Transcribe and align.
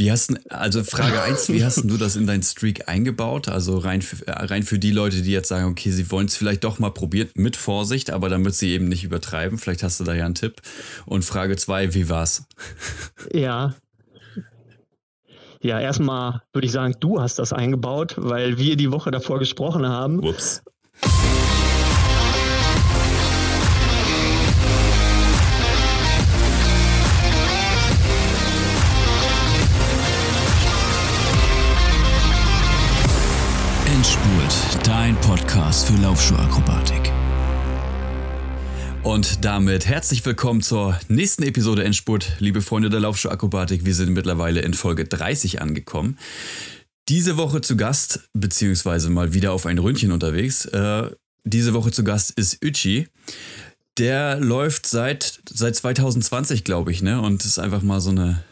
Wie 0.00 0.10
hast 0.10 0.32
also 0.50 0.82
Frage 0.82 1.20
1, 1.20 1.50
wie 1.50 1.62
hast 1.62 1.84
du 1.84 1.98
das 1.98 2.16
in 2.16 2.26
deinen 2.26 2.42
Streak 2.42 2.88
eingebaut? 2.88 3.48
Also 3.48 3.76
rein 3.76 4.00
für, 4.00 4.26
äh, 4.26 4.32
rein 4.32 4.62
für 4.62 4.78
die 4.78 4.92
Leute, 4.92 5.20
die 5.20 5.30
jetzt 5.30 5.48
sagen, 5.48 5.66
okay, 5.66 5.90
sie 5.90 6.10
wollen 6.10 6.24
es 6.24 6.36
vielleicht 6.36 6.64
doch 6.64 6.78
mal 6.78 6.88
probieren, 6.88 7.28
mit 7.34 7.54
Vorsicht, 7.54 8.10
aber 8.10 8.30
damit 8.30 8.54
sie 8.54 8.70
eben 8.70 8.88
nicht 8.88 9.04
übertreiben. 9.04 9.58
Vielleicht 9.58 9.82
hast 9.82 10.00
du 10.00 10.04
da 10.04 10.14
ja 10.14 10.24
einen 10.24 10.34
Tipp. 10.34 10.62
Und 11.04 11.22
Frage 11.26 11.54
2, 11.54 11.92
wie 11.92 12.08
war's? 12.08 12.44
Ja. 13.34 13.74
Ja, 15.60 15.78
erstmal 15.78 16.40
würde 16.54 16.66
ich 16.66 16.72
sagen, 16.72 16.94
du 16.98 17.20
hast 17.20 17.38
das 17.38 17.52
eingebaut, 17.52 18.14
weil 18.16 18.56
wir 18.56 18.76
die 18.76 18.90
Woche 18.90 19.10
davor 19.10 19.38
gesprochen 19.38 19.86
haben. 19.86 20.20
Ups. 20.20 20.62
Podcast 35.30 35.86
für 35.86 35.96
Laufschuhakrobatik. 36.02 37.12
Und 39.04 39.44
damit 39.44 39.86
herzlich 39.86 40.26
willkommen 40.26 40.60
zur 40.60 40.98
nächsten 41.06 41.44
Episode 41.44 41.84
Endspurt, 41.84 42.32
liebe 42.40 42.60
Freunde 42.60 42.90
der 42.90 42.98
Laufschuhakrobatik. 42.98 43.84
Wir 43.84 43.94
sind 43.94 44.12
mittlerweile 44.12 44.60
in 44.62 44.74
Folge 44.74 45.04
30 45.04 45.62
angekommen. 45.62 46.18
Diese 47.08 47.36
Woche 47.36 47.60
zu 47.60 47.76
Gast, 47.76 48.28
beziehungsweise 48.32 49.08
mal 49.08 49.32
wieder 49.32 49.52
auf 49.52 49.66
ein 49.66 49.78
Ründchen 49.78 50.10
unterwegs. 50.10 50.64
Äh, 50.64 51.12
diese 51.44 51.74
Woche 51.74 51.92
zu 51.92 52.02
Gast 52.02 52.32
ist 52.32 52.64
Uchi. 52.64 53.06
Der 53.98 54.40
läuft 54.40 54.84
seit, 54.86 55.42
seit 55.48 55.76
2020, 55.76 56.64
glaube 56.64 56.90
ich, 56.90 57.02
ne? 57.02 57.20
Und 57.20 57.44
ist 57.44 57.60
einfach 57.60 57.82
mal 57.82 58.00
so 58.00 58.10
eine 58.10 58.42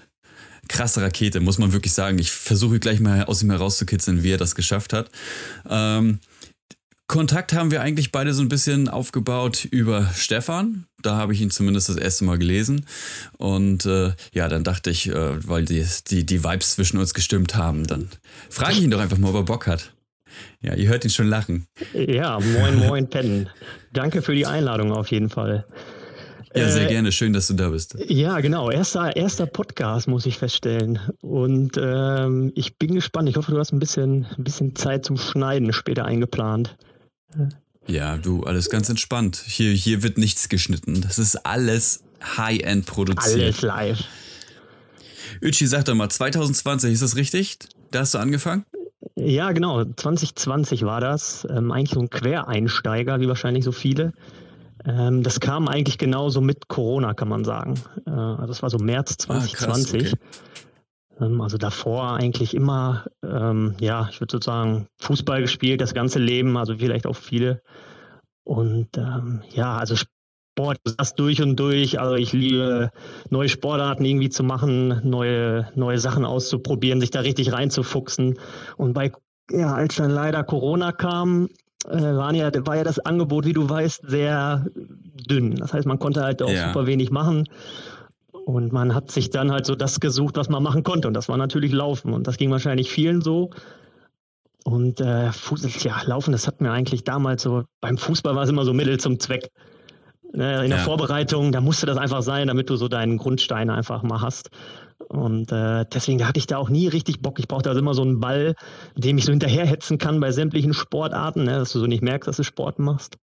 krasse 0.69 1.03
Rakete, 1.03 1.41
muss 1.41 1.59
man 1.59 1.73
wirklich 1.73 1.93
sagen. 1.93 2.21
Ich 2.21 2.31
versuche 2.31 2.79
gleich 2.79 3.01
mal 3.01 3.25
aus 3.25 3.43
ihm 3.43 3.51
herauszukitzeln, 3.51 4.23
wie 4.23 4.31
er 4.31 4.39
das 4.39 4.55
geschafft 4.55 4.93
hat. 4.93 5.11
Ähm, 5.69 6.21
Kontakt 7.09 7.55
haben 7.55 7.71
wir 7.71 7.81
eigentlich 7.81 8.13
beide 8.13 8.35
so 8.35 8.43
ein 8.43 8.51
bisschen 8.51 8.87
aufgebaut 8.87 9.65
über 9.65 10.11
Stefan. 10.15 10.85
Da 11.01 11.17
habe 11.17 11.33
ich 11.33 11.41
ihn 11.41 11.51
zumindest 11.51 11.89
das 11.89 11.97
erste 11.97 12.27
Mal 12.27 12.37
gelesen. 12.37 12.85
Und 13.39 13.87
äh, 13.87 14.13
ja, 14.35 14.49
dann 14.49 14.63
dachte 14.63 14.91
ich, 14.91 15.09
äh, 15.09 15.49
weil 15.49 15.65
die, 15.65 15.87
die, 16.09 16.27
die 16.27 16.45
Vibes 16.45 16.75
zwischen 16.75 16.99
uns 16.99 17.15
gestimmt 17.15 17.57
haben, 17.57 17.87
dann 17.87 18.11
frage 18.51 18.75
ich 18.75 18.83
ihn 18.83 18.91
doch 18.91 19.01
einfach 19.01 19.17
mal, 19.17 19.31
ob 19.31 19.37
er 19.37 19.43
Bock 19.45 19.67
hat. 19.67 19.95
Ja, 20.61 20.75
ihr 20.75 20.91
hört 20.91 21.03
ihn 21.03 21.11
schon 21.11 21.29
lachen. 21.29 21.67
Ja, 21.95 22.39
moin, 22.41 22.79
moin, 22.87 23.09
Pen. 23.09 23.49
Danke 23.95 24.21
für 24.21 24.35
die 24.35 24.45
Einladung 24.45 24.93
auf 24.93 25.11
jeden 25.11 25.31
Fall. 25.31 25.65
Ja, 26.55 26.69
sehr 26.69 26.85
äh, 26.85 26.93
gerne. 26.93 27.11
Schön, 27.11 27.33
dass 27.33 27.47
du 27.49 27.55
da 27.55 27.71
bist. 27.71 27.97
Ja, 28.07 28.41
genau. 28.41 28.71
Erster, 28.71 29.17
erster 29.17 29.47
Podcast, 29.47 30.09
muss 30.09 30.27
ich 30.27 30.37
feststellen. 30.37 30.99
Und 31.23 31.81
ähm, 31.83 32.53
ich 32.55 32.77
bin 32.77 32.95
gespannt. 32.95 33.31
Ich 33.31 33.37
hoffe, 33.37 33.51
du 33.51 33.59
hast 33.59 33.73
ein 33.73 33.79
bisschen, 33.79 34.27
ein 34.37 34.45
bisschen 34.45 34.77
Zeit 34.77 35.07
zum 35.07 35.17
Schneiden 35.17 35.73
später 35.73 36.05
eingeplant. 36.05 36.77
Ja, 37.87 38.19
du, 38.19 38.45
alles 38.45 38.69
ganz 38.71 38.89
entspannt. 38.89 39.43
Hier, 39.47 39.73
hier 39.73 40.03
wird 40.03 40.19
nichts 40.19 40.49
geschnitten. 40.49 41.01
Das 41.01 41.19
ist 41.19 41.37
alles 41.47 42.03
High-End 42.23 42.87
produziert. 42.87 43.41
Alles 43.41 43.63
live. 43.63 44.05
Uchi, 45.43 45.67
sag 45.67 45.85
doch 45.85 45.95
mal, 45.95 46.09
2020, 46.09 46.93
ist 46.93 47.03
das 47.03 47.17
richtig? 47.17 47.59
Da 47.91 48.01
hast 48.01 48.15
du 48.15 48.19
angefangen? 48.19 48.65
Ja, 49.15 49.53
genau. 49.53 49.85
2020 49.85 50.85
war 50.85 51.01
das. 51.01 51.47
Ähm, 51.51 51.73
eigentlich 51.73 51.91
so 51.91 52.01
ein 52.01 52.11
Quereinsteiger, 52.11 53.21
wie 53.21 53.29
wahrscheinlich 53.29 53.65
so 53.65 53.73
viele. 53.73 54.13
Ähm, 54.85 55.23
das 55.23 55.41
kam 55.41 55.69
eigentlich 55.69 55.99
genauso 55.99 56.41
mit 56.41 56.69
Corona, 56.69 57.15
kann 57.15 57.29
man 57.29 57.45
sagen. 57.45 57.75
Äh, 58.07 58.11
also 58.11 58.47
das 58.47 58.63
war 58.63 58.71
so 58.71 58.79
März 58.79 59.17
2020. 59.19 59.59
Ah, 59.59 59.67
krass, 59.67 59.95
okay. 59.95 60.13
Ähm, 61.21 61.41
also 61.41 61.59
davor 61.59 62.15
eigentlich 62.15 62.55
immer, 62.55 63.07
ähm, 63.23 63.75
ja, 63.81 64.09
ich 64.11 64.21
würde 64.21 64.33
sozusagen 64.33 64.89
Fußball 64.99 65.41
gespielt, 65.41 65.81
das 65.81 65.95
ganze 65.95 66.19
Leben, 66.19 66.57
also 66.57 66.77
vielleicht 66.77 67.07
auch 67.07 67.17
viele. 67.17 67.63
Und 68.45 68.97
ähm, 68.97 69.43
ja, 69.51 69.77
also 69.77 69.95
Sport, 69.97 70.79
das 70.97 71.15
durch 71.15 71.43
und 71.43 71.57
durch. 71.57 72.01
Also 72.01 72.17
ich 72.17 72.33
liebe 72.33 72.91
neue 73.31 73.49
Sportarten 73.49 74.05
irgendwie 74.05 74.31
zu 74.31 74.43
machen, 74.43 75.01
neue, 75.09 75.71
neue 75.75 75.99
Sachen 75.99 76.25
auszuprobieren, 76.25 77.01
sich 77.01 77.11
da 77.11 77.21
richtig 77.21 77.53
reinzufuchsen. 77.53 78.39
Und 78.77 78.95
bei 78.95 79.13
ja, 79.51 79.75
als 79.75 79.97
dann 79.97 80.11
leider 80.11 80.45
Corona 80.45 80.93
kam, 80.93 81.49
äh, 81.87 82.01
waren 82.01 82.35
ja, 82.35 82.51
war 82.67 82.77
ja 82.77 82.85
das 82.85 82.99
Angebot, 82.99 83.45
wie 83.47 83.53
du 83.53 83.69
weißt, 83.69 84.03
sehr 84.09 84.67
dünn. 84.75 85.55
Das 85.57 85.73
heißt, 85.73 85.87
man 85.87 85.99
konnte 85.99 86.23
halt 86.23 86.43
auch 86.43 86.51
ja. 86.51 86.69
super 86.69 86.87
wenig 86.87 87.11
machen. 87.11 87.49
Und 88.49 88.73
man 88.73 88.95
hat 88.95 89.11
sich 89.11 89.29
dann 89.29 89.53
halt 89.53 89.67
so 89.67 89.75
das 89.75 90.01
gesucht, 90.01 90.39
was 90.39 90.49
man 90.49 90.63
machen 90.63 90.83
konnte. 90.83 91.07
Und 91.07 91.13
das 91.13 91.29
war 91.29 91.37
natürlich 91.37 91.71
Laufen. 91.71 92.15
Und 92.15 92.27
das 92.27 92.39
ging 92.39 92.51
wahrscheinlich 92.51 92.91
vielen 92.91 93.21
so. 93.21 93.51
Und 94.65 95.03
äh, 95.03 95.31
Fuß, 95.33 95.85
ja, 95.85 96.01
Laufen, 96.07 96.33
das 96.33 96.47
hat 96.47 96.63
mir 96.63 96.73
eigentlich 96.73 97.05
damals 97.05 97.43
so, 97.43 97.65
beim 97.83 97.99
Fußball 97.99 98.35
war 98.35 98.45
es 98.45 98.49
immer 98.49 98.65
so 98.65 98.73
Mittel 98.73 98.99
zum 98.99 99.21
Zweck. 99.21 99.51
Ne, 100.33 100.65
in 100.65 100.71
der 100.71 100.79
ja. 100.79 100.85
Vorbereitung, 100.85 101.53
da 101.53 101.61
musste 101.61 101.85
das 101.85 101.99
einfach 101.99 102.23
sein, 102.23 102.49
damit 102.49 102.71
du 102.71 102.77
so 102.77 102.89
deinen 102.89 103.19
Grundstein 103.19 103.69
einfach 103.69 104.03
mal 104.03 104.23
hast. 104.23 104.49
Und 105.09 105.53
äh, 105.53 105.85
deswegen 105.93 106.27
hatte 106.27 106.39
ich 106.39 106.47
da 106.47 106.57
auch 106.57 106.71
nie 106.71 106.89
richtig 106.89 107.21
Bock. 107.21 107.39
Ich 107.39 107.49
brauchte 107.49 107.69
also 107.69 107.81
immer 107.81 107.93
so 107.93 108.01
einen 108.01 108.19
Ball, 108.19 108.55
dem 108.97 109.19
ich 109.19 109.27
so 109.27 109.33
hinterherhetzen 109.33 109.99
kann 109.99 110.21
bei 110.21 110.33
sämtlichen 110.33 110.73
Sportarten, 110.73 111.45
ne, 111.45 111.59
dass 111.59 111.73
du 111.73 111.81
so 111.81 111.87
nicht 111.87 112.03
merkst, 112.03 112.27
dass 112.27 112.39
du 112.39 112.45
Sport 112.45 112.79
machst. 112.79 113.19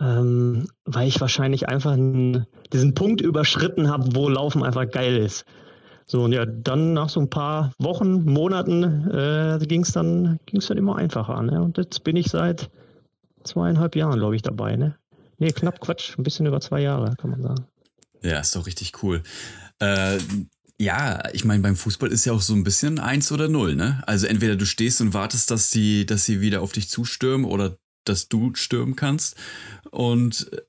Ähm, 0.00 0.68
weil 0.84 1.08
ich 1.08 1.20
wahrscheinlich 1.20 1.68
einfach 1.68 1.96
diesen 2.72 2.94
Punkt 2.94 3.20
überschritten 3.20 3.90
habe, 3.90 4.14
wo 4.14 4.28
Laufen 4.28 4.62
einfach 4.62 4.88
geil 4.88 5.16
ist. 5.16 5.44
So, 6.06 6.22
und 6.22 6.32
ja, 6.32 6.46
dann 6.46 6.94
nach 6.94 7.10
so 7.10 7.20
ein 7.20 7.28
paar 7.28 7.72
Wochen, 7.78 8.24
Monaten 8.24 9.10
äh, 9.10 9.58
ging 9.66 9.82
es 9.82 9.92
dann, 9.92 10.38
ging's 10.46 10.66
dann 10.66 10.78
immer 10.78 10.96
einfacher. 10.96 11.42
Ne? 11.42 11.62
Und 11.62 11.76
jetzt 11.76 12.02
bin 12.02 12.16
ich 12.16 12.28
seit 12.28 12.70
zweieinhalb 13.44 13.94
Jahren, 13.94 14.18
glaube 14.18 14.34
ich, 14.34 14.42
dabei. 14.42 14.76
Ne? 14.76 14.96
Nee, 15.38 15.52
knapp 15.52 15.80
Quatsch, 15.80 16.16
ein 16.16 16.22
bisschen 16.22 16.46
über 16.46 16.60
zwei 16.60 16.80
Jahre, 16.80 17.14
kann 17.16 17.30
man 17.30 17.42
sagen. 17.42 17.66
Ja, 18.22 18.40
ist 18.40 18.56
doch 18.56 18.66
richtig 18.66 19.02
cool. 19.02 19.22
Äh, 19.80 20.18
ja, 20.80 21.22
ich 21.32 21.44
meine, 21.44 21.62
beim 21.62 21.76
Fußball 21.76 22.10
ist 22.10 22.24
ja 22.24 22.32
auch 22.32 22.40
so 22.40 22.54
ein 22.54 22.64
bisschen 22.64 22.98
eins 22.98 23.30
oder 23.30 23.48
null, 23.48 23.74
ne? 23.74 24.02
Also 24.06 24.26
entweder 24.26 24.56
du 24.56 24.64
stehst 24.64 25.00
und 25.00 25.12
wartest, 25.12 25.50
dass 25.50 25.70
sie, 25.70 26.06
dass 26.06 26.24
sie 26.24 26.40
wieder 26.40 26.62
auf 26.62 26.72
dich 26.72 26.88
zustürmen 26.88 27.44
oder 27.44 27.76
dass 28.04 28.28
du 28.28 28.54
stürmen 28.54 28.96
kannst. 28.96 29.36
Und 29.90 30.50
äh, 30.52 30.60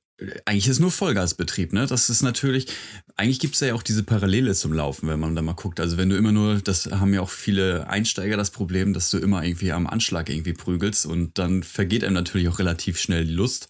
eigentlich 0.46 0.68
ist 0.68 0.80
nur 0.80 0.92
Vollgasbetrieb, 0.92 1.74
ne? 1.74 1.88
Das 1.88 2.10
ist 2.10 2.22
natürlich, 2.22 2.68
eigentlich 3.16 3.40
gibt 3.40 3.56
es 3.56 3.62
ja 3.62 3.74
auch 3.74 3.84
diese 3.84 4.04
Parallele 4.04 4.54
zum 4.54 4.74
Laufen, 4.74 5.08
wenn 5.08 5.20
man 5.20 5.36
da 5.36 5.42
mal 5.42 5.54
guckt. 5.54 5.80
Also 5.80 5.98
wenn 5.98 6.10
du 6.10 6.18
immer 6.18 6.32
nur, 6.32 6.60
das 6.60 6.88
haben 6.88 7.14
ja 7.14 7.22
auch 7.22 7.30
viele 7.30 7.88
Einsteiger 7.88 8.38
das 8.38 8.52
Problem, 8.52 8.94
dass 8.94 9.10
du 9.10 9.18
immer 9.18 9.44
irgendwie 9.44 9.72
am 9.72 9.88
Anschlag 9.88 10.30
irgendwie 10.30 10.54
prügelst 10.54 11.06
und 11.06 11.38
dann 11.38 11.64
vergeht 11.64 12.04
einem 12.04 12.16
natürlich 12.16 12.50
auch 12.50 12.60
relativ 12.60 13.00
schnell 13.00 13.26
die 13.26 13.34
Lust. 13.34 13.70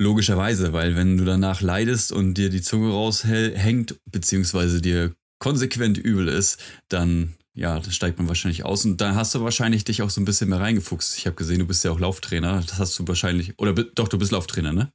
Logischerweise, 0.00 0.72
weil 0.72 0.94
wenn 0.94 1.16
du 1.16 1.24
danach 1.24 1.60
leidest 1.60 2.12
und 2.12 2.34
dir 2.34 2.50
die 2.50 2.62
Zunge 2.62 2.92
raushängt, 2.92 3.96
beziehungsweise 4.04 4.80
dir 4.80 5.14
konsequent 5.40 5.98
übel 5.98 6.28
ist, 6.28 6.60
dann 6.88 7.34
ja, 7.58 7.80
da 7.80 7.90
steigt 7.90 8.18
man 8.18 8.28
wahrscheinlich 8.28 8.64
aus 8.64 8.84
und 8.84 9.00
da 9.00 9.16
hast 9.16 9.34
du 9.34 9.42
wahrscheinlich 9.42 9.82
dich 9.82 10.02
auch 10.02 10.10
so 10.10 10.20
ein 10.20 10.24
bisschen 10.24 10.48
mehr 10.48 10.60
reingefuchst. 10.60 11.18
Ich 11.18 11.26
habe 11.26 11.34
gesehen, 11.34 11.58
du 11.58 11.66
bist 11.66 11.84
ja 11.84 11.90
auch 11.90 11.98
Lauftrainer. 11.98 12.62
Das 12.64 12.78
hast 12.78 12.98
du 12.98 13.08
wahrscheinlich, 13.08 13.58
oder 13.58 13.72
doch, 13.72 14.06
du 14.06 14.16
bist 14.16 14.30
Lauftrainer, 14.30 14.72
ne? 14.72 14.92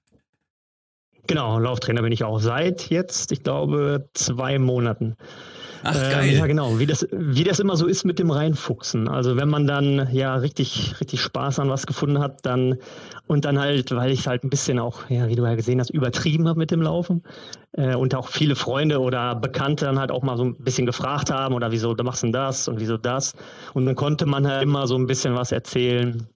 Genau, 1.27 1.59
Lauftrainer 1.59 2.01
bin 2.01 2.13
ich 2.13 2.23
auch 2.23 2.39
seit 2.39 2.89
jetzt, 2.89 3.31
ich 3.33 3.43
glaube, 3.43 4.09
zwei 4.13 4.59
Monaten. 4.59 5.15
Ach, 5.83 5.95
ähm, 5.95 6.11
geil. 6.11 6.29
Ähm, 6.29 6.37
ja, 6.37 6.47
genau. 6.47 6.79
Wie 6.79 6.85
das, 6.85 7.07
wie 7.11 7.43
das 7.43 7.59
immer 7.59 7.75
so 7.75 7.87
ist 7.87 8.05
mit 8.05 8.17
dem 8.17 8.31
Reinfuchsen. 8.31 9.07
Also 9.07 9.35
wenn 9.35 9.49
man 9.49 9.67
dann 9.67 10.09
ja 10.13 10.35
richtig, 10.35 10.95
richtig 10.99 11.21
Spaß 11.21 11.59
an 11.59 11.69
was 11.69 11.85
gefunden 11.85 12.19
hat, 12.19 12.45
dann 12.45 12.77
und 13.27 13.45
dann 13.45 13.59
halt, 13.59 13.93
weil 13.95 14.11
ich 14.11 14.27
halt 14.27 14.43
ein 14.43 14.49
bisschen 14.49 14.79
auch, 14.79 15.09
ja, 15.09 15.27
wie 15.27 15.35
du 15.35 15.43
ja 15.43 15.55
gesehen 15.55 15.79
hast, 15.79 15.89
übertrieben 15.89 16.47
habe 16.47 16.59
mit 16.59 16.71
dem 16.71 16.81
Laufen 16.81 17.23
äh, 17.73 17.95
und 17.95 18.15
auch 18.15 18.29
viele 18.29 18.55
Freunde 18.55 18.99
oder 18.99 19.35
Bekannte 19.35 19.85
dann 19.85 19.99
halt 19.99 20.11
auch 20.11 20.23
mal 20.23 20.37
so 20.37 20.45
ein 20.45 20.55
bisschen 20.55 20.85
gefragt 20.85 21.31
haben 21.31 21.53
oder 21.53 21.71
wieso 21.71 21.93
du 21.93 22.03
machst 22.03 22.23
denn 22.23 22.31
das 22.31 22.67
und 22.67 22.79
wieso 22.79 22.97
das. 22.97 23.33
Und 23.73 23.85
dann 23.85 23.95
konnte 23.95 24.25
man 24.25 24.47
halt 24.47 24.63
immer 24.63 24.87
so 24.87 24.95
ein 24.95 25.07
bisschen 25.07 25.35
was 25.35 25.51
erzählen. 25.51 26.27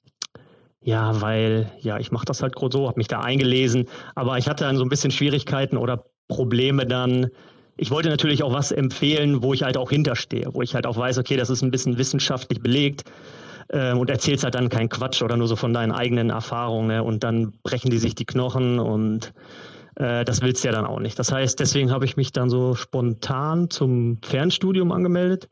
Ja, 0.81 1.19
weil, 1.21 1.71
ja, 1.79 1.99
ich 1.99 2.11
mache 2.11 2.25
das 2.25 2.41
halt 2.41 2.55
so, 2.71 2.87
habe 2.87 2.97
mich 2.97 3.09
da 3.09 3.19
eingelesen, 3.19 3.87
aber 4.15 4.37
ich 4.37 4.47
hatte 4.47 4.63
dann 4.63 4.77
so 4.77 4.83
ein 4.83 4.89
bisschen 4.89 5.11
Schwierigkeiten 5.11 5.75
oder 5.75 6.05
Probleme 6.29 6.85
dann, 6.85 7.27
ich 7.77 7.91
wollte 7.91 8.09
natürlich 8.09 8.43
auch 8.43 8.53
was 8.53 8.71
empfehlen, 8.71 9.43
wo 9.43 9.53
ich 9.53 9.63
halt 9.63 9.77
auch 9.77 9.89
hinterstehe, 9.89 10.49
wo 10.51 10.61
ich 10.61 10.75
halt 10.75 10.85
auch 10.85 10.97
weiß, 10.97 11.19
okay, 11.19 11.37
das 11.37 11.49
ist 11.49 11.61
ein 11.61 11.71
bisschen 11.71 11.97
wissenschaftlich 11.97 12.61
belegt 12.61 13.03
äh, 13.69 13.93
und 13.93 14.09
erzählst 14.09 14.43
halt 14.43 14.55
dann 14.55 14.69
keinen 14.69 14.89
Quatsch 14.89 15.21
oder 15.21 15.37
nur 15.37 15.47
so 15.47 15.55
von 15.55 15.73
deinen 15.73 15.91
eigenen 15.91 16.31
Erfahrungen 16.31 16.87
ne? 16.87 17.03
und 17.03 17.23
dann 17.23 17.53
brechen 17.63 17.91
die 17.91 17.99
sich 17.99 18.15
die 18.15 18.25
Knochen 18.25 18.79
und 18.79 19.33
äh, 19.95 20.25
das 20.25 20.41
willst 20.41 20.63
du 20.63 20.69
ja 20.69 20.71
dann 20.73 20.85
auch 20.85 20.99
nicht. 20.99 21.17
Das 21.19 21.31
heißt, 21.31 21.59
deswegen 21.59 21.91
habe 21.91 22.05
ich 22.05 22.17
mich 22.17 22.31
dann 22.31 22.49
so 22.49 22.75
spontan 22.75 23.69
zum 23.69 24.19
Fernstudium 24.23 24.91
angemeldet. 24.91 25.47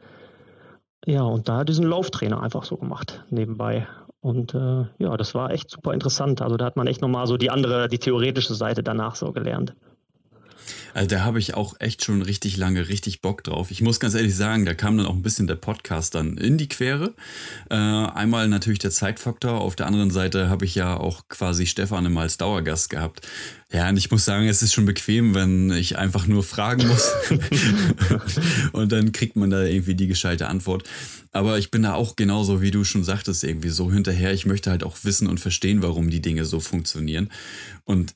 Ja, 1.06 1.22
und 1.22 1.48
da 1.48 1.64
diesen 1.64 1.86
Lauftrainer 1.86 2.42
einfach 2.42 2.64
so 2.64 2.78
gemacht 2.78 3.24
nebenbei. 3.30 3.88
Und 4.22 4.56
äh, 4.56 4.86
ja, 4.98 5.16
das 5.18 5.36
war 5.36 5.52
echt 5.52 5.70
super 5.70 5.94
interessant. 5.94 6.42
Also 6.42 6.58
da 6.58 6.66
hat 6.66 6.78
man 6.78 6.88
echt 6.88 7.02
nochmal 7.02 7.28
so 7.28 7.38
die 7.38 7.52
andere, 7.52 7.88
die 7.88 8.00
theoretische 8.00 8.56
Seite 8.56 8.82
danach 8.82 9.14
so 9.14 9.32
gelernt. 9.32 9.76
Also 10.96 11.10
da 11.10 11.26
habe 11.26 11.40
ich 11.40 11.56
auch 11.56 11.76
echt 11.80 12.06
schon 12.06 12.22
richtig 12.22 12.56
lange 12.56 12.88
richtig 12.88 13.20
Bock 13.20 13.44
drauf. 13.44 13.70
Ich 13.70 13.82
muss 13.82 14.00
ganz 14.00 14.14
ehrlich 14.14 14.34
sagen, 14.34 14.64
da 14.64 14.74
kam 14.74 14.96
dann 14.96 15.06
auch 15.08 15.14
ein 15.14 15.24
bisschen 15.24 15.46
der 15.46 15.56
Podcast 15.56 16.16
dann 16.16 16.38
in 16.38 16.58
die 16.58 16.70
Quere. 16.70 17.14
Äh, 17.70 17.76
einmal 17.76 18.48
natürlich 18.48 18.80
der 18.80 18.92
Zeitfaktor, 18.92 19.60
auf 19.60 19.76
der 19.76 19.88
anderen 19.88 20.10
Seite 20.10 20.48
habe 20.48 20.64
ich 20.64 20.74
ja 20.74 20.96
auch 20.96 21.28
quasi 21.28 21.66
Stefan 21.66 22.06
immer 22.06 22.22
als 22.22 22.38
Dauergast 22.38 22.90
gehabt. 22.90 23.28
Ja, 23.74 23.90
und 23.90 23.98
ich 23.98 24.10
muss 24.10 24.24
sagen, 24.24 24.48
es 24.48 24.62
ist 24.62 24.74
schon 24.74 24.86
bequem, 24.86 25.36
wenn 25.36 25.70
ich 25.72 25.98
einfach 25.98 26.28
nur 26.28 26.44
fragen 26.44 26.88
muss. 26.88 27.12
und 28.72 28.94
dann 28.94 29.12
kriegt 29.12 29.36
man 29.36 29.50
da 29.50 29.64
irgendwie 29.64 29.96
die 29.96 30.08
gescheite 30.08 30.48
Antwort. 30.48 30.88
Aber 31.34 31.58
ich 31.58 31.72
bin 31.72 31.82
da 31.82 31.96
auch 31.96 32.16
genauso, 32.16 32.62
wie 32.62 32.72
du 32.72 32.86
schon 32.86 33.04
sagtest, 33.04 33.44
irgendwie 33.44 33.68
so 33.68 33.92
hinterher. 33.92 34.32
Ich 34.32 34.46
möchte 34.46 34.72
halt 34.72 34.86
auch 34.86 34.96
wissen 35.04 35.28
und 35.28 35.42
verstehen, 35.42 35.82
warum 35.82 36.10
die 36.10 36.22
Dinge 36.22 36.46
so 36.46 36.62
funktionieren. 36.62 37.32
Und 37.84 38.16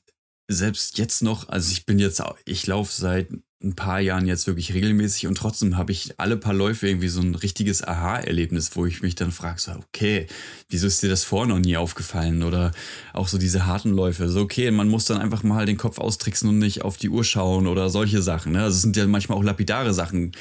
selbst 0.52 0.98
jetzt 0.98 1.22
noch, 1.22 1.48
also 1.48 1.70
ich 1.72 1.86
bin 1.86 1.98
jetzt, 1.98 2.22
ich 2.44 2.66
laufe 2.66 2.92
seit 2.92 3.28
ein 3.62 3.76
paar 3.76 4.00
Jahren 4.00 4.26
jetzt 4.26 4.46
wirklich 4.46 4.72
regelmäßig 4.72 5.26
und 5.26 5.34
trotzdem 5.34 5.76
habe 5.76 5.92
ich 5.92 6.18
alle 6.18 6.38
paar 6.38 6.54
Läufe 6.54 6.88
irgendwie 6.88 7.08
so 7.08 7.20
ein 7.20 7.34
richtiges 7.34 7.86
Aha-Erlebnis, 7.86 8.74
wo 8.74 8.86
ich 8.86 9.02
mich 9.02 9.14
dann 9.14 9.32
frage, 9.32 9.60
so, 9.60 9.72
okay, 9.72 10.26
wieso 10.70 10.86
ist 10.86 11.02
dir 11.02 11.10
das 11.10 11.24
vorher 11.24 11.54
noch 11.54 11.60
nie 11.60 11.76
aufgefallen? 11.76 12.42
Oder 12.42 12.72
auch 13.12 13.28
so 13.28 13.36
diese 13.36 13.66
harten 13.66 13.90
Läufe, 13.90 14.30
so, 14.30 14.40
okay, 14.40 14.70
man 14.70 14.88
muss 14.88 15.04
dann 15.04 15.18
einfach 15.18 15.42
mal 15.42 15.66
den 15.66 15.76
Kopf 15.76 15.98
austricksen 15.98 16.48
und 16.48 16.58
nicht 16.58 16.82
auf 16.82 16.96
die 16.96 17.10
Uhr 17.10 17.22
schauen 17.22 17.66
oder 17.66 17.90
solche 17.90 18.22
Sachen. 18.22 18.52
Ne? 18.52 18.62
Also 18.62 18.76
es 18.76 18.82
sind 18.82 18.96
ja 18.96 19.06
manchmal 19.06 19.36
auch 19.36 19.44
lapidare 19.44 19.92
Sachen. 19.92 20.32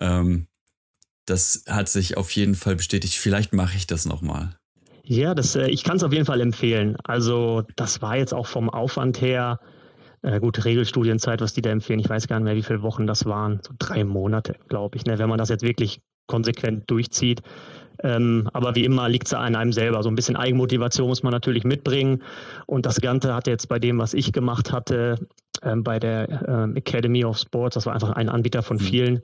Ähm, 0.00 0.48
das 1.24 1.62
hat 1.68 1.88
sich 1.88 2.16
auf 2.16 2.30
jeden 2.32 2.56
Fall 2.56 2.76
bestätigt. 2.76 3.14
Vielleicht 3.14 3.52
mache 3.52 3.76
ich 3.76 3.86
das 3.86 4.06
nochmal. 4.06 4.56
Ja, 5.08 5.34
das, 5.34 5.54
äh, 5.54 5.68
ich 5.68 5.84
kann 5.84 5.96
es 5.96 6.02
auf 6.02 6.12
jeden 6.12 6.26
Fall 6.26 6.40
empfehlen. 6.40 6.96
Also 7.04 7.62
das 7.76 8.02
war 8.02 8.16
jetzt 8.16 8.34
auch 8.34 8.46
vom 8.46 8.68
Aufwand 8.68 9.20
her, 9.20 9.60
äh, 10.22 10.40
gut, 10.40 10.64
Regelstudienzeit, 10.64 11.40
was 11.40 11.54
die 11.54 11.62
da 11.62 11.70
empfehlen, 11.70 12.00
ich 12.00 12.08
weiß 12.08 12.26
gar 12.26 12.38
nicht 12.38 12.44
mehr, 12.44 12.56
wie 12.56 12.62
viele 12.62 12.82
Wochen 12.82 13.06
das 13.06 13.24
waren, 13.24 13.60
so 13.64 13.72
drei 13.78 14.04
Monate, 14.04 14.56
glaube 14.68 14.96
ich, 14.96 15.06
ne, 15.06 15.18
wenn 15.18 15.28
man 15.28 15.38
das 15.38 15.48
jetzt 15.48 15.62
wirklich 15.62 16.00
konsequent 16.26 16.90
durchzieht. 16.90 17.42
Ähm, 18.02 18.48
aber 18.52 18.74
wie 18.74 18.84
immer 18.84 19.08
liegt 19.08 19.28
es 19.28 19.34
an 19.34 19.54
einem 19.54 19.72
selber. 19.72 20.02
So 20.02 20.10
ein 20.10 20.16
bisschen 20.16 20.36
Eigenmotivation 20.36 21.08
muss 21.08 21.22
man 21.22 21.32
natürlich 21.32 21.64
mitbringen. 21.64 22.22
Und 22.66 22.84
das 22.84 23.00
Ganze 23.00 23.32
hat 23.32 23.46
jetzt 23.46 23.68
bei 23.68 23.78
dem, 23.78 23.98
was 23.98 24.12
ich 24.12 24.32
gemacht 24.32 24.72
hatte, 24.72 25.16
ähm, 25.62 25.82
bei 25.84 25.98
der 25.98 26.46
ähm, 26.48 26.76
Academy 26.76 27.24
of 27.24 27.38
Sports, 27.38 27.74
das 27.74 27.86
war 27.86 27.94
einfach 27.94 28.10
ein 28.10 28.28
Anbieter 28.28 28.62
von 28.62 28.76
mhm. 28.76 28.80
vielen, 28.80 29.22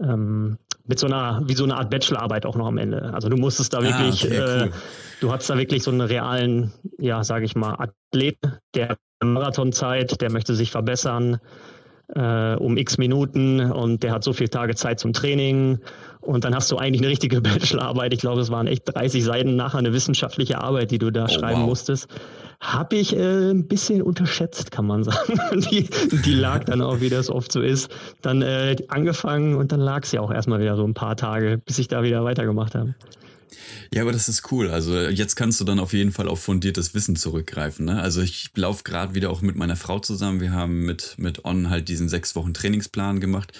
ähm, 0.00 0.58
mit 0.86 0.98
so 0.98 1.06
einer, 1.06 1.42
wie 1.46 1.54
so 1.54 1.64
eine 1.64 1.76
Art 1.76 1.90
Bachelorarbeit 1.90 2.46
auch 2.46 2.56
noch 2.56 2.66
am 2.66 2.78
Ende. 2.78 3.12
Also 3.14 3.28
du 3.28 3.36
musstest 3.36 3.72
da 3.72 3.78
ah, 3.78 3.82
wirklich, 3.82 4.24
ah, 4.24 4.26
okay, 4.26 4.60
cool. 4.62 4.68
äh, 4.68 4.70
du 5.20 5.32
hattest 5.32 5.50
da 5.50 5.58
wirklich 5.58 5.82
so 5.82 5.90
einen 5.90 6.02
realen, 6.02 6.72
ja, 6.98 7.24
sage 7.24 7.44
ich 7.46 7.56
mal, 7.56 7.74
Athlet, 7.74 8.38
der 8.74 8.96
Marathonzeit, 9.22 10.20
der 10.20 10.30
möchte 10.30 10.54
sich 10.54 10.70
verbessern 10.70 11.40
äh, 12.14 12.54
um 12.56 12.76
x 12.76 12.98
Minuten 12.98 13.60
und 13.60 14.02
der 14.02 14.12
hat 14.12 14.24
so 14.24 14.32
viele 14.32 14.50
Tage 14.50 14.74
Zeit 14.74 15.00
zum 15.00 15.12
Training. 15.12 15.78
Und 16.24 16.44
dann 16.44 16.54
hast 16.54 16.70
du 16.70 16.76
eigentlich 16.76 17.02
eine 17.02 17.10
richtige 17.10 17.40
Bachelorarbeit. 17.42 18.12
Ich 18.12 18.20
glaube, 18.20 18.40
es 18.40 18.50
waren 18.50 18.66
echt 18.66 18.82
30 18.86 19.24
Seiten 19.24 19.56
nachher 19.56 19.78
eine 19.78 19.92
wissenschaftliche 19.92 20.60
Arbeit, 20.60 20.90
die 20.90 20.98
du 20.98 21.10
da 21.10 21.24
oh, 21.24 21.28
schreiben 21.28 21.60
wow. 21.62 21.68
musstest. 21.68 22.08
Habe 22.60 22.96
ich 22.96 23.14
äh, 23.14 23.50
ein 23.50 23.68
bisschen 23.68 24.00
unterschätzt, 24.00 24.70
kann 24.70 24.86
man 24.86 25.04
sagen. 25.04 25.38
die, 25.70 25.88
die 26.24 26.34
lag 26.34 26.64
dann 26.64 26.80
auch, 26.80 27.00
wie 27.00 27.10
das 27.10 27.28
oft 27.30 27.52
so 27.52 27.60
ist, 27.60 27.90
dann 28.22 28.42
äh, 28.42 28.76
angefangen 28.88 29.56
und 29.56 29.72
dann 29.72 29.80
lag 29.80 30.04
sie 30.04 30.18
auch 30.18 30.30
erstmal 30.30 30.60
wieder 30.60 30.76
so 30.76 30.84
ein 30.84 30.94
paar 30.94 31.16
Tage, 31.16 31.58
bis 31.58 31.78
ich 31.78 31.88
da 31.88 32.02
wieder 32.02 32.24
weitergemacht 32.24 32.74
habe. 32.74 32.94
Ja, 33.92 34.02
aber 34.02 34.12
das 34.12 34.28
ist 34.28 34.50
cool. 34.50 34.70
Also 34.70 34.98
jetzt 34.98 35.36
kannst 35.36 35.60
du 35.60 35.64
dann 35.64 35.78
auf 35.78 35.92
jeden 35.92 36.12
Fall 36.12 36.28
auf 36.28 36.40
fundiertes 36.40 36.94
Wissen 36.94 37.16
zurückgreifen. 37.16 37.86
Ne? 37.86 38.00
Also 38.00 38.22
ich 38.22 38.50
laufe 38.56 38.82
gerade 38.82 39.14
wieder 39.14 39.30
auch 39.30 39.42
mit 39.42 39.56
meiner 39.56 39.76
Frau 39.76 39.98
zusammen. 39.98 40.40
Wir 40.40 40.52
haben 40.52 40.84
mit, 40.84 41.14
mit 41.18 41.44
On 41.44 41.70
halt 41.70 41.88
diesen 41.88 42.08
sechs 42.08 42.34
Wochen 42.34 42.54
Trainingsplan 42.54 43.20
gemacht. 43.20 43.52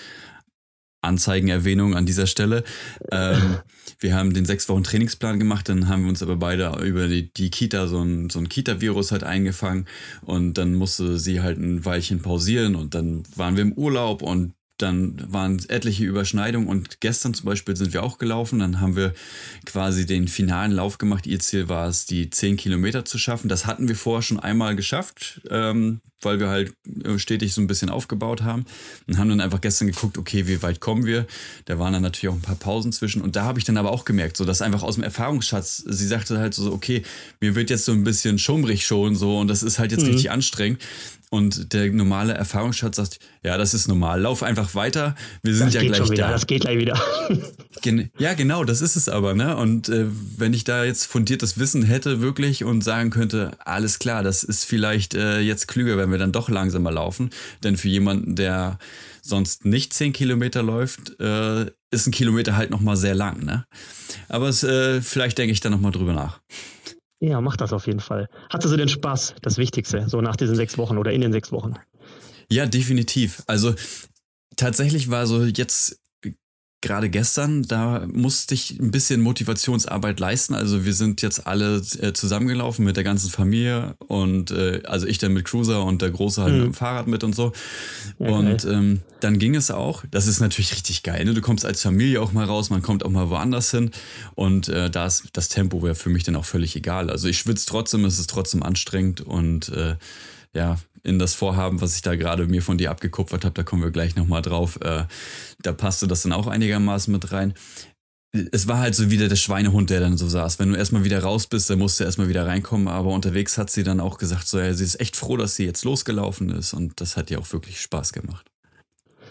Anzeigenerwähnung 1.05 1.95
an 1.95 2.07
dieser 2.07 2.27
Stelle. 2.27 2.65
Ähm, 3.11 3.59
wir 4.01 4.15
haben 4.15 4.35
den 4.35 4.45
sechs 4.45 4.69
Wochen 4.69 4.85
Trainingsplan 4.85 5.39
gemacht, 5.39 5.69
dann 5.69 5.89
haben 5.89 6.03
wir 6.03 6.09
uns 6.11 6.23
aber 6.23 6.37
beide 6.37 6.71
über 6.85 7.09
die, 7.09 7.33
die 7.33 7.51
Kita 7.51 7.87
so 7.87 8.03
ein, 8.03 8.31
so 8.31 8.39
ein 8.39 8.49
Kita-Virus 8.49 9.13
halt 9.13 9.25
eingefangen 9.25 9.87
und 10.23 10.55
dann 10.55 10.75
musste 10.75 11.19
sie 11.19 11.41
halt 11.41 11.59
ein 11.59 11.85
Weilchen 11.85 12.21
pausieren 12.21 12.75
und 12.75 12.95
dann 12.95 13.23
waren 13.37 13.57
wir 13.57 13.63
im 13.63 13.73
Urlaub 13.73 14.23
und 14.23 14.55
dann 14.79 15.25
waren 15.33 15.61
etliche 15.69 16.05
Überschneidungen 16.05 16.69
und 16.69 17.01
gestern 17.01 17.33
zum 17.33 17.47
Beispiel 17.47 17.77
sind 17.77 17.93
wir 17.93 18.03
auch 18.03 18.19
gelaufen. 18.19 18.59
Dann 18.59 18.81
haben 18.81 18.97
wir 18.97 19.15
quasi 19.67 20.05
den 20.05 20.27
finalen 20.27 20.73
Lauf 20.73 20.99
gemacht. 20.99 21.27
Ihr 21.27 21.39
Ziel 21.39 21.69
war 21.69 21.89
es, 21.89 22.07
die 22.07 22.29
10 22.29 22.57
Kilometer 22.57 23.05
zu 23.05 23.17
schaffen. 23.17 23.49
Das 23.49 23.67
hatten 23.67 23.87
wir 23.87 23.95
vorher 23.95 24.23
schon 24.23 24.41
einmal 24.41 24.75
geschafft, 24.75 25.41
ähm, 25.49 26.01
weil 26.25 26.41
wir 26.41 26.49
halt 26.49 26.73
stetig 27.17 27.55
so 27.55 27.61
ein 27.61 27.67
bisschen 27.67 27.91
aufgebaut 27.91 28.43
haben. 28.43 28.65
Und 29.07 29.19
haben 29.19 29.29
dann 29.29 29.41
einfach 29.41 29.61
gestern 29.61 29.89
geguckt, 29.89 30.19
okay, 30.19 30.47
wie 30.47 30.63
weit 30.63 30.81
kommen 30.81 31.07
wir? 31.07 31.27
Da 31.67 31.79
waren 31.79 31.93
dann 31.93 32.03
natürlich 32.03 32.29
auch 32.29 32.39
ein 32.39 32.43
paar 32.43 32.57
Pausen 32.57 32.93
zwischen. 32.93 33.23
Und 33.23 33.37
da 33.37 33.45
habe 33.45 33.59
ich 33.59 33.65
dann 33.65 33.77
aber 33.77 33.91
auch 33.91 34.05
gemerkt, 34.05 34.37
so 34.37 34.45
dass 34.45 34.63
einfach 34.63 34.83
aus 34.83 34.95
dem 34.95 35.05
Erfahrungsschatz, 35.05 35.85
sie 35.87 36.07
sagte 36.07 36.39
halt 36.39 36.55
so, 36.55 36.73
okay, 36.73 37.03
mir 37.41 37.55
wird 37.55 37.71
jetzt 37.71 37.85
so 37.85 37.93
ein 37.93 38.05
bisschen 38.05 38.39
schummrig 38.39 38.87
schon 38.87 39.17
so 39.17 39.39
und 39.39 39.49
das 39.49 39.63
ist 39.63 39.79
halt 39.79 39.93
jetzt 39.93 40.03
mhm. 40.03 40.09
richtig 40.09 40.31
anstrengend. 40.31 40.81
Und 41.35 41.73
der 41.73 41.91
normale 41.91 42.33
Erfahrungsschatz 42.35 42.95
sagt, 42.95 43.19
ja, 43.43 43.59
das 43.59 43.75
ist 43.75 43.89
normal, 43.89 44.21
lauf 44.21 44.45
einfach 44.45 44.77
weiter, 44.77 45.17
wir 45.43 45.53
sind 45.53 45.67
das 45.67 45.75
ja 45.75 45.81
gleich 45.81 46.09
wieder, 46.09 46.27
da. 46.27 46.31
Das 46.31 46.47
geht 46.47 46.61
gleich 46.61 46.79
wieder. 46.79 47.01
Gen 47.83 48.09
ja, 48.19 48.35
genau, 48.35 48.63
das 48.63 48.81
ist 48.81 48.95
es 48.95 49.09
aber, 49.09 49.35
ne? 49.35 49.57
Und 49.57 49.89
äh, 49.89 50.07
wenn 50.37 50.55
ich 50.55 50.63
da 50.63 50.85
jetzt 50.85 51.07
fundiertes 51.07 51.59
Wissen 51.59 51.83
hätte 51.83 52.21
wirklich 52.21 52.63
und 52.63 52.85
sagen 52.85 53.11
könnte, 53.11 53.51
alles 53.65 53.99
klar, 53.99 54.23
das 54.23 54.45
ist 54.45 54.65
vielleicht 54.65 55.15
äh, 55.15 55.41
jetzt 55.41 55.67
klüger, 55.67 55.97
wenn 55.97 56.13
wir 56.13 56.14
dann 56.19 56.33
doch 56.33 56.49
langsamer 56.49 56.91
laufen. 56.91 57.31
Denn 57.63 57.77
für 57.77 57.89
jemanden, 57.89 58.37
der 58.37 58.79
sonst 59.23 59.65
nicht 59.65 59.93
zehn 59.93 60.13
Kilometer 60.13 60.63
läuft, 60.63 61.19
äh, 61.21 61.67
ist 61.91 62.07
ein 62.07 62.13
Kilometer 62.13 62.57
halt 62.57 62.71
nochmal 62.71 62.97
sehr 62.97 63.15
lang, 63.15 63.45
ne? 63.45 63.65
Aber 64.29 64.49
es, 64.49 64.63
äh, 64.63 65.01
vielleicht 65.01 65.39
denke 65.39 65.53
ich 65.53 65.61
da 65.61 65.71
nochmal 65.71 65.93
drüber 65.93 66.13
nach. 66.13 66.41
Ja, 67.21 67.41
mach 67.41 67.57
das 67.57 67.73
auf 67.73 67.87
jeden 67.87 68.01
Fall. 68.01 68.29
Hatte 68.51 68.69
sie 68.69 68.77
denn 68.77 68.89
Spaß? 68.89 69.37
Das 69.41 69.57
Wichtigste, 69.57 70.09
so 70.09 70.21
nach 70.21 70.37
diesen 70.37 70.57
sechs 70.57 70.77
Wochen 70.77 70.99
oder 70.99 71.13
in 71.13 71.23
den 71.23 71.33
sechs 71.33 71.53
Wochen? 71.53 71.75
Ja, 72.51 72.67
definitiv. 72.67 73.43
Also 73.47 73.75
tatsächlich 74.57 75.11
war 75.11 75.27
so 75.27 75.45
jetzt 75.45 76.01
gerade 76.85 77.09
gestern, 77.09 77.63
da 77.63 78.07
musste 78.13 78.55
ich 78.55 78.79
ein 78.79 78.91
bisschen 78.91 79.21
Motivationsarbeit 79.23 80.21
leisten. 80.21 80.55
Also 80.55 80.85
wir 80.85 80.93
sind 80.93 81.23
jetzt 81.23 81.47
alle 81.47 81.77
äh, 82.01 82.13
zusammengelaufen 82.13 82.85
mit 82.85 82.97
der 82.97 83.05
ganzen 83.05 83.31
Familie 83.31 83.97
und 84.07 84.51
äh, 84.51 84.83
also 84.85 85.07
ich 85.07 85.19
dann 85.19 85.33
mit 85.33 85.47
Cruiser 85.47 85.83
und 85.83 86.03
der 86.03 86.11
Große 86.11 86.43
halt 86.43 86.53
mhm. 86.53 86.59
mit 86.59 86.67
dem 86.69 86.75
Fahrrad 86.75 87.07
mit 87.07 87.25
und 87.25 87.35
so. 87.35 87.53
Ja, 88.19 88.29
und 88.29 88.65
ähm, 88.67 89.01
dann 89.21 89.39
ging 89.39 89.57
es 89.57 89.71
auch. 89.71 90.05
Das 90.11 90.27
ist 90.27 90.41
natürlich 90.41 90.73
richtig 90.73 91.03
geil. 91.03 91.25
Ne? 91.25 91.33
Du 91.33 91.41
kommst 91.41 91.65
als 91.65 91.81
Familie 91.81 92.21
auch 92.21 92.33
mal 92.33 92.45
raus, 92.45 92.69
man 92.69 92.83
kommt 92.83 93.05
auch 93.05 93.11
mal 93.11 93.31
woanders 93.31 93.71
hin 93.71 93.91
und 94.35 94.69
äh, 94.69 94.91
da 94.91 95.07
ist 95.07 95.25
das 95.33 95.49
Tempo 95.49 95.83
wäre 95.83 95.95
für 95.95 96.11
mich 96.11 96.23
dann 96.23 96.37
auch 96.37 96.45
völlig 96.45 96.77
egal. 96.77 97.11
Also 97.11 97.29
ich 97.29 97.39
schwitze 97.39 97.67
trotzdem, 97.67 98.05
es 98.05 98.19
ist 98.19 98.29
trotzdem 98.29 98.63
anstrengend 98.63 99.23
und 99.23 99.71
äh, 99.71 99.97
ja, 100.53 100.77
in 101.05 101.19
das 101.19 101.35
Vorhaben, 101.35 101.81
was 101.81 101.95
ich 101.95 102.03
da 102.03 102.17
gerade 102.17 102.47
mir 102.47 102.63
von 102.63 102.79
dir 102.79 102.91
abgekupfert 102.91 103.45
habe, 103.45 103.55
da 103.55 103.63
kommen 103.63 103.83
wir 103.83 103.91
gleich 103.91 104.17
nochmal 104.17 104.43
drauf, 104.43 104.81
äh, 104.83 105.05
da 105.63 105.73
passte 105.73 106.09
das 106.09 106.23
dann 106.23 106.33
auch 106.33 106.47
einigermaßen 106.47 107.13
mit 107.13 107.31
rein. 107.31 107.55
Es 108.51 108.67
war 108.67 108.79
halt 108.79 108.97
so 108.97 109.11
wieder 109.11 109.29
der 109.29 109.37
Schweinehund, 109.37 109.91
der 109.91 110.01
dann 110.01 110.17
so 110.17 110.29
saß. 110.29 110.59
Wenn 110.59 110.73
du 110.73 110.77
erstmal 110.77 111.05
wieder 111.05 111.23
raus 111.23 111.47
bist, 111.47 111.71
dann 111.71 111.79
musst 111.79 112.01
du 112.01 112.05
erstmal 112.05 112.29
wieder 112.29 112.45
reinkommen. 112.45 112.89
Aber 112.89 113.11
unterwegs 113.11 113.57
hat 113.59 113.71
sie 113.71 113.85
dann 113.85 114.01
auch 114.01 114.19
gesagt, 114.19 114.49
so, 114.49 114.59
ja, 114.59 114.75
sie 114.75 114.83
ist 114.83 115.01
echt 115.01 115.15
froh, 115.15 115.37
dass 115.37 115.55
sie 115.55 115.65
jetzt 115.65 115.85
losgelaufen 115.85 116.51
ist. 116.51 116.73
Und 116.73 117.01
das 117.01 117.17
hat 117.17 117.31
ihr 117.31 117.39
auch 117.39 117.53
wirklich 117.53 117.81
Spaß 117.81 118.13
gemacht. 118.13 118.51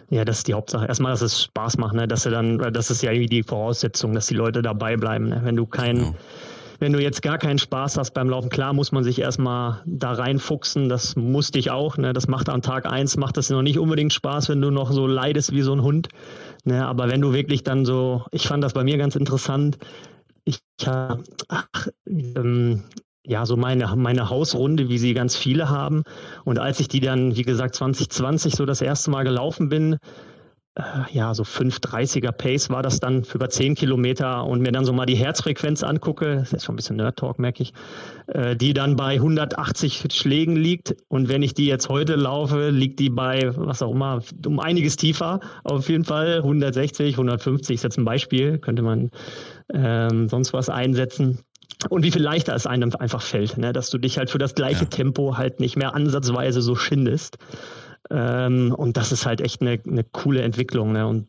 Ja, 0.10 0.24
das 0.24 0.38
ist 0.38 0.48
die 0.48 0.54
Hauptsache. 0.54 0.86
Erstmal, 0.86 1.12
dass 1.12 1.22
es 1.22 1.44
Spaß 1.44 1.76
macht, 1.80 1.96
ne? 1.96 2.08
dass 2.08 2.24
sie 2.24 2.30
dann, 2.30 2.60
das 2.72 2.92
ist 2.92 3.04
ja 3.04 3.12
irgendwie 3.12 3.28
die 3.28 3.44
Voraussetzung, 3.44 4.14
dass 4.14 4.28
die 4.28 4.36
Leute 4.36 4.62
dabei 4.62 4.96
bleiben. 4.96 5.28
Ne? 5.28 5.42
Wenn 5.44 5.58
du 5.58 5.66
kein, 5.66 5.98
genau 5.98 6.16
wenn 6.84 6.92
du 6.92 7.02
jetzt 7.02 7.22
gar 7.22 7.38
keinen 7.38 7.60
Spaß 7.60 7.98
hast 7.98 8.12
beim 8.12 8.30
Laufen, 8.30 8.50
klar 8.50 8.74
muss 8.74 8.92
man 8.92 9.06
sich 9.06 9.20
erstmal 9.20 9.82
da 9.86 10.12
reinfuchsen, 10.12 10.90
das 10.90 11.16
musste 11.16 11.58
ich 11.58 11.72
auch. 11.72 11.98
Ne? 11.98 12.12
Das 12.12 12.28
macht 12.28 12.50
am 12.50 12.62
Tag 12.62 12.86
eins 12.86 13.16
macht 13.16 13.38
das 13.38 13.50
noch 13.50 13.62
nicht 13.62 13.80
unbedingt 13.80 14.12
Spaß, 14.12 14.50
wenn 14.50 14.60
du 14.60 14.70
noch 14.70 14.92
so 14.92 15.08
leidest 15.08 15.54
wie 15.54 15.62
so 15.62 15.72
ein 15.72 15.82
Hund. 15.82 16.10
Ne? 16.66 16.86
Aber 16.86 17.10
wenn 17.10 17.22
du 17.22 17.32
wirklich 17.32 17.64
dann 17.64 17.86
so, 17.86 18.26
ich 18.32 18.50
fand 18.50 18.62
das 18.66 18.74
bei 18.74 18.84
mir 18.84 18.98
ganz 18.98 19.16
interessant, 19.16 19.78
ich 20.44 20.60
ach, 20.86 21.88
ähm, 22.06 22.84
ja, 23.26 23.46
so 23.46 23.56
meine, 23.56 23.96
meine 23.96 24.30
Hausrunde, 24.30 24.90
wie 24.90 24.98
sie 24.98 25.14
ganz 25.14 25.38
viele 25.38 25.70
haben. 25.70 26.04
Und 26.44 26.60
als 26.60 26.82
ich 26.82 26.90
die 26.90 27.00
dann, 27.00 27.38
wie 27.38 27.44
gesagt, 27.44 27.76
2020 27.76 28.56
so 28.56 28.66
das 28.66 28.82
erste 28.82 29.10
Mal 29.10 29.24
gelaufen 29.24 29.70
bin, 29.70 30.00
ja, 31.12 31.36
so 31.36 31.44
5,30er 31.44 32.32
Pace 32.32 32.72
war 32.72 32.82
das 32.82 33.00
dann 33.00 33.24
für 33.24 33.38
über 33.38 33.50
10 33.50 33.76
Kilometer 33.76 34.44
und 34.46 34.62
mir 34.62 34.72
dann 34.72 34.86
so 34.86 34.94
mal 34.94 35.06
die 35.06 35.16
Herzfrequenz 35.16 35.84
angucke, 35.84 36.38
das 36.38 36.52
ist 36.52 36.66
schon 36.66 36.74
ein 36.74 36.78
bisschen 36.78 36.96
Nerd-Talk, 36.96 37.38
merke 37.38 37.62
ich, 37.62 37.74
äh, 38.26 38.56
die 38.56 38.74
dann 38.74 38.96
bei 38.96 39.14
180 39.14 40.06
Schlägen 40.12 40.56
liegt. 40.56 40.96
Und 41.10 41.30
wenn 41.30 41.44
ich 41.44 41.54
die 41.54 41.68
jetzt 41.68 41.90
heute 41.90 42.16
laufe, 42.16 42.70
liegt 42.70 43.00
die 43.00 43.12
bei, 43.12 43.52
was 43.56 43.84
auch 43.84 43.92
immer, 43.92 44.24
um 44.48 44.60
einiges 44.60 44.96
tiefer. 44.96 45.42
Auf 45.64 45.90
jeden 45.90 46.06
Fall 46.06 46.38
160, 46.38 47.14
150 47.14 47.76
ist 47.76 47.84
jetzt 47.84 48.00
ein 48.00 48.06
Beispiel, 48.06 48.58
könnte 48.58 48.82
man 48.82 49.12
ähm, 49.72 50.28
sonst 50.28 50.54
was 50.54 50.70
einsetzen. 50.70 51.40
Und 51.90 52.04
wie 52.04 52.12
viel 52.12 52.24
leichter 52.24 52.56
es 52.56 52.66
einem 52.66 52.92
einfach 52.98 53.22
fällt, 53.22 53.58
ne? 53.58 53.74
dass 53.74 53.92
du 53.92 54.00
dich 54.00 54.18
halt 54.18 54.32
für 54.32 54.38
das 54.38 54.56
gleiche 54.56 54.86
ja. 54.86 54.90
Tempo 54.90 55.38
halt 55.38 55.60
nicht 55.60 55.76
mehr 55.76 55.94
ansatzweise 55.94 56.62
so 56.62 56.76
schindest. 56.76 57.38
Ähm, 58.10 58.74
und 58.76 58.98
das 58.98 59.12
ist 59.12 59.26
halt 59.26 59.42
echt 59.42 59.62
eine, 59.62 59.80
eine 59.86 60.04
coole 60.04 60.42
Entwicklung. 60.42 60.92
Ne? 60.92 61.08
Und 61.08 61.28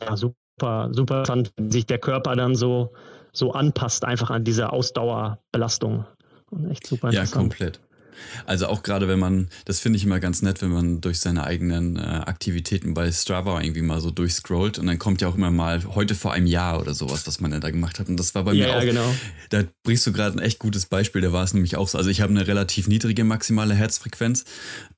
ja, 0.00 0.16
super, 0.16 0.88
super 0.92 1.18
interessant, 1.18 1.52
wie 1.56 1.72
sich 1.72 1.86
der 1.86 1.98
Körper 1.98 2.36
dann 2.36 2.54
so, 2.54 2.92
so 3.32 3.52
anpasst, 3.52 4.04
einfach 4.04 4.30
an 4.30 4.44
diese 4.44 4.72
Ausdauerbelastung. 4.72 6.04
Und 6.50 6.70
echt 6.70 6.86
super 6.86 7.08
interessant. 7.08 7.34
Ja, 7.34 7.38
komplett. 7.38 7.80
Also 8.46 8.66
auch 8.66 8.82
gerade 8.82 9.08
wenn 9.08 9.18
man, 9.18 9.48
das 9.64 9.80
finde 9.80 9.96
ich 9.96 10.04
immer 10.04 10.20
ganz 10.20 10.42
nett, 10.42 10.62
wenn 10.62 10.70
man 10.70 11.00
durch 11.00 11.20
seine 11.20 11.44
eigenen 11.44 11.96
äh, 11.96 12.00
Aktivitäten 12.00 12.94
bei 12.94 13.10
Strava 13.10 13.60
irgendwie 13.60 13.82
mal 13.82 14.00
so 14.00 14.10
durchscrollt 14.10 14.78
und 14.78 14.86
dann 14.86 14.98
kommt 14.98 15.20
ja 15.20 15.28
auch 15.28 15.34
immer 15.34 15.50
mal 15.50 15.82
heute 15.94 16.14
vor 16.14 16.32
einem 16.32 16.46
Jahr 16.46 16.80
oder 16.80 16.94
sowas, 16.94 17.26
was 17.26 17.40
man 17.40 17.58
da 17.60 17.70
gemacht 17.70 17.98
hat. 17.98 18.08
Und 18.08 18.16
das 18.16 18.34
war 18.34 18.44
bei 18.44 18.52
ja, 18.52 18.66
mir 18.66 18.72
auch. 18.72 18.80
Ja, 18.80 18.84
genau. 18.84 19.14
Da 19.50 19.64
bringst 19.82 20.06
du 20.06 20.12
gerade 20.12 20.38
ein 20.38 20.42
echt 20.42 20.58
gutes 20.58 20.86
Beispiel, 20.86 21.22
da 21.22 21.32
war 21.32 21.44
es 21.44 21.54
nämlich 21.54 21.76
auch 21.76 21.88
so. 21.88 21.98
Also 21.98 22.10
ich 22.10 22.20
habe 22.20 22.30
eine 22.30 22.46
relativ 22.46 22.88
niedrige 22.88 23.24
maximale 23.24 23.74
Herzfrequenz. 23.74 24.44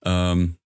Ähm, 0.05 0.57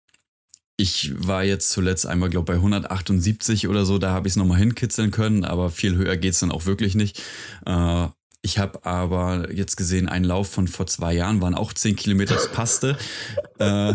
ich 0.80 1.12
war 1.18 1.42
jetzt 1.42 1.70
zuletzt 1.70 2.06
einmal, 2.06 2.30
glaube 2.30 2.52
ich, 2.52 2.56
bei 2.56 2.64
178 2.64 3.66
oder 3.66 3.84
so, 3.84 3.98
da 3.98 4.10
habe 4.10 4.28
ich 4.28 4.32
es 4.32 4.36
nochmal 4.36 4.58
hinkitzeln 4.58 5.10
können, 5.10 5.44
aber 5.44 5.70
viel 5.70 5.96
höher 5.96 6.16
geht 6.16 6.34
es 6.34 6.38
dann 6.38 6.52
auch 6.52 6.66
wirklich 6.66 6.94
nicht. 6.94 7.20
Äh, 7.66 8.06
ich 8.48 8.56
habe 8.56 8.82
aber 8.86 9.52
jetzt 9.52 9.76
gesehen, 9.76 10.08
einen 10.08 10.24
Lauf 10.24 10.48
von 10.48 10.68
vor 10.68 10.86
zwei 10.86 11.12
Jahren 11.12 11.42
waren 11.42 11.54
auch 11.54 11.74
zehn 11.74 11.96
Kilometer, 11.96 12.34
das 12.34 12.50
passte. 12.50 12.96
äh, 13.58 13.94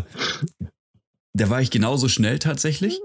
da 1.34 1.50
war 1.50 1.60
ich 1.60 1.72
genauso 1.72 2.08
schnell 2.08 2.38
tatsächlich. 2.38 3.02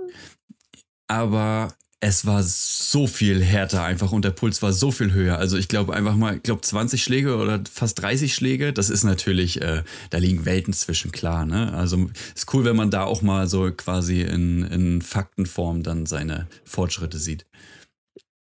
Aber 1.06 1.72
es 2.00 2.26
war 2.26 2.42
so 2.42 3.06
viel 3.06 3.42
härter 3.42 3.82
einfach 3.82 4.12
und 4.12 4.26
der 4.26 4.30
Puls 4.30 4.60
war 4.60 4.74
so 4.74 4.92
viel 4.92 5.14
höher. 5.14 5.38
Also 5.38 5.56
ich 5.56 5.68
glaube 5.68 5.94
einfach 5.94 6.16
mal, 6.16 6.36
ich 6.36 6.42
glaube 6.42 6.60
20 6.60 7.02
Schläge 7.02 7.36
oder 7.36 7.62
fast 7.72 8.02
30 8.02 8.34
Schläge, 8.34 8.74
das 8.74 8.90
ist 8.90 9.04
natürlich, 9.04 9.62
äh, 9.62 9.82
da 10.10 10.18
liegen 10.18 10.44
Welten 10.44 10.74
zwischen, 10.74 11.12
klar. 11.12 11.46
Ne? 11.46 11.72
Also 11.72 12.10
ist 12.36 12.52
cool, 12.52 12.66
wenn 12.66 12.76
man 12.76 12.90
da 12.90 13.04
auch 13.04 13.22
mal 13.22 13.48
so 13.48 13.72
quasi 13.72 14.20
in, 14.20 14.64
in 14.64 15.00
Faktenform 15.00 15.82
dann 15.82 16.04
seine 16.04 16.46
Fortschritte 16.64 17.18
sieht. 17.18 17.46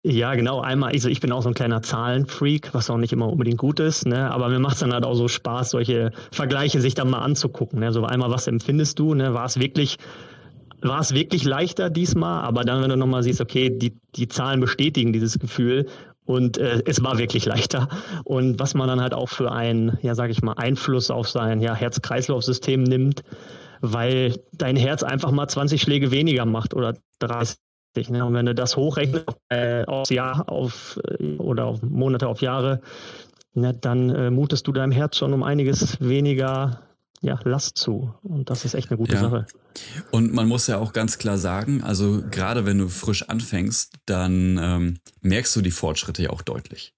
Ja, 0.07 0.35
genau. 0.35 0.61
Einmal, 0.61 0.91
also 0.91 1.09
ich 1.09 1.19
bin 1.19 1.31
auch 1.31 1.41
so 1.41 1.49
ein 1.49 1.55
kleiner 1.55 1.81
Zahlenfreak, 1.81 2.75
was 2.75 2.91
auch 2.91 2.97
nicht 2.97 3.11
immer 3.11 3.27
unbedingt 3.27 3.57
gut 3.57 3.79
ist, 3.79 4.05
ne? 4.05 4.29
aber 4.29 4.49
mir 4.49 4.59
macht 4.59 4.75
es 4.75 4.81
dann 4.81 4.93
halt 4.93 5.03
auch 5.03 5.15
so 5.15 5.27
Spaß, 5.27 5.71
solche 5.71 6.11
Vergleiche 6.31 6.79
sich 6.79 6.93
dann 6.93 7.09
mal 7.09 7.21
anzugucken. 7.21 7.79
Ne? 7.79 7.91
So 7.91 8.05
einmal, 8.05 8.29
was 8.29 8.45
empfindest 8.45 8.99
du? 8.99 9.15
Ne? 9.15 9.33
War 9.33 9.45
es 9.45 9.59
wirklich, 9.59 9.97
war 10.83 10.99
es 10.99 11.15
wirklich 11.15 11.43
leichter 11.43 11.89
diesmal? 11.89 12.43
Aber 12.43 12.63
dann, 12.63 12.83
wenn 12.83 12.91
du 12.91 12.97
nochmal 12.97 13.23
siehst, 13.23 13.41
okay, 13.41 13.71
die, 13.75 13.97
die 14.15 14.27
Zahlen 14.27 14.59
bestätigen 14.59 15.11
dieses 15.11 15.39
Gefühl 15.39 15.87
und 16.25 16.59
äh, 16.59 16.83
es 16.85 17.03
war 17.03 17.17
wirklich 17.17 17.45
leichter. 17.45 17.89
Und 18.25 18.59
was 18.59 18.75
man 18.75 18.87
dann 18.87 19.01
halt 19.01 19.15
auch 19.15 19.29
für 19.29 19.51
einen, 19.51 19.97
ja, 20.03 20.13
sag 20.13 20.29
ich 20.29 20.43
mal, 20.43 20.53
Einfluss 20.53 21.09
auf 21.09 21.29
sein 21.29 21.61
ja, 21.61 21.73
Herz-Kreislauf-System 21.73 22.83
nimmt, 22.83 23.23
weil 23.81 24.39
dein 24.51 24.75
Herz 24.75 25.01
einfach 25.01 25.31
mal 25.31 25.47
20 25.47 25.81
Schläge 25.81 26.11
weniger 26.11 26.45
macht 26.45 26.75
oder 26.75 26.93
30 27.17 27.57
Ne? 28.09 28.25
Und 28.25 28.33
wenn 28.33 28.45
du 28.45 28.55
das 28.55 28.77
hochrechnest 28.77 29.25
äh, 29.49 29.85
aufs 29.85 30.09
Jahr 30.09 30.49
auf, 30.49 30.99
äh, 31.19 31.35
oder 31.37 31.65
auf 31.65 31.81
Monate 31.81 32.27
auf 32.27 32.41
Jahre, 32.41 32.81
ne, 33.53 33.73
dann 33.73 34.09
äh, 34.09 34.29
mutest 34.29 34.67
du 34.67 34.71
deinem 34.71 34.91
Herz 34.91 35.17
schon 35.17 35.33
um 35.33 35.43
einiges 35.43 35.99
weniger 36.01 36.81
ja, 37.21 37.39
Last 37.43 37.77
zu. 37.77 38.13
Und 38.23 38.49
das 38.49 38.65
ist 38.65 38.73
echt 38.73 38.89
eine 38.89 38.97
gute 38.97 39.15
ja. 39.15 39.21
Sache. 39.21 39.45
Und 40.11 40.33
man 40.33 40.47
muss 40.47 40.67
ja 40.67 40.77
auch 40.77 40.93
ganz 40.93 41.17
klar 41.17 41.37
sagen, 41.37 41.83
also 41.83 42.23
gerade 42.31 42.65
wenn 42.65 42.77
du 42.77 42.87
frisch 42.87 43.23
anfängst, 43.23 43.93
dann 44.05 44.59
ähm, 44.61 44.99
merkst 45.21 45.55
du 45.55 45.61
die 45.61 45.71
Fortschritte 45.71 46.23
ja 46.23 46.29
auch 46.29 46.41
deutlich. 46.41 46.93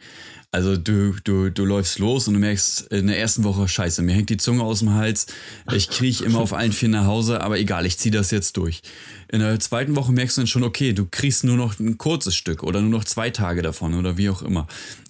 Also 0.51 0.77
du, 0.77 1.13
du, 1.23 1.49
du 1.49 1.65
läufst 1.65 1.99
los 1.99 2.27
und 2.27 2.35
du 2.35 2.39
merkst 2.39 2.87
in 2.93 3.07
der 3.07 3.19
ersten 3.19 3.43
Woche, 3.43 3.67
scheiße, 3.67 4.01
mir 4.01 4.13
hängt 4.13 4.29
die 4.29 4.37
Zunge 4.37 4.63
aus 4.63 4.79
dem 4.79 4.93
Hals, 4.93 5.27
ich 5.73 5.89
kriege 5.89 6.23
immer 6.23 6.39
auf 6.39 6.53
allen 6.53 6.71
vier 6.71 6.87
nach 6.87 7.05
Hause, 7.05 7.41
aber 7.41 7.59
egal, 7.59 7.85
ich 7.85 7.97
ziehe 7.97 8.13
das 8.13 8.31
jetzt 8.31 8.55
durch. 8.55 8.81
In 9.29 9.39
der 9.39 9.59
zweiten 9.59 9.95
Woche 9.95 10.13
merkst 10.13 10.37
du 10.37 10.41
dann 10.41 10.47
schon, 10.47 10.63
okay, 10.63 10.93
du 10.93 11.05
kriegst 11.09 11.43
nur 11.43 11.57
noch 11.57 11.79
ein 11.79 11.97
kurzes 11.97 12.35
Stück 12.35 12.63
oder 12.63 12.81
nur 12.81 12.91
noch 12.91 13.03
zwei 13.03 13.29
Tage 13.29 13.61
davon 13.61 13.93
oder 13.93 14.17
wie 14.17 14.29
auch 14.29 14.41
immer. 14.41 14.67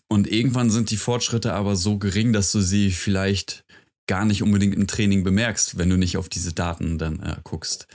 Und 0.08 0.28
irgendwann 0.28 0.70
sind 0.72 0.90
die 0.90 0.98
Fortschritte 0.98 1.54
aber 1.54 1.76
so 1.76 1.98
gering, 1.98 2.34
dass 2.34 2.52
du 2.52 2.62
sie 2.62 2.92
vielleicht 2.92 3.64
gar 4.08 4.26
nicht 4.26 4.42
unbedingt 4.42 4.76
im 4.76 4.88
Training 4.88 5.24
bemerkst, 5.24 5.78
wenn 5.78 5.90
du 5.90 5.98
nicht 5.98 6.18
auf 6.18 6.30
diese 6.30 6.54
Daten 6.54 6.98
dann 6.98 7.20
äh, 7.20 7.36
guckst. 7.44 7.88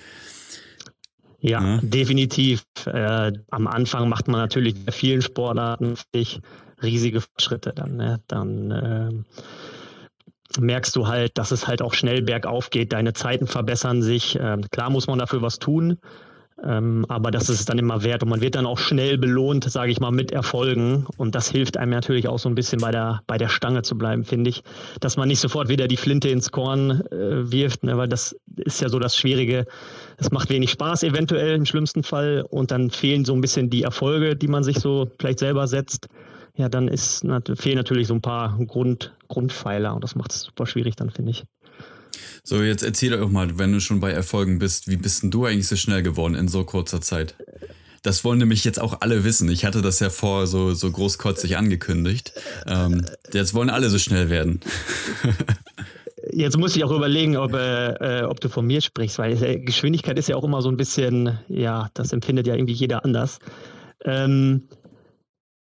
Ja, 1.40 1.60
ja, 1.60 1.80
definitiv. 1.82 2.64
Äh, 2.86 3.32
am 3.50 3.66
Anfang 3.66 4.08
macht 4.08 4.28
man 4.28 4.40
natürlich 4.40 4.84
bei 4.84 4.92
vielen 4.92 5.22
Sportarten 5.22 5.96
riesige 6.82 7.22
Schritte 7.38 7.72
dann. 7.74 7.96
Ne? 7.96 8.20
Dann 8.28 8.70
äh, 8.70 10.60
merkst 10.60 10.94
du 10.94 11.08
halt, 11.08 11.38
dass 11.38 11.50
es 11.50 11.66
halt 11.66 11.82
auch 11.82 11.94
schnell 11.94 12.22
bergauf 12.22 12.70
geht. 12.70 12.92
Deine 12.92 13.12
Zeiten 13.12 13.48
verbessern 13.48 14.02
sich. 14.02 14.36
Äh, 14.36 14.58
klar 14.70 14.90
muss 14.90 15.08
man 15.08 15.18
dafür 15.18 15.42
was 15.42 15.58
tun. 15.58 15.98
Ähm, 16.64 17.04
aber 17.08 17.30
das 17.30 17.48
ist 17.48 17.60
es 17.60 17.64
dann 17.64 17.78
immer 17.78 18.04
wert 18.04 18.22
und 18.22 18.28
man 18.28 18.40
wird 18.40 18.54
dann 18.54 18.66
auch 18.66 18.78
schnell 18.78 19.18
belohnt, 19.18 19.64
sage 19.64 19.90
ich 19.90 20.00
mal, 20.00 20.12
mit 20.12 20.30
Erfolgen. 20.30 21.06
Und 21.16 21.34
das 21.34 21.50
hilft 21.50 21.76
einem 21.76 21.90
natürlich 21.90 22.28
auch 22.28 22.38
so 22.38 22.48
ein 22.48 22.54
bisschen 22.54 22.80
bei 22.80 22.92
der, 22.92 23.22
bei 23.26 23.36
der 23.36 23.48
Stange 23.48 23.82
zu 23.82 23.98
bleiben, 23.98 24.24
finde 24.24 24.50
ich. 24.50 24.62
Dass 25.00 25.16
man 25.16 25.28
nicht 25.28 25.40
sofort 25.40 25.68
wieder 25.68 25.88
die 25.88 25.96
Flinte 25.96 26.28
ins 26.28 26.52
Korn 26.52 27.02
äh, 27.10 27.50
wirft, 27.50 27.82
ne? 27.82 27.96
weil 27.96 28.08
das 28.08 28.36
ist 28.56 28.80
ja 28.80 28.88
so 28.88 28.98
das 29.00 29.16
Schwierige. 29.16 29.66
Es 30.18 30.30
macht 30.30 30.50
wenig 30.50 30.70
Spaß 30.70 31.02
eventuell 31.02 31.56
im 31.56 31.66
schlimmsten 31.66 32.04
Fall 32.04 32.44
und 32.48 32.70
dann 32.70 32.90
fehlen 32.90 33.24
so 33.24 33.34
ein 33.34 33.40
bisschen 33.40 33.68
die 33.68 33.82
Erfolge, 33.82 34.36
die 34.36 34.48
man 34.48 34.62
sich 34.62 34.78
so 34.78 35.10
vielleicht 35.18 35.40
selber 35.40 35.66
setzt. 35.66 36.08
Ja, 36.54 36.68
dann 36.68 36.86
ist, 36.86 37.26
fehlen 37.56 37.76
natürlich 37.76 38.06
so 38.06 38.14
ein 38.14 38.20
paar 38.20 38.58
Grund, 38.66 39.12
Grundpfeiler 39.28 39.94
und 39.94 40.04
das 40.04 40.14
macht 40.14 40.32
es 40.32 40.42
super 40.42 40.66
schwierig 40.66 40.96
dann, 40.96 41.10
finde 41.10 41.30
ich. 41.30 41.44
So, 42.44 42.62
jetzt 42.62 42.82
erzähl 42.82 43.10
doch 43.10 43.30
mal, 43.30 43.58
wenn 43.58 43.72
du 43.72 43.80
schon 43.80 44.00
bei 44.00 44.10
Erfolgen 44.10 44.58
bist, 44.58 44.88
wie 44.88 44.96
bist 44.96 45.22
denn 45.22 45.30
du 45.30 45.46
eigentlich 45.46 45.68
so 45.68 45.76
schnell 45.76 46.02
geworden 46.02 46.34
in 46.34 46.48
so 46.48 46.64
kurzer 46.64 47.00
Zeit? 47.00 47.34
Das 48.02 48.24
wollen 48.24 48.38
nämlich 48.38 48.64
jetzt 48.64 48.80
auch 48.80 49.00
alle 49.00 49.22
wissen. 49.22 49.48
Ich 49.48 49.64
hatte 49.64 49.80
das 49.80 50.00
ja 50.00 50.10
vor 50.10 50.46
so, 50.48 50.74
so 50.74 50.90
großkotzig 50.90 51.56
angekündigt. 51.56 52.32
Ähm, 52.66 53.06
jetzt 53.32 53.54
wollen 53.54 53.70
alle 53.70 53.90
so 53.90 53.98
schnell 53.98 54.28
werden. 54.28 54.60
Jetzt 56.30 56.56
muss 56.56 56.76
ich 56.76 56.84
auch 56.84 56.92
überlegen, 56.92 57.36
ob, 57.36 57.52
äh, 57.52 58.22
ob 58.22 58.38
du 58.40 58.48
von 58.48 58.64
mir 58.64 58.80
sprichst, 58.80 59.18
weil 59.18 59.42
äh, 59.42 59.58
Geschwindigkeit 59.58 60.16
ist 60.18 60.28
ja 60.28 60.36
auch 60.36 60.44
immer 60.44 60.62
so 60.62 60.68
ein 60.68 60.76
bisschen, 60.76 61.38
ja, 61.48 61.90
das 61.94 62.12
empfindet 62.12 62.46
ja 62.46 62.54
irgendwie 62.54 62.74
jeder 62.74 63.04
anders. 63.04 63.40
Ähm, 64.04 64.68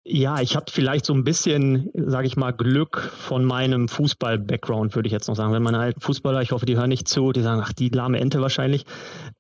ja, 0.10 0.40
ich 0.40 0.56
habe 0.56 0.66
vielleicht 0.72 1.06
so 1.06 1.14
ein 1.14 1.24
bisschen, 1.24 1.90
sage 1.94 2.28
ich 2.28 2.38
mal, 2.38 2.52
Glück 2.52 3.12
von 3.18 3.44
meinem 3.44 3.90
Fußball-Background, 3.90 4.96
würde 4.96 5.08
ich 5.08 5.14
jetzt 5.14 5.28
noch 5.28 5.36
sagen. 5.36 5.52
Wenn 5.52 5.64
meine 5.64 5.80
alten 5.80 6.00
Fußballer, 6.00 6.42
ich 6.42 6.52
hoffe, 6.52 6.66
die 6.66 6.78
hören 6.78 6.90
nicht 6.90 7.10
zu, 7.10 7.34
die 7.34 7.42
sagen, 7.42 7.62
ach, 7.64 7.74
die 7.74 7.90
lahme 7.90 8.20
Ente 8.20 8.42
wahrscheinlich. 8.42 8.86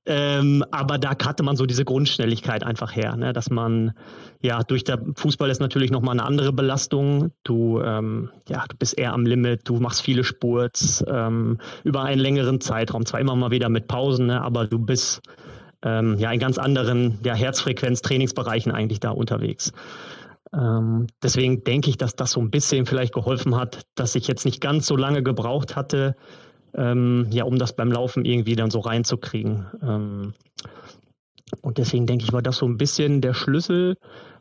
Ähm, 0.05 0.65
aber 0.71 0.97
da 0.97 1.12
hatte 1.12 1.43
man 1.43 1.55
so 1.55 1.65
diese 1.65 1.86
Grundschnelligkeit 1.86 2.63
einfach 2.63 2.95
her, 2.95 3.15
ne? 3.15 3.31
dass 3.31 3.50
man, 3.50 3.93
ja, 4.41 4.62
durch 4.63 4.83
der 4.83 5.01
Fußball 5.15 5.50
ist 5.50 5.62
natürlich 5.62 5.89
nochmal 5.89 6.13
eine 6.13 6.25
andere 6.25 6.51
Belastung. 6.51 7.31
Du, 7.43 7.81
ähm, 7.81 8.29
ja, 8.50 8.65
du 8.67 8.75
bist 8.77 8.97
eher 8.97 9.13
am 9.13 9.25
Limit, 9.25 9.62
du 9.69 9.79
machst 9.79 10.01
viele 10.01 10.25
Spurts 10.25 11.03
ähm, 11.07 11.59
über 11.86 12.03
einen 12.03 12.19
längeren 12.19 12.59
Zeitraum, 12.59 13.05
zwar 13.05 13.21
immer 13.21 13.36
mal 13.36 13.51
wieder 13.51 13.69
mit 13.69 13.88
Pausen, 13.88 14.27
ne? 14.27 14.41
aber 14.41 14.67
du 14.67 14.79
bist 14.79 15.21
ähm, 15.83 16.17
ja 16.17 16.31
in 16.31 16.39
ganz 16.39 16.57
anderen 16.57 17.19
ja, 17.24 17.36
Herzfrequenz-Trainingsbereichen 17.36 18.71
eigentlich 18.74 19.00
da 19.00 19.12
unterwegs. 19.12 19.71
Ähm, 20.54 21.08
deswegen 21.22 21.63
denke 21.63 21.89
ich, 21.89 21.98
dass 21.98 22.16
das 22.16 22.32
so 22.32 22.39
ein 22.39 22.51
bisschen 22.51 22.86
vielleicht 22.86 23.13
geholfen 23.13 23.56
hat, 23.56 23.84
dass 23.96 24.16
ich 24.16 24.27
jetzt 24.27 24.46
nicht 24.46 24.62
ganz 24.62 24.88
so 24.88 24.96
lange 24.96 25.24
gebraucht 25.24 25.75
hatte, 25.75 26.16
ähm, 26.74 27.27
ja, 27.32 27.44
um 27.44 27.58
das 27.58 27.75
beim 27.75 27.92
Laufen 27.92 28.25
irgendwie 28.25 28.56
dann 28.56 28.72
so 28.72 28.80
reinzukriegen. 28.80 29.68
Ähm, 29.82 30.34
und 31.62 31.77
deswegen 31.77 32.06
denke 32.06 32.25
ich, 32.25 32.34
war 32.34 32.42
das 32.42 32.58
so 32.58 32.66
ein 32.66 32.77
bisschen 32.77 33.22
der 33.22 33.34
Schlüssel. 33.34 33.96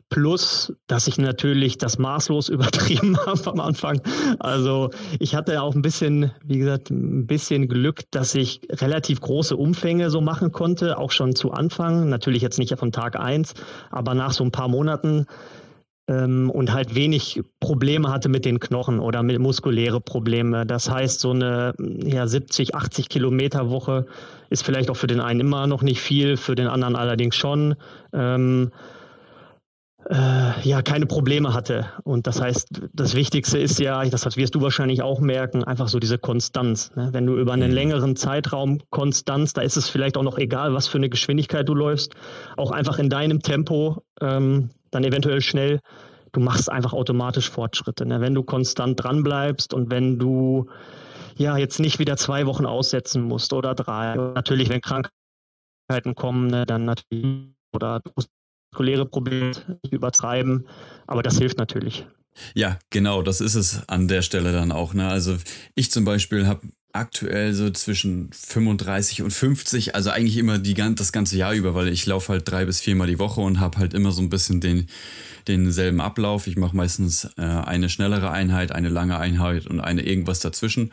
Plus, 0.09 0.73
dass 0.87 1.07
ich 1.07 1.17
natürlich 1.17 1.77
das 1.77 1.97
maßlos 1.97 2.47
übertrieben 2.49 3.17
habe 3.25 3.51
am 3.51 3.59
Anfang. 3.59 4.01
Also 4.39 4.89
ich 5.19 5.35
hatte 5.35 5.61
auch 5.61 5.75
ein 5.75 5.81
bisschen, 5.81 6.31
wie 6.45 6.59
gesagt, 6.59 6.89
ein 6.89 7.27
bisschen 7.27 7.67
Glück, 7.67 8.03
dass 8.11 8.33
ich 8.33 8.61
relativ 8.69 9.19
große 9.19 9.57
Umfänge 9.57 10.09
so 10.09 10.21
machen 10.21 10.53
konnte, 10.53 10.97
auch 10.97 11.11
schon 11.11 11.35
zu 11.35 11.51
Anfang. 11.51 12.07
Natürlich 12.07 12.41
jetzt 12.41 12.57
nicht 12.57 12.73
von 12.77 12.93
Tag 12.93 13.19
eins, 13.19 13.53
aber 13.89 14.13
nach 14.13 14.31
so 14.31 14.45
ein 14.45 14.51
paar 14.51 14.69
Monaten 14.69 15.25
ähm, 16.07 16.49
und 16.49 16.73
halt 16.73 16.95
wenig 16.95 17.41
Probleme 17.59 18.09
hatte 18.09 18.29
mit 18.29 18.45
den 18.45 18.59
Knochen 18.59 18.99
oder 18.99 19.23
mit 19.23 19.39
muskuläre 19.39 19.99
Probleme. 19.99 20.65
Das 20.65 20.89
heißt, 20.89 21.19
so 21.19 21.31
eine 21.31 21.73
ja, 22.03 22.27
70, 22.27 22.75
80 22.75 23.09
Kilometer 23.09 23.69
Woche 23.69 24.05
ist 24.49 24.63
vielleicht 24.63 24.89
auch 24.89 24.97
für 24.97 25.07
den 25.07 25.19
einen 25.19 25.41
immer 25.41 25.67
noch 25.67 25.83
nicht 25.83 26.01
viel, 26.01 26.37
für 26.37 26.55
den 26.55 26.67
anderen 26.67 26.95
allerdings 26.95 27.35
schon. 27.35 27.75
Ähm, 28.13 28.71
äh, 30.09 30.61
ja, 30.61 30.81
keine 30.81 31.05
Probleme 31.05 31.53
hatte. 31.53 31.87
Und 32.03 32.27
das 32.27 32.39
heißt, 32.39 32.81
das 32.93 33.15
Wichtigste 33.15 33.57
ist 33.57 33.79
ja, 33.79 34.05
das 34.05 34.37
wirst 34.37 34.55
du 34.55 34.61
wahrscheinlich 34.61 35.01
auch 35.01 35.19
merken, 35.19 35.65
einfach 35.65 35.89
so 35.89 35.99
diese 35.99 36.17
Konstanz. 36.17 36.91
Ne? 36.95 37.09
Wenn 37.11 37.25
du 37.25 37.37
über 37.37 37.53
einen 37.53 37.69
mhm. 37.69 37.75
längeren 37.75 38.15
Zeitraum 38.15 38.79
Konstanz, 38.89 39.51
da 39.51 39.61
ist 39.61 39.75
es 39.75 39.89
vielleicht 39.89 40.15
auch 40.15 40.23
noch 40.23 40.37
egal, 40.37 40.73
was 40.73 40.87
für 40.87 40.97
eine 40.97 41.09
Geschwindigkeit 41.09 41.67
du 41.67 41.75
läufst, 41.75 42.13
auch 42.55 42.71
einfach 42.71 42.99
in 42.99 43.09
deinem 43.09 43.41
Tempo 43.41 44.03
ähm, 44.21 44.69
dann 44.91 45.03
eventuell 45.03 45.41
schnell, 45.41 45.79
du 46.31 46.39
machst 46.39 46.69
einfach 46.69 46.93
automatisch 46.93 47.49
Fortschritte. 47.49 48.05
Ne? 48.05 48.21
Wenn 48.21 48.35
du 48.35 48.43
konstant 48.43 49.01
dran 49.01 49.23
bleibst 49.23 49.73
und 49.73 49.89
wenn 49.91 50.19
du 50.19 50.69
ja 51.37 51.57
jetzt 51.57 51.79
nicht 51.79 51.99
wieder 51.99 52.17
zwei 52.17 52.45
Wochen 52.45 52.65
aussetzen 52.65 53.21
musst 53.21 53.53
oder 53.53 53.75
drei. 53.75 54.15
Natürlich, 54.15 54.69
wenn 54.69 54.81
Krankheiten 54.81 56.15
kommen, 56.15 56.47
ne, 56.47 56.65
dann 56.65 56.85
natürlich 56.85 57.53
oder 57.73 58.01
muskuläre 58.73 59.05
Probleme 59.05 59.51
übertreiben. 59.89 60.67
Aber 61.05 61.23
das 61.23 61.37
hilft 61.37 61.57
natürlich. 61.57 62.05
Ja, 62.53 62.77
genau, 62.89 63.21
das 63.21 63.41
ist 63.41 63.55
es 63.55 63.87
an 63.87 64.07
der 64.07 64.21
Stelle 64.21 64.51
dann 64.51 64.71
auch. 64.71 64.93
Ne? 64.93 65.07
Also 65.07 65.37
ich 65.75 65.91
zum 65.91 66.05
Beispiel 66.05 66.47
habe 66.47 66.61
aktuell 66.97 67.53
so 67.53 67.69
zwischen 67.69 68.29
35 68.31 69.21
und 69.21 69.31
50, 69.31 69.95
also 69.95 70.09
eigentlich 70.09 70.37
immer 70.37 70.57
die, 70.57 70.73
das 70.73 71.11
ganze 71.11 71.37
Jahr 71.37 71.53
über, 71.53 71.73
weil 71.75 71.87
ich 71.87 72.05
laufe 72.05 72.33
halt 72.33 72.49
drei 72.49 72.65
bis 72.65 72.79
viermal 72.79 73.07
die 73.07 73.19
Woche 73.19 73.41
und 73.41 73.59
habe 73.59 73.77
halt 73.77 73.93
immer 73.93 74.11
so 74.11 74.21
ein 74.21 74.29
bisschen 74.29 74.61
den, 74.61 74.87
denselben 75.47 76.01
Ablauf. 76.01 76.47
Ich 76.47 76.57
mache 76.57 76.75
meistens 76.75 77.25
äh, 77.37 77.41
eine 77.41 77.89
schnellere 77.89 78.31
Einheit, 78.31 78.71
eine 78.71 78.89
lange 78.89 79.17
Einheit 79.17 79.67
und 79.67 79.79
eine 79.79 80.01
irgendwas 80.01 80.39
dazwischen. 80.39 80.91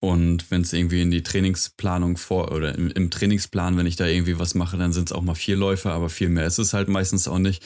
Und 0.00 0.50
wenn 0.50 0.62
es 0.62 0.72
irgendwie 0.72 1.02
in 1.02 1.10
die 1.10 1.22
Trainingsplanung 1.22 2.16
vor 2.16 2.50
oder 2.52 2.74
im, 2.74 2.90
im 2.90 3.10
Trainingsplan, 3.10 3.76
wenn 3.76 3.86
ich 3.86 3.96
da 3.96 4.06
irgendwie 4.06 4.38
was 4.38 4.54
mache, 4.54 4.76
dann 4.76 4.92
sind 4.92 5.10
es 5.10 5.12
auch 5.12 5.22
mal 5.22 5.34
vier 5.34 5.56
Läufe, 5.56 5.92
aber 5.92 6.08
viel 6.08 6.28
mehr 6.28 6.46
ist 6.46 6.58
es 6.58 6.72
halt 6.72 6.88
meistens 6.88 7.28
auch 7.28 7.38
nicht. 7.38 7.62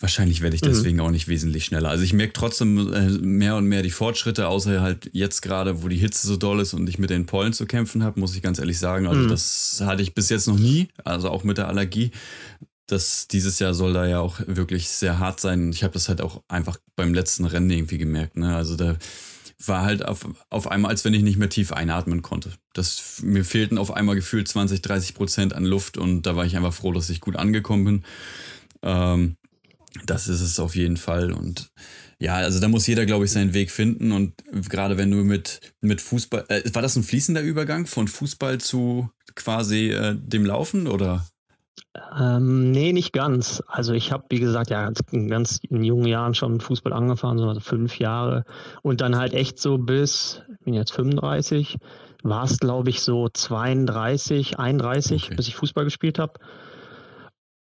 Wahrscheinlich 0.00 0.40
werde 0.40 0.56
ich 0.56 0.62
mhm. 0.62 0.68
deswegen 0.68 0.96
mhm. 0.96 1.02
auch 1.02 1.10
nicht 1.10 1.28
wesentlich 1.28 1.66
schneller. 1.66 1.90
Also 1.90 2.04
ich 2.04 2.14
merke 2.14 2.32
trotzdem 2.32 2.92
äh, 2.92 3.10
mehr 3.18 3.56
und 3.56 3.66
mehr 3.66 3.82
die 3.82 3.90
Fortschritte, 3.90 4.48
außer 4.48 4.80
halt 4.80 5.10
jetzt 5.12 5.42
gerade, 5.42 5.82
wo 5.82 5.88
die 5.88 5.98
Hitze 5.98 6.26
so 6.26 6.38
doll 6.38 6.60
ist 6.60 6.72
und 6.72 6.88
ich 6.88 6.98
mit 6.98 7.10
den 7.10 7.26
Pollen 7.26 7.52
zu 7.52 7.66
kämpfen 7.66 8.02
habe, 8.02 8.18
muss 8.18 8.34
ich 8.34 8.40
ganz 8.40 8.58
ehrlich 8.58 8.78
sagen. 8.78 9.06
Also 9.06 9.20
mhm. 9.20 9.28
das 9.28 9.82
hatte 9.84 10.00
ich 10.02 10.14
bis 10.14 10.30
jetzt 10.30 10.48
noch 10.48 10.58
nie, 10.58 10.88
also 11.04 11.28
auch 11.28 11.44
mit 11.44 11.58
der 11.58 11.68
Allergie. 11.68 12.12
Das, 12.86 13.28
dieses 13.28 13.58
Jahr 13.58 13.74
soll 13.74 13.92
da 13.92 14.06
ja 14.06 14.20
auch 14.20 14.40
wirklich 14.46 14.88
sehr 14.88 15.18
hart 15.18 15.38
sein. 15.38 15.70
Ich 15.70 15.84
habe 15.84 15.92
das 15.92 16.08
halt 16.08 16.22
auch 16.22 16.42
einfach 16.48 16.78
beim 16.96 17.12
letzten 17.12 17.44
Rennen 17.44 17.70
irgendwie 17.70 17.98
gemerkt. 17.98 18.38
Ne? 18.38 18.56
Also 18.56 18.76
da 18.76 18.96
war 19.66 19.82
halt 19.82 20.04
auf, 20.06 20.26
auf 20.48 20.70
einmal, 20.70 20.90
als 20.90 21.04
wenn 21.04 21.12
ich 21.12 21.22
nicht 21.22 21.38
mehr 21.38 21.50
tief 21.50 21.72
einatmen 21.72 22.22
konnte. 22.22 22.52
Das, 22.72 23.20
mir 23.22 23.44
fehlten 23.44 23.76
auf 23.76 23.92
einmal 23.92 24.14
gefühlt 24.14 24.48
20, 24.48 24.80
30 24.80 25.14
Prozent 25.14 25.52
an 25.52 25.66
Luft 25.66 25.98
und 25.98 26.22
da 26.22 26.36
war 26.36 26.46
ich 26.46 26.56
einfach 26.56 26.72
froh, 26.72 26.92
dass 26.92 27.10
ich 27.10 27.20
gut 27.20 27.36
angekommen 27.36 27.84
bin. 27.84 28.04
Ähm, 28.82 29.36
das 30.06 30.28
ist 30.28 30.40
es 30.40 30.60
auf 30.60 30.76
jeden 30.76 30.96
Fall. 30.96 31.32
Und 31.32 31.70
ja, 32.18 32.34
also 32.34 32.60
da 32.60 32.68
muss 32.68 32.86
jeder, 32.86 33.06
glaube 33.06 33.24
ich, 33.24 33.32
seinen 33.32 33.54
Weg 33.54 33.70
finden. 33.70 34.12
Und 34.12 34.34
gerade 34.68 34.96
wenn 34.98 35.10
du 35.10 35.18
mit, 35.18 35.60
mit 35.80 36.00
Fußball, 36.00 36.44
äh, 36.48 36.62
war 36.74 36.82
das 36.82 36.96
ein 36.96 37.02
fließender 37.02 37.42
Übergang 37.42 37.86
von 37.86 38.08
Fußball 38.08 38.58
zu 38.58 39.10
quasi 39.34 39.90
äh, 39.90 40.16
dem 40.16 40.44
Laufen 40.44 40.86
oder? 40.86 41.26
Ähm, 42.16 42.70
nee, 42.70 42.92
nicht 42.92 43.12
ganz. 43.12 43.62
Also 43.66 43.94
ich 43.94 44.12
habe, 44.12 44.24
wie 44.28 44.38
gesagt, 44.38 44.70
ja 44.70 44.92
in 45.10 45.28
ganz 45.28 45.60
in 45.68 45.82
jungen 45.82 46.06
Jahren 46.06 46.34
schon 46.34 46.52
mit 46.52 46.62
Fußball 46.62 46.92
angefangen, 46.92 47.38
so 47.38 47.48
also 47.48 47.60
fünf 47.60 47.98
Jahre. 47.98 48.44
Und 48.82 49.00
dann 49.00 49.16
halt 49.16 49.32
echt 49.32 49.58
so 49.58 49.78
bis, 49.78 50.42
ich 50.52 50.64
bin 50.64 50.74
jetzt 50.74 50.92
35, 50.92 51.78
war 52.22 52.44
es, 52.44 52.58
glaube 52.58 52.90
ich, 52.90 53.00
so 53.00 53.28
32, 53.28 54.58
31, 54.58 55.24
okay. 55.24 55.34
bis 55.36 55.48
ich 55.48 55.56
Fußball 55.56 55.84
gespielt 55.84 56.18
habe 56.18 56.34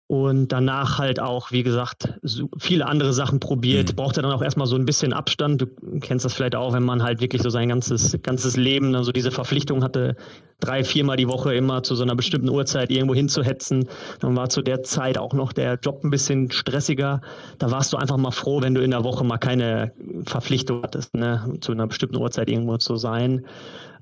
und 0.08 0.52
danach 0.52 0.98
halt 0.98 1.20
auch, 1.20 1.52
wie 1.52 1.62
gesagt, 1.62 2.14
so 2.22 2.48
viele 2.56 2.86
andere 2.86 3.12
Sachen 3.12 3.40
probiert. 3.40 3.92
Mhm. 3.92 3.96
Brauchte 3.96 4.22
dann 4.22 4.32
auch 4.32 4.40
erstmal 4.40 4.66
so 4.66 4.74
ein 4.74 4.86
bisschen 4.86 5.12
Abstand. 5.12 5.60
Du 5.60 5.66
kennst 6.00 6.24
das 6.24 6.32
vielleicht 6.32 6.56
auch, 6.56 6.72
wenn 6.72 6.82
man 6.82 7.02
halt 7.02 7.20
wirklich 7.20 7.42
so 7.42 7.50
sein 7.50 7.68
ganzes, 7.68 8.16
ganzes 8.22 8.56
Leben, 8.56 8.94
also 8.94 9.12
diese 9.12 9.30
Verpflichtung 9.30 9.84
hatte, 9.84 10.16
drei, 10.60 10.82
viermal 10.82 11.18
die 11.18 11.28
Woche 11.28 11.54
immer 11.54 11.82
zu 11.82 11.94
so 11.94 12.04
einer 12.04 12.16
bestimmten 12.16 12.48
Uhrzeit 12.48 12.90
irgendwo 12.90 13.14
hinzuhetzen. 13.14 13.86
Dann 14.20 14.34
war 14.34 14.48
zu 14.48 14.62
der 14.62 14.82
Zeit 14.82 15.18
auch 15.18 15.34
noch 15.34 15.52
der 15.52 15.74
Job 15.74 16.02
ein 16.02 16.10
bisschen 16.10 16.50
stressiger. 16.50 17.20
Da 17.58 17.70
warst 17.70 17.92
du 17.92 17.98
einfach 17.98 18.16
mal 18.16 18.30
froh, 18.30 18.62
wenn 18.62 18.74
du 18.74 18.80
in 18.80 18.92
der 18.92 19.04
Woche 19.04 19.24
mal 19.24 19.36
keine 19.36 19.92
Verpflichtung 20.24 20.82
hattest, 20.84 21.14
ne, 21.14 21.58
zu 21.60 21.72
einer 21.72 21.86
bestimmten 21.86 22.16
Uhrzeit 22.16 22.48
irgendwo 22.48 22.78
zu 22.78 22.96
sein. 22.96 23.44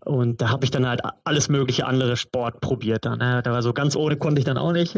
Und 0.06 0.40
da 0.40 0.50
habe 0.50 0.64
ich 0.64 0.70
dann 0.70 0.86
halt 0.86 1.00
alles 1.25 1.48
mögliche 1.48 1.84
andere 1.84 2.16
Sport 2.16 2.60
probiert. 2.60 3.04
Dann, 3.04 3.18
ne? 3.18 3.42
Da 3.42 3.50
war 3.50 3.60
so 3.60 3.72
ganz 3.72 3.96
ohne 3.96 4.16
konnte 4.16 4.38
ich 4.38 4.44
dann 4.44 4.56
auch 4.56 4.70
nicht. 4.70 4.96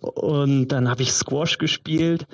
Und 0.00 0.68
dann 0.68 0.90
habe 0.90 1.02
ich 1.02 1.12
Squash 1.12 1.56
gespielt. 1.56 2.26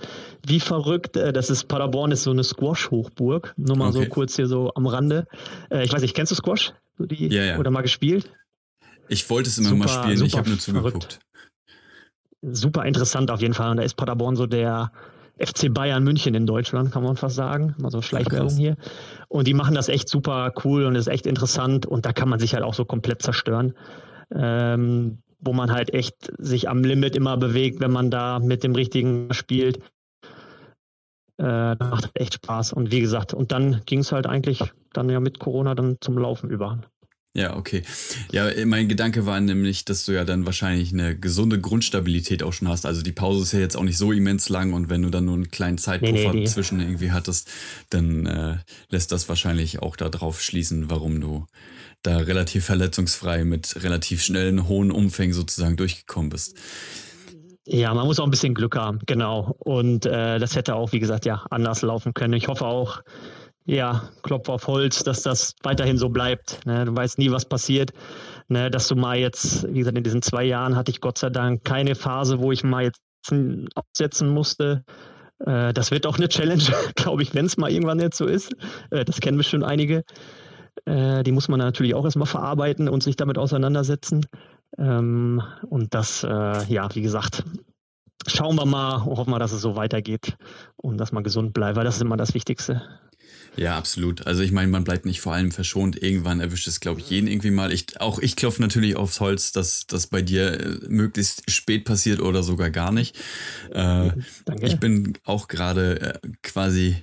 Wie 0.45 0.59
verrückt. 0.59 1.17
Äh, 1.17 1.33
das 1.33 1.51
ist 1.51 1.69
Paderborn 1.69 2.11
ist 2.11 2.25
so 2.25 2.33
eine 2.33 2.43
Squash-Hochburg. 2.43 3.55
Nur 3.57 3.77
mal 3.77 3.91
okay. 3.91 4.03
so 4.03 4.09
kurz 4.09 4.35
hier 4.35 4.49
so 4.49 4.73
am 4.75 4.89
Rande. 4.89 5.29
Äh, 5.71 5.85
ich 5.85 5.93
weiß 5.93 6.03
nicht, 6.03 6.17
kennst 6.17 6.33
du 6.33 6.35
Squash? 6.35 6.73
Die, 6.99 7.29
ja, 7.29 7.45
ja. 7.45 7.59
Oder 7.59 7.71
mal 7.71 7.83
gespielt? 7.83 8.29
Ich 9.09 9.31
wollte 9.31 9.49
es 9.49 9.59
immer 9.59 9.69
super, 9.69 9.79
mal 9.79 9.89
spielen, 9.89 10.27
ich 10.27 10.37
habe 10.37 10.49
nur 10.49 10.59
zugeguckt. 10.59 11.21
Super 12.43 12.87
interessant 12.87 13.31
auf 13.31 13.41
jeden 13.41 13.55
Fall. 13.55 13.71
Und 13.71 13.77
da 13.77 13.85
ist 13.85 13.95
Paderborn 13.95 14.35
so 14.35 14.47
der 14.47 14.91
FC 15.41 15.73
Bayern 15.73 16.05
München 16.05 16.35
in 16.35 16.47
Deutschland, 16.47 16.93
kann 16.93 17.03
man 17.03 17.17
fast 17.17 17.37
sagen. 17.37 17.75
Mal 17.79 17.91
so 17.91 18.03
Schleichwerbung 18.03 18.55
hier. 18.57 18.77
Und 19.29 19.47
die 19.47 19.55
machen 19.55 19.75
das 19.75 19.89
echt 19.89 20.09
super 20.09 20.53
cool 20.65 20.85
und 20.85 20.95
ist 20.95 21.07
echt 21.07 21.27
interessant. 21.27 21.87
Und 21.87 22.05
da 22.05 22.13
kann 22.13 22.29
man 22.29 22.39
sich 22.39 22.55
halt 22.55 22.63
auch 22.63 22.75
so 22.75 22.85
komplett 22.85 23.23
zerstören. 23.23 23.75
Ähm, 24.35 25.19
wo 25.41 25.53
man 25.53 25.73
halt 25.73 25.95
echt 25.95 26.33
sich 26.39 26.69
am 26.69 26.85
Limit 26.85 27.17
immer 27.17 27.37
bewegt, 27.37 27.81
wenn 27.81 27.91
man 27.91 28.11
da 28.11 28.39
mit 28.39 28.63
dem 28.63 28.75
richtigen 28.75 29.33
spielt. 29.33 29.79
Äh, 31.39 31.75
macht 31.77 32.11
echt 32.15 32.35
Spaß. 32.35 32.75
Und 32.75 32.93
wie 32.93 33.01
gesagt, 33.01 33.33
und 33.33 33.51
dann 33.51 33.81
ging 33.87 34.01
es 34.01 34.13
halt 34.13 34.27
eigentlich 34.27 34.63
dann 34.93 35.09
ja 35.09 35.21
mit 35.21 35.39
Corona 35.39 35.75
dann 35.75 35.97
zum 36.01 36.19
Laufen 36.19 36.51
über. 36.51 36.81
Ja, 37.33 37.57
okay. 37.57 37.85
Ja, 38.33 38.51
mein 38.67 38.89
Gedanke 38.89 39.25
war 39.25 39.41
nämlich, 39.41 39.85
dass 39.85 40.05
du 40.05 40.13
ja 40.13 40.25
dann 40.25 40.47
wahrscheinlich 40.47 40.93
eine 40.93 41.17
gesunde 41.17 41.61
Grundstabilität 41.61 42.43
auch 42.43 42.53
schon 42.53 42.67
hast. 42.67 42.87
Also 42.87 43.03
die 43.03 43.13
Pause 43.13 43.43
ist 43.43 43.53
ja 43.53 43.61
jetzt 43.61 43.77
auch 43.77 43.85
nicht 43.85 43.99
so 43.99 44.11
immens 44.11 44.49
lang 44.49 44.73
und 44.73 44.91
wenn 44.91 45.03
du 45.03 45.11
dann 45.11 45.27
nur 45.27 45.35
einen 45.35 45.51
kleinen 45.51 45.79
Zeitpuffer 45.79 46.13
nee, 46.13 46.29
nee, 46.29 46.41
nee. 46.41 46.47
zwischen 46.47 46.81
irgendwie 46.81 47.13
hattest, 47.13 47.49
dann 47.91 48.27
äh, 48.27 48.57
lässt 48.89 49.13
das 49.13 49.29
wahrscheinlich 49.29 49.81
auch 49.81 49.95
darauf 49.95 50.43
schließen, 50.43 50.91
warum 50.91 51.21
du 51.21 51.47
da 52.03 52.17
relativ 52.17 52.65
verletzungsfrei 52.65 53.45
mit 53.45 53.81
relativ 53.85 54.25
schnellen, 54.25 54.67
hohen 54.67 54.91
Umfängen 54.91 55.35
sozusagen 55.35 55.77
durchgekommen 55.77 56.31
bist. 56.31 56.57
Ja, 57.67 57.95
man 57.95 58.07
muss 58.07 58.19
auch 58.19 58.25
ein 58.25 58.31
bisschen 58.31 58.55
Glück 58.55 58.75
haben, 58.75 58.99
genau. 59.07 59.55
Und 59.59 60.05
äh, 60.05 60.41
das 60.41 60.57
hätte 60.57 60.75
auch, 60.75 60.91
wie 60.91 60.99
gesagt, 60.99 61.27
ja, 61.27 61.45
anders 61.51 61.83
laufen 61.83 62.13
können. 62.15 62.33
Ich 62.33 62.49
hoffe 62.49 62.65
auch, 62.65 63.03
ja, 63.67 64.09
Klopf 64.23 64.49
auf 64.49 64.67
Holz, 64.67 65.05
dass 65.05 65.23
das 65.23 65.55
weiterhin 65.63 65.99
so 65.99 66.09
bleibt. 66.09 66.65
Ne? 66.67 66.85
Du 66.85 66.97
weißt 66.97 67.19
nie, 67.19 67.31
was 67.31 67.45
passiert. 67.45 67.93
Ne? 68.49 68.71
Dass 68.71 68.89
du 68.89 68.97
mal 68.97 69.19
jetzt, 69.19 69.67
wie 69.73 69.79
gesagt, 69.79 69.97
in 69.97 70.05
diesen 70.05 70.23
zwei 70.23 70.45
Jahren 70.45 70.77
hatte 70.77 70.91
ich 70.91 71.01
Gott 71.01 71.19
sei 71.19 71.31
Dank 71.31 71.65
keine 71.65 71.95
Phase, 71.95 72.41
wo 72.41 72.53
ich 72.53 72.65
mal 72.65 72.85
jetzt 72.85 73.01
aufsetzen 73.75 74.31
musste. 74.31 74.85
Äh, 75.47 75.73
das 75.73 75.91
wird 75.91 76.07
auch 76.07 76.17
eine 76.17 76.29
Challenge, 76.29 76.63
glaube 76.97 77.23
ich, 77.23 77.35
wenn 77.35 77.47
es 77.47 77.57
mal 77.57 77.71
irgendwann 77.71 78.01
jetzt 78.01 78.17
so 78.17 78.27
ist. 78.27 78.53
Äh, 78.91 79.05
das 79.05 79.21
kennen 79.21 79.37
bestimmt 79.37 79.65
einige. 79.65 80.05
Äh, 80.87 81.23
die 81.23 81.33
muss 81.33 81.49
man 81.49 81.59
natürlich 81.59 81.95
auch 81.95 82.05
erstmal 82.05 82.27
verarbeiten 82.27 82.89
und 82.89 83.03
sich 83.03 83.17
damit 83.17 83.39
auseinandersetzen. 83.39 84.27
Ähm, 84.79 85.43
und 85.69 85.95
das, 85.95 86.25
äh, 86.25 86.65
ja, 86.65 86.89
wie 86.95 87.03
gesagt, 87.03 87.45
schauen 88.27 88.57
wir 88.57 88.67
mal, 88.67 89.05
hoffen 89.05 89.31
wir, 89.31 89.39
dass 89.39 89.53
es 89.53 89.61
so 89.61 89.77
weitergeht 89.77 90.37
und 90.77 90.99
dass 90.99 91.13
man 91.13 91.25
gesund 91.25 91.53
bleibt, 91.53 91.77
weil 91.77 91.85
das 91.85 91.97
ist 91.97 92.03
immer 92.03 92.17
das 92.17 92.35
Wichtigste. 92.35 92.83
Ja, 93.61 93.77
absolut. 93.77 94.27
Also 94.27 94.43
ich 94.43 94.53
meine, 94.53 94.69
man 94.69 94.85
bleibt 94.85 95.05
nicht 95.05 95.21
vor 95.21 95.35
allem 95.35 95.53
verschont. 95.53 96.03
Irgendwann 96.03 96.41
erwischt 96.41 96.67
es, 96.67 96.81
glaube 96.81 97.01
ich, 97.01 97.11
jeden 97.11 97.27
irgendwie 97.27 97.51
mal. 97.51 97.73
Ich, 97.73 98.01
auch 98.01 98.19
ich 98.19 98.35
klopfe 98.35 98.63
natürlich 98.63 98.97
aufs 98.97 99.21
Holz, 99.21 99.53
dass 99.53 99.87
das 99.87 100.07
bei 100.07 100.23
dir 100.23 100.59
äh, 100.59 100.79
möglichst 100.89 101.51
spät 101.51 101.85
passiert 101.85 102.21
oder 102.21 102.43
sogar 102.43 102.71
gar 102.71 102.91
nicht. 102.91 103.19
Äh, 103.71 104.13
ich 104.63 104.81
bin 104.81 105.13
auch 105.25 105.47
gerade 105.47 106.01
äh, 106.01 106.29
quasi 106.43 106.97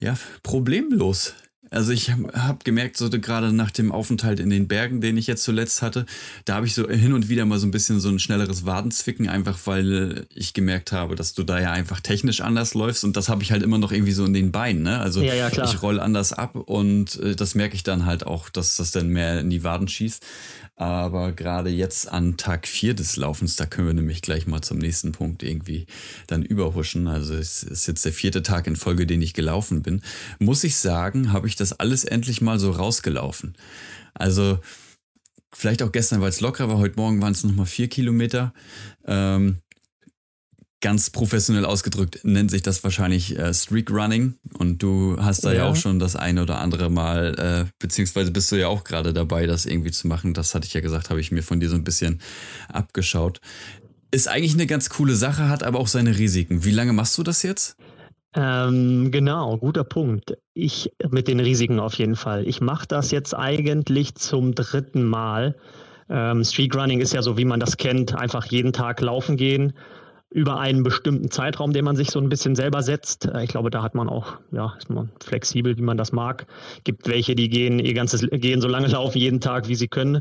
ja 0.00 0.16
problemlos 0.42 1.34
also 1.72 1.92
ich 1.92 2.10
habe 2.10 2.58
gemerkt, 2.64 2.96
so 2.96 3.08
gerade 3.08 3.52
nach 3.52 3.70
dem 3.70 3.92
Aufenthalt 3.92 4.40
in 4.40 4.50
den 4.50 4.68
Bergen, 4.68 5.00
den 5.00 5.16
ich 5.16 5.26
jetzt 5.26 5.42
zuletzt 5.42 5.82
hatte, 5.82 6.06
da 6.44 6.54
habe 6.54 6.66
ich 6.66 6.74
so 6.74 6.88
hin 6.88 7.12
und 7.12 7.28
wieder 7.28 7.46
mal 7.46 7.58
so 7.58 7.66
ein 7.66 7.70
bisschen 7.70 7.98
so 7.98 8.08
ein 8.08 8.18
schnelleres 8.18 8.66
Wadenzwicken, 8.66 9.28
einfach 9.28 9.58
weil 9.64 10.26
ich 10.34 10.52
gemerkt 10.54 10.92
habe, 10.92 11.14
dass 11.14 11.34
du 11.34 11.42
da 11.42 11.60
ja 11.60 11.72
einfach 11.72 12.00
technisch 12.00 12.40
anders 12.42 12.74
läufst 12.74 13.04
und 13.04 13.16
das 13.16 13.28
habe 13.28 13.42
ich 13.42 13.52
halt 13.52 13.62
immer 13.62 13.78
noch 13.78 13.90
irgendwie 13.90 14.12
so 14.12 14.24
in 14.24 14.34
den 14.34 14.52
Beinen. 14.52 14.82
Ne? 14.82 14.98
Also 14.98 15.22
ja, 15.22 15.34
ja, 15.34 15.48
ich 15.48 15.82
roll 15.82 15.98
anders 15.98 16.32
ab 16.32 16.54
und 16.56 17.18
äh, 17.20 17.34
das 17.34 17.54
merke 17.54 17.74
ich 17.74 17.82
dann 17.82 18.04
halt 18.04 18.26
auch, 18.26 18.50
dass 18.50 18.76
das 18.76 18.92
dann 18.92 19.08
mehr 19.08 19.40
in 19.40 19.50
die 19.50 19.64
Waden 19.64 19.88
schießt. 19.88 20.22
Aber 20.76 21.32
gerade 21.32 21.70
jetzt 21.70 22.08
an 22.10 22.36
Tag 22.36 22.66
4 22.66 22.94
des 22.94 23.16
Laufens, 23.16 23.56
da 23.56 23.66
können 23.66 23.88
wir 23.88 23.94
nämlich 23.94 24.22
gleich 24.22 24.46
mal 24.46 24.62
zum 24.62 24.78
nächsten 24.78 25.12
Punkt 25.12 25.42
irgendwie 25.42 25.86
dann 26.26 26.42
überhuschen. 26.42 27.08
Also 27.08 27.34
es 27.34 27.62
ist 27.62 27.86
jetzt 27.86 28.04
der 28.04 28.12
vierte 28.12 28.42
Tag 28.42 28.66
in 28.66 28.76
Folge, 28.76 29.06
den 29.06 29.20
ich 29.20 29.34
gelaufen 29.34 29.82
bin. 29.82 30.02
Muss 30.38 30.64
ich 30.64 30.76
sagen, 30.76 31.32
habe 31.32 31.46
ich 31.46 31.56
das 31.56 31.72
alles 31.74 32.04
endlich 32.04 32.40
mal 32.40 32.58
so 32.58 32.70
rausgelaufen. 32.70 33.54
Also 34.14 34.60
vielleicht 35.52 35.82
auch 35.82 35.92
gestern, 35.92 36.20
weil 36.22 36.30
es 36.30 36.40
locker 36.40 36.68
war. 36.68 36.78
Heute 36.78 36.96
Morgen 36.96 37.20
waren 37.20 37.32
es 37.32 37.44
nochmal 37.44 37.66
vier 37.66 37.88
Kilometer. 37.88 38.54
Ähm, 39.04 39.58
ganz 40.82 41.08
professionell 41.08 41.64
ausgedrückt 41.64 42.20
nennt 42.24 42.50
sich 42.50 42.62
das 42.62 42.84
wahrscheinlich 42.84 43.38
äh, 43.38 43.54
Streak 43.54 43.90
Running. 43.90 44.34
Und 44.58 44.82
du 44.82 45.16
hast 45.18 45.44
da 45.44 45.52
ja. 45.52 45.58
ja. 45.58 45.70
auch 45.70 45.76
schon 45.76 45.98
das 45.98 46.16
eine 46.16 46.42
oder 46.42 46.58
andere 46.58 46.90
Mal, 46.90 47.38
äh, 47.38 47.70
beziehungsweise 47.78 48.30
bist 48.30 48.52
du 48.52 48.56
ja 48.56 48.68
auch 48.68 48.84
gerade 48.84 49.14
dabei, 49.14 49.46
das 49.46 49.64
irgendwie 49.64 49.92
zu 49.92 50.08
machen. 50.08 50.34
Das 50.34 50.54
hatte 50.54 50.66
ich 50.66 50.74
ja 50.74 50.80
gesagt, 50.80 51.08
habe 51.08 51.20
ich 51.20 51.32
mir 51.32 51.42
von 51.42 51.60
dir 51.60 51.70
so 51.70 51.76
ein 51.76 51.84
bisschen 51.84 52.20
abgeschaut. 52.68 53.40
Ist 54.10 54.28
eigentlich 54.28 54.52
eine 54.52 54.66
ganz 54.66 54.90
coole 54.90 55.14
Sache, 55.14 55.48
hat 55.48 55.62
aber 55.62 55.78
auch 55.78 55.86
seine 55.86 56.18
Risiken. 56.18 56.64
Wie 56.64 56.72
lange 56.72 56.92
machst 56.92 57.16
du 57.16 57.22
das 57.22 57.42
jetzt? 57.42 57.76
Ähm, 58.34 59.10
genau, 59.10 59.56
guter 59.58 59.84
Punkt. 59.84 60.36
Ich 60.52 60.90
mit 61.10 61.28
den 61.28 61.40
Risiken 61.40 61.80
auf 61.80 61.94
jeden 61.94 62.16
Fall. 62.16 62.46
Ich 62.46 62.60
mache 62.60 62.86
das 62.88 63.10
jetzt 63.10 63.34
eigentlich 63.34 64.16
zum 64.16 64.54
dritten 64.54 65.04
Mal. 65.04 65.56
Ähm, 66.10 66.44
Street 66.44 66.74
Running 66.74 67.00
ist 67.00 67.14
ja 67.14 67.22
so, 67.22 67.38
wie 67.38 67.44
man 67.44 67.60
das 67.60 67.76
kennt, 67.76 68.14
einfach 68.14 68.46
jeden 68.46 68.72
Tag 68.72 69.00
laufen 69.00 69.36
gehen 69.36 69.74
über 70.32 70.58
einen 70.58 70.82
bestimmten 70.82 71.30
Zeitraum, 71.30 71.72
den 71.72 71.84
man 71.84 71.96
sich 71.96 72.10
so 72.10 72.18
ein 72.18 72.28
bisschen 72.28 72.54
selber 72.54 72.82
setzt. 72.82 73.26
Äh, 73.26 73.44
ich 73.44 73.50
glaube, 73.50 73.70
da 73.70 73.82
hat 73.82 73.94
man 73.94 74.08
auch, 74.08 74.38
ja, 74.50 74.74
ist 74.78 74.90
man 74.90 75.10
flexibel, 75.22 75.76
wie 75.76 75.82
man 75.82 75.96
das 75.96 76.12
mag. 76.12 76.46
Gibt 76.84 77.08
welche, 77.08 77.34
die 77.34 77.48
gehen 77.48 77.78
ihr 77.78 77.94
ganzes 77.94 78.26
gehen 78.30 78.60
so 78.60 78.68
lange 78.68 78.88
laufen 78.88 79.18
jeden 79.18 79.40
Tag, 79.40 79.68
wie 79.68 79.74
sie 79.74 79.88
können, 79.88 80.20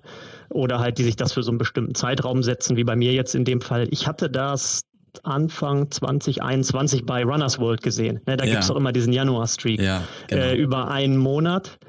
oder 0.50 0.80
halt 0.80 0.98
die 0.98 1.04
sich 1.04 1.16
das 1.16 1.34
für 1.34 1.44
so 1.44 1.52
einen 1.52 1.58
bestimmten 1.58 1.96
Zeitraum 1.96 2.44
setzen, 2.44 2.78
wie 2.78 2.84
bei 2.84 2.96
mir 2.96 3.14
jetzt 3.14 3.36
in 3.36 3.46
dem 3.46 3.62
Fall. 3.62 3.88
Ich 3.92 4.08
hatte 4.08 4.30
das 4.30 4.82
Anfang 5.24 5.92
2021 5.92 7.06
bei 7.06 7.24
Runners 7.24 7.60
World 7.60 7.82
gesehen. 7.82 8.22
Ne, 8.26 8.38
da 8.38 8.46
ja. 8.46 8.52
gibt 8.52 8.64
es 8.64 8.72
auch 8.72 8.76
immer 8.76 8.92
diesen 8.92 9.14
Januar-Streak 9.14 9.82
ja, 9.82 10.04
genau. 10.28 10.44
äh, 10.44 10.56
über 10.56 10.90
einen 10.90 11.18
Monat. 11.18 11.80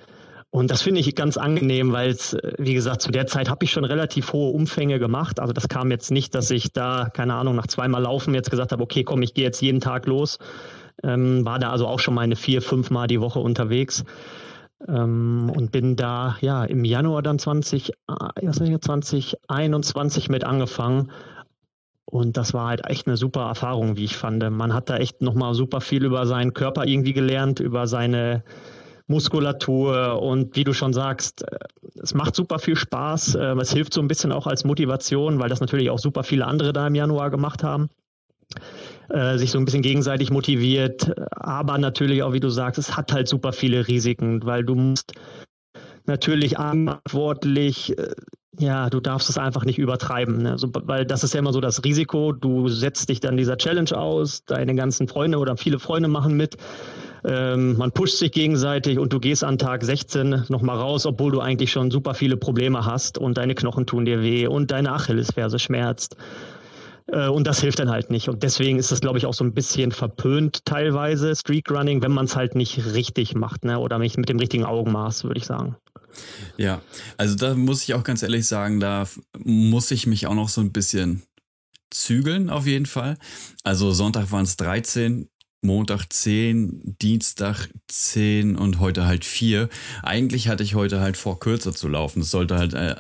Und 0.55 0.71
das 0.71 0.83
finde 0.83 1.01
ich 1.01 1.15
ganz 1.15 1.39
angenehm, 1.39 1.93
weil 1.93 2.11
es, 2.11 2.35
äh, 2.35 2.53
wie 2.59 2.75
gesagt, 2.75 3.01
zu 3.01 3.11
der 3.11 3.27
Zeit 3.27 3.49
habe 3.49 3.65
ich 3.65 3.71
schon 3.71 3.87
relativ 3.87 4.35
hohe 4.35 4.53
Umfänge 4.53 4.99
gemacht. 4.99 5.41
Also 5.41 5.55
das 5.55 5.67
kam 5.67 5.91
jetzt 5.91 6.11
nicht, 6.11 6.35
dass 6.35 6.51
ich 6.51 6.75
da, 6.75 7.09
keine 7.11 7.35
Ahnung, 7.35 7.57
nach 7.57 7.69
zweimal 7.69 8.03
Laufen 8.03 8.35
jetzt 8.35 8.51
gesagt 8.51 8.71
habe, 8.71 8.83
okay, 8.83 9.03
komm, 9.03 9.23
ich 9.23 9.33
gehe 9.33 9.45
jetzt 9.45 9.63
jeden 9.63 9.81
Tag 9.81 10.07
los. 10.07 10.39
Ähm, 11.03 11.47
war 11.47 11.59
da 11.59 11.71
also 11.71 11.87
auch 11.87 12.01
schon 12.01 12.13
meine 12.13 12.37
vier, 12.37 12.61
fünf 12.61 12.91
Mal 12.91 13.07
die 13.07 13.23
Woche 13.23 13.39
unterwegs. 13.39 14.05
Ähm, 14.87 15.51
und 15.57 15.73
bin 15.73 15.97
da 15.97 16.37
ja 16.43 16.65
im 16.65 16.85
Januar 16.85 17.23
dann 17.23 17.39
20, 17.39 17.93
2021 18.37 20.29
mit 20.29 20.45
angefangen. 20.45 21.13
Und 22.05 22.37
das 22.37 22.53
war 22.53 22.67
halt 22.69 22.87
echt 22.87 23.07
eine 23.07 23.17
super 23.17 23.47
Erfahrung, 23.47 23.97
wie 23.97 24.05
ich 24.05 24.19
fand. 24.19 24.43
Man 24.51 24.75
hat 24.75 24.91
da 24.91 24.99
echt 24.99 25.23
nochmal 25.23 25.55
super 25.55 25.81
viel 25.81 26.05
über 26.05 26.27
seinen 26.27 26.53
Körper 26.53 26.87
irgendwie 26.87 27.15
gelernt, 27.15 27.59
über 27.59 27.87
seine 27.87 28.45
Muskulatur 29.07 30.21
und 30.23 30.57
wie 30.57 30.65
du 30.65 30.73
schon 30.73 30.93
sagst, 30.93 31.43
äh, 31.43 31.59
es 32.01 32.15
macht 32.15 32.35
super 32.35 32.59
viel 32.59 32.77
Spaß. 32.77 33.35
Äh, 33.35 33.55
es 33.61 33.73
hilft 33.73 33.95
so 33.95 34.01
ein 34.01 34.09
bisschen 34.09 34.33
auch 34.33 34.47
als 34.47 34.65
Motivation, 34.65 35.39
weil 35.39 35.49
das 35.49 35.61
natürlich 35.61 35.91
auch 35.91 35.99
super 35.99 36.23
viele 36.23 36.47
andere 36.47 36.73
da 36.73 36.87
im 36.87 36.95
Januar 36.95 37.31
gemacht 37.31 37.63
haben. 37.63 37.89
Äh, 39.09 39.39
sich 39.39 39.51
so 39.51 39.59
ein 39.59 39.65
bisschen 39.65 39.83
gegenseitig 39.83 40.31
motiviert, 40.31 41.13
aber 41.31 41.79
natürlich 41.79 42.23
auch, 42.23 42.33
wie 42.33 42.41
du 42.41 42.51
sagst, 42.51 42.79
es 42.79 42.97
hat 42.97 43.13
halt 43.13 43.29
super 43.29 43.53
viele 43.53 43.89
Risiken, 43.89 44.45
weil 44.45 44.65
du 44.65 44.75
musst 44.75 45.13
natürlich 46.07 46.53
verantwortlich, 46.53 47.95
ja, 48.59 48.91
du 48.91 49.01
darfst 49.01 49.31
es 49.31 49.39
einfach 49.39 49.65
nicht 49.65 49.79
übertreiben, 49.79 50.43
ne? 50.43 50.59
so, 50.59 50.69
weil 50.73 51.07
das 51.07 51.25
ist 51.25 51.35
ja 51.35 51.41
immer 51.41 51.53
so 51.53 51.61
das 51.61 51.85
Risiko, 51.85 52.33
du 52.33 52.69
setzt 52.69 53.09
dich 53.09 53.21
dann 53.21 53.37
dieser 53.37 53.57
Challenge 53.57 53.97
aus, 53.97 54.45
deine 54.45 54.75
ganzen 54.75 55.09
Freunde 55.09 55.39
oder 55.39 55.57
viele 55.57 55.79
Freunde 55.79 56.09
machen 56.09 56.37
mit 56.37 56.57
ähm, 57.25 57.77
man 57.77 57.93
pusht 57.93 58.19
sich 58.19 58.33
gegenseitig 58.33 58.99
und 58.99 59.13
du 59.13 59.21
gehst 59.21 59.45
an 59.45 59.59
Tag 59.59 59.85
16 59.85 60.47
nochmal 60.49 60.79
raus, 60.79 61.07
obwohl 61.07 61.33
du 61.33 61.41
eigentlich 61.41 61.71
schon 61.71 61.91
super 61.91 62.15
viele 62.15 62.37
Probleme 62.37 62.85
hast 62.85 63.19
und 63.19 63.39
deine 63.39 63.55
Knochen 63.55 63.87
tun 63.87 64.05
dir 64.05 64.23
weh 64.23 64.47
und 64.47 64.71
deine 64.71 64.93
Achillesferse 64.93 65.59
schmerzt. 65.59 66.17
Äh, 67.07 67.29
und 67.29 67.47
das 67.47 67.61
hilft 67.61 67.79
dann 67.79 67.91
halt 67.91 68.11
nicht. 68.11 68.29
Und 68.29 68.43
deswegen 68.43 68.79
ist 68.79 68.91
das, 68.91 69.01
glaube 69.01 69.19
ich, 69.19 69.27
auch 69.27 69.35
so 69.35 69.45
ein 69.45 69.55
bisschen 69.55 69.93
verpönt 69.93 70.65
teilweise, 70.65 71.35
Streak 71.37 71.71
Running, 71.71 72.03
wenn 72.03 72.13
man 72.13 72.25
es 72.25 72.35
halt 72.35 72.55
nicht 72.55 72.93
richtig 72.93 73.35
macht 73.35 73.65
ne? 73.65 73.79
oder 73.79 73.99
nicht 73.99 74.17
mit 74.19 74.29
dem 74.29 74.39
richtigen 74.39 74.65
Augenmaß, 74.65 75.25
würde 75.25 75.39
ich 75.39 75.47
sagen. 75.47 75.77
Ja, 76.57 76.83
also 77.17 77.37
da 77.37 77.55
muss 77.55 77.85
ich 77.85 77.95
auch 77.95 78.05
ganz 78.05 78.23
ehrlich 78.23 78.47
sagen, 78.47 78.81
da 78.81 79.07
muss 79.39 79.91
ich 79.91 80.07
mich 80.07 80.27
auch 80.27 80.35
noch 80.35 80.49
so 80.49 80.61
ein 80.61 80.73
bisschen 80.73 81.23
zügeln 81.91 82.51
auf 82.51 82.67
jeden 82.67 82.87
Fall. 82.87 83.17
Also 83.65 83.93
Sonntag 83.93 84.31
waren 84.33 84.45
es 84.45 84.57
13, 84.57 85.29
Montag 85.63 86.13
10, 86.13 86.97
Dienstag 87.01 87.69
10 87.87 88.57
und 88.57 88.81
heute 88.81 89.07
halt 89.07 89.25
4. 89.25 89.69
Eigentlich 90.03 90.49
hatte 90.49 90.65
ich 90.65 90.75
heute 90.75 91.01
halt 91.01 91.17
vor, 91.17 91.39
kürzer 91.39 91.73
zu 91.73 91.87
laufen. 91.89 92.21
Das 92.21 92.31
sollte 92.33 92.57
halt, 92.59 92.75
äh, 92.75 92.97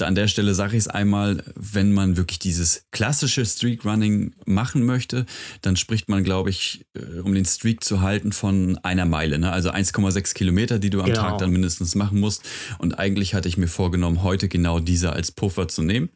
an 0.00 0.14
der 0.14 0.28
Stelle 0.28 0.54
sage 0.54 0.76
ich 0.76 0.84
es 0.84 0.88
einmal, 0.88 1.42
wenn 1.56 1.92
man 1.92 2.16
wirklich 2.16 2.38
dieses 2.38 2.86
klassische 2.92 3.44
Streak 3.44 3.84
Running 3.84 4.32
machen 4.46 4.84
möchte, 4.86 5.26
dann 5.62 5.74
spricht 5.74 6.08
man, 6.08 6.22
glaube 6.22 6.50
ich, 6.50 6.86
äh, 6.94 7.18
um 7.18 7.34
den 7.34 7.44
Streak 7.44 7.82
zu 7.82 8.00
halten 8.00 8.30
von 8.30 8.78
einer 8.84 9.06
Meile. 9.06 9.40
Ne? 9.40 9.50
Also 9.50 9.70
1,6 9.70 10.34
Kilometer, 10.34 10.78
die 10.78 10.90
du 10.90 11.00
am 11.00 11.06
genau. 11.06 11.20
Tag 11.22 11.38
dann 11.38 11.50
mindestens 11.50 11.96
machen 11.96 12.20
musst. 12.20 12.44
Und 12.78 12.98
eigentlich 12.98 13.34
hatte 13.34 13.48
ich 13.48 13.56
mir 13.56 13.68
vorgenommen, 13.68 14.22
heute 14.22 14.48
genau 14.48 14.78
diese 14.78 15.12
als 15.12 15.32
Puffer 15.32 15.66
zu 15.66 15.82
nehmen. 15.82 16.10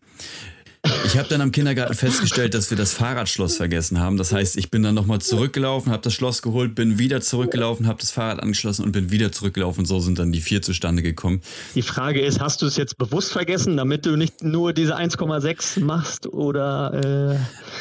Ich 1.05 1.17
habe 1.17 1.29
dann 1.29 1.41
am 1.41 1.53
Kindergarten 1.53 1.95
festgestellt, 1.95 2.55
dass 2.55 2.71
wir 2.71 2.77
das 2.77 2.93
Fahrradschloss 2.93 3.57
vergessen 3.57 4.01
haben. 4.01 4.17
Das 4.17 4.33
heißt, 4.33 4.57
ich 4.57 4.71
bin 4.71 4.83
dann 4.83 4.95
nochmal 4.95 5.21
zurückgelaufen, 5.21 5.93
habe 5.93 6.03
das 6.03 6.15
Schloss 6.15 6.43
geholt, 6.43 6.75
bin 6.75 6.99
wieder 6.99 7.21
zurückgelaufen, 7.21 7.87
habe 7.87 8.01
das 8.01 8.11
Fahrrad 8.11 8.43
angeschlossen 8.43 8.85
und 8.85 8.93
bin 8.93 9.11
wieder 9.11 9.31
zurückgelaufen. 9.31 9.85
So 9.85 10.01
sind 10.01 10.19
dann 10.19 10.33
die 10.33 10.41
vier 10.41 10.63
zustande 10.63 11.03
gekommen. 11.03 11.41
Die 11.75 11.83
Frage 11.83 12.21
ist, 12.21 12.41
hast 12.41 12.63
du 12.63 12.67
es 12.67 12.77
jetzt 12.77 12.99
bewusst 12.99 13.31
vergessen, 13.31 13.77
damit 13.77 14.07
du 14.07 14.17
nicht 14.17 14.43
nur 14.43 14.73
diese 14.73 14.97
1,6 14.97 15.81
machst 15.81 16.27
oder... 16.27 17.39
Äh 17.39 17.73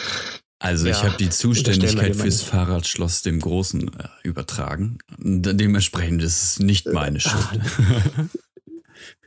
also 0.60 0.86
ja, 0.86 0.92
ich 0.92 1.04
habe 1.04 1.16
die 1.18 1.30
Zuständigkeit 1.30 2.16
fürs 2.16 2.44
Fahrradschloss 2.44 3.24
dem 3.24 3.40
Großen 3.40 3.88
äh, 3.98 4.08
übertragen. 4.24 5.00
Dementsprechend 5.18 6.22
ist 6.22 6.44
es 6.44 6.60
nicht 6.60 6.86
meine 6.86 7.20
Schuld. 7.20 7.62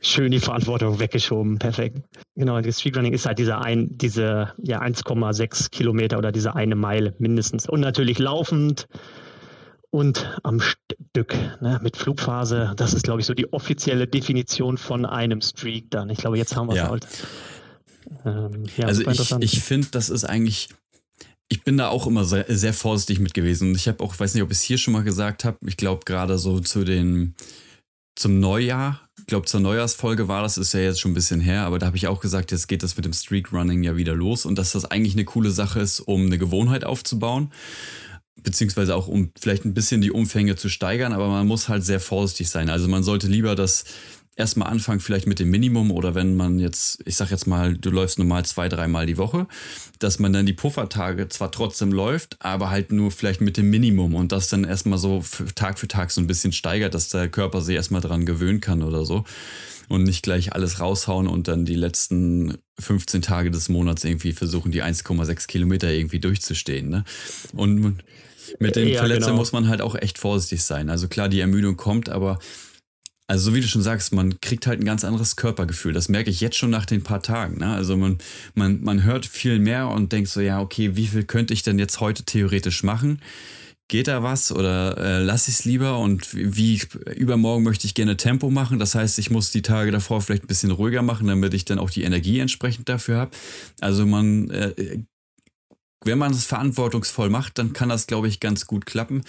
schön 0.01 0.31
die 0.31 0.39
Verantwortung 0.39 0.99
weggeschoben. 0.99 1.59
Perfekt. 1.59 2.01
Genau, 2.35 2.59
das 2.61 2.79
Streetrunning 2.79 3.13
ist 3.13 3.25
halt 3.25 3.39
diese, 3.39 3.57
ein, 3.57 3.89
diese 3.97 4.53
ja, 4.61 4.81
1,6 4.81 5.69
Kilometer 5.69 6.17
oder 6.17 6.31
diese 6.31 6.55
eine 6.55 6.75
Meile 6.75 7.15
mindestens. 7.19 7.67
Und 7.67 7.81
natürlich 7.81 8.19
laufend 8.19 8.87
und 9.91 10.37
am 10.43 10.59
Stück 10.59 11.33
ne, 11.61 11.79
mit 11.81 11.95
Flugphase. 11.97 12.73
Das 12.75 12.93
ist, 12.93 13.03
glaube 13.03 13.21
ich, 13.21 13.25
so 13.25 13.33
die 13.33 13.51
offizielle 13.53 14.07
Definition 14.07 14.77
von 14.77 15.05
einem 15.05 15.41
Streak 15.41 15.89
dann. 15.89 16.09
Ich 16.09 16.17
glaube, 16.17 16.37
jetzt 16.37 16.55
haben 16.55 16.67
wir 16.67 16.73
es 16.73 16.79
ja. 16.79 16.89
halt. 16.89 17.07
Ähm, 18.25 18.63
ja, 18.77 18.87
also 18.87 19.09
ich, 19.09 19.31
ich 19.39 19.61
finde, 19.61 19.87
das 19.91 20.09
ist 20.09 20.25
eigentlich 20.25 20.69
ich 21.47 21.63
bin 21.63 21.77
da 21.77 21.89
auch 21.89 22.07
immer 22.07 22.25
sehr, 22.25 22.45
sehr 22.49 22.73
vorsichtig 22.73 23.19
mit 23.19 23.33
gewesen. 23.33 23.69
Und 23.69 23.75
ich 23.75 23.87
habe 23.87 24.03
auch, 24.03 24.19
weiß 24.19 24.33
nicht, 24.33 24.43
ob 24.43 24.51
ich 24.51 24.57
es 24.57 24.63
hier 24.63 24.77
schon 24.77 24.93
mal 24.93 25.03
gesagt 25.03 25.45
habe, 25.45 25.57
ich 25.65 25.77
glaube 25.77 26.03
gerade 26.05 26.37
so 26.37 26.59
zu 26.59 26.83
den, 26.83 27.35
zum 28.15 28.39
Neujahr 28.39 29.04
glaube, 29.27 29.45
zur 29.45 29.59
Neujahrsfolge 29.59 30.27
war 30.27 30.41
das, 30.41 30.57
ist 30.57 30.73
ja 30.73 30.81
jetzt 30.81 30.99
schon 30.99 31.11
ein 31.11 31.15
bisschen 31.15 31.41
her, 31.41 31.63
aber 31.63 31.79
da 31.79 31.87
habe 31.87 31.97
ich 31.97 32.07
auch 32.07 32.19
gesagt, 32.19 32.51
jetzt 32.51 32.67
geht 32.67 32.83
das 32.83 32.95
mit 32.95 33.05
dem 33.05 33.13
Streak 33.13 33.51
Running 33.51 33.83
ja 33.83 33.95
wieder 33.95 34.13
los 34.13 34.45
und 34.45 34.57
dass 34.57 34.71
das 34.71 34.85
eigentlich 34.85 35.13
eine 35.13 35.25
coole 35.25 35.51
Sache 35.51 35.79
ist, 35.79 35.99
um 35.99 36.25
eine 36.25 36.37
Gewohnheit 36.37 36.83
aufzubauen, 36.83 37.51
beziehungsweise 38.41 38.95
auch 38.95 39.07
um 39.07 39.31
vielleicht 39.39 39.65
ein 39.65 39.73
bisschen 39.73 40.01
die 40.01 40.11
Umfänge 40.11 40.55
zu 40.55 40.69
steigern, 40.69 41.13
aber 41.13 41.27
man 41.27 41.47
muss 41.47 41.69
halt 41.69 41.83
sehr 41.83 41.99
vorsichtig 41.99 42.49
sein. 42.49 42.69
Also 42.69 42.87
man 42.87 43.03
sollte 43.03 43.27
lieber 43.27 43.55
das 43.55 43.85
erstmal 44.35 44.69
anfangen, 44.69 44.99
vielleicht 44.99 45.27
mit 45.27 45.39
dem 45.39 45.49
Minimum 45.49 45.91
oder 45.91 46.13
wenn 46.13 46.35
man 46.35 46.59
jetzt, 46.59 47.01
ich 47.05 47.15
sag 47.15 47.31
jetzt 47.31 47.47
mal, 47.47 47.77
du 47.77 47.89
läufst 47.89 48.19
normal 48.19 48.45
zwei, 48.45 48.67
dreimal 48.67 49.05
die 49.05 49.17
Woche, 49.17 49.47
dass 49.99 50.19
man 50.19 50.33
dann 50.33 50.45
die 50.45 50.53
Puffertage 50.53 51.29
zwar 51.29 51.51
trotzdem 51.51 51.91
läuft, 51.91 52.37
aber 52.39 52.69
halt 52.69 52.91
nur 52.91 53.11
vielleicht 53.11 53.41
mit 53.41 53.57
dem 53.57 53.69
Minimum 53.69 54.13
und 54.13 54.31
das 54.31 54.49
dann 54.49 54.65
erstmal 54.65 54.99
so 54.99 55.21
für 55.21 55.45
Tag 55.55 55.79
für 55.79 55.87
Tag 55.87 56.11
so 56.11 56.19
ein 56.19 56.27
bisschen 56.27 56.51
steigert, 56.51 56.93
dass 56.93 57.09
der 57.09 57.29
Körper 57.29 57.61
sich 57.61 57.75
erstmal 57.75 58.01
dran 58.01 58.25
gewöhnen 58.25 58.59
kann 58.59 58.83
oder 58.83 59.05
so 59.05 59.23
und 59.87 60.03
nicht 60.03 60.23
gleich 60.23 60.53
alles 60.53 60.79
raushauen 60.79 61.27
und 61.27 61.47
dann 61.47 61.65
die 61.65 61.75
letzten 61.75 62.57
15 62.79 63.21
Tage 63.21 63.51
des 63.51 63.69
Monats 63.69 64.03
irgendwie 64.03 64.33
versuchen, 64.33 64.71
die 64.71 64.83
1,6 64.83 65.47
Kilometer 65.47 65.91
irgendwie 65.91 66.19
durchzustehen. 66.19 66.89
Ne? 66.89 67.03
Und 67.53 68.03
mit 68.59 68.75
den 68.75 68.89
ja, 68.89 68.99
Verletzungen 68.99 69.27
genau. 69.27 69.39
muss 69.39 69.51
man 69.51 69.67
halt 69.67 69.81
auch 69.81 69.95
echt 69.95 70.17
vorsichtig 70.17 70.63
sein. 70.63 70.89
Also 70.89 71.07
klar, 71.07 71.29
die 71.29 71.39
Ermüdung 71.39 71.77
kommt, 71.77 72.09
aber 72.09 72.39
also 73.27 73.49
so 73.49 73.55
wie 73.55 73.61
du 73.61 73.67
schon 73.67 73.81
sagst, 73.81 74.13
man 74.13 74.39
kriegt 74.39 74.67
halt 74.67 74.79
ein 74.79 74.85
ganz 74.85 75.03
anderes 75.03 75.35
Körpergefühl. 75.35 75.93
Das 75.93 76.09
merke 76.09 76.29
ich 76.29 76.41
jetzt 76.41 76.57
schon 76.57 76.69
nach 76.69 76.85
den 76.85 77.01
paar 77.01 77.23
Tagen. 77.23 77.57
Ne? 77.57 77.73
Also 77.73 77.97
man, 77.97 78.19
man, 78.53 78.83
man 78.83 79.03
hört 79.03 79.25
viel 79.25 79.57
mehr 79.57 79.87
und 79.87 80.11
denkt 80.11 80.29
so, 80.29 80.41
ja, 80.41 80.61
okay, 80.61 80.95
wie 80.95 81.07
viel 81.07 81.23
könnte 81.23 81.53
ich 81.53 81.63
denn 81.63 81.79
jetzt 81.79 81.99
heute 82.01 82.23
theoretisch 82.23 82.83
machen? 82.83 83.19
Geht 83.87 84.07
da 84.07 84.23
was 84.23 84.51
oder 84.51 84.97
äh, 84.97 85.23
lasse 85.23 85.49
ich 85.49 85.59
es 85.59 85.65
lieber? 85.65 85.99
Und 85.99 86.33
wie 86.33 86.81
übermorgen 87.15 87.63
möchte 87.63 87.87
ich 87.87 87.95
gerne 87.95 88.17
Tempo 88.17 88.49
machen. 88.51 88.77
Das 88.79 88.93
heißt, 88.93 89.17
ich 89.17 89.31
muss 89.31 89.51
die 89.51 89.61
Tage 89.61 89.91
davor 89.91 90.21
vielleicht 90.21 90.43
ein 90.43 90.47
bisschen 90.47 90.71
ruhiger 90.71 91.01
machen, 91.01 91.27
damit 91.27 91.53
ich 91.55 91.65
dann 91.65 91.79
auch 91.79 91.89
die 91.89 92.03
Energie 92.03 92.39
entsprechend 92.39 92.89
dafür 92.89 93.17
habe. 93.17 93.31
Also 93.81 94.05
man 94.05 94.49
äh, 94.51 94.99
wenn 96.03 96.17
man 96.17 96.31
es 96.31 96.45
verantwortungsvoll 96.45 97.29
macht, 97.29 97.57
dann 97.57 97.73
kann 97.73 97.89
das, 97.89 98.07
glaube 98.07 98.27
ich, 98.27 98.39
ganz 98.39 98.67
gut 98.67 98.85
klappen. 98.85 99.23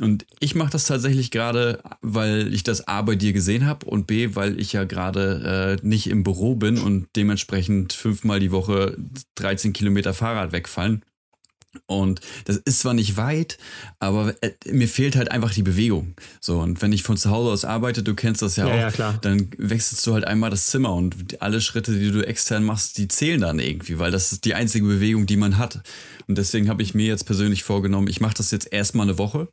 Und 0.00 0.26
ich 0.38 0.54
mache 0.54 0.70
das 0.70 0.86
tatsächlich 0.86 1.30
gerade, 1.30 1.82
weil 2.02 2.52
ich 2.54 2.62
das 2.62 2.86
A 2.86 3.02
bei 3.02 3.16
dir 3.16 3.32
gesehen 3.32 3.66
habe 3.66 3.86
und 3.86 4.06
B, 4.06 4.34
weil 4.34 4.60
ich 4.60 4.72
ja 4.72 4.84
gerade 4.84 5.78
äh, 5.82 5.86
nicht 5.86 6.08
im 6.08 6.22
Büro 6.22 6.54
bin 6.54 6.78
und 6.78 7.08
dementsprechend 7.16 7.92
fünfmal 7.92 8.40
die 8.40 8.52
Woche 8.52 8.96
13 9.36 9.72
Kilometer 9.72 10.14
Fahrrad 10.14 10.52
wegfallen. 10.52 11.04
Und 11.86 12.20
das 12.46 12.56
ist 12.56 12.80
zwar 12.80 12.94
nicht 12.94 13.16
weit, 13.16 13.56
aber 14.00 14.34
äh, 14.42 14.52
mir 14.72 14.88
fehlt 14.88 15.14
halt 15.14 15.30
einfach 15.30 15.54
die 15.54 15.62
Bewegung. 15.62 16.14
So, 16.40 16.58
und 16.58 16.82
wenn 16.82 16.92
ich 16.92 17.04
von 17.04 17.16
zu 17.16 17.30
Hause 17.30 17.50
aus 17.50 17.64
arbeite, 17.64 18.02
du 18.02 18.14
kennst 18.14 18.42
das 18.42 18.56
ja, 18.56 18.66
ja 18.66 18.88
auch, 18.88 18.94
ja, 18.96 19.12
dann 19.20 19.50
wechselst 19.56 20.04
du 20.06 20.14
halt 20.14 20.24
einmal 20.24 20.50
das 20.50 20.66
Zimmer 20.66 20.92
und 20.92 21.40
alle 21.40 21.60
Schritte, 21.60 21.96
die 21.96 22.10
du 22.10 22.26
extern 22.26 22.64
machst, 22.64 22.98
die 22.98 23.06
zählen 23.06 23.40
dann 23.40 23.60
irgendwie, 23.60 24.00
weil 24.00 24.10
das 24.10 24.32
ist 24.32 24.44
die 24.44 24.54
einzige 24.54 24.86
Bewegung, 24.86 25.26
die 25.26 25.36
man 25.36 25.58
hat. 25.58 25.80
Und 26.26 26.38
deswegen 26.38 26.68
habe 26.68 26.82
ich 26.82 26.94
mir 26.94 27.06
jetzt 27.06 27.24
persönlich 27.24 27.62
vorgenommen, 27.62 28.08
ich 28.08 28.20
mache 28.20 28.34
das 28.34 28.50
jetzt 28.50 28.72
erstmal 28.72 29.06
eine 29.06 29.18
Woche 29.18 29.48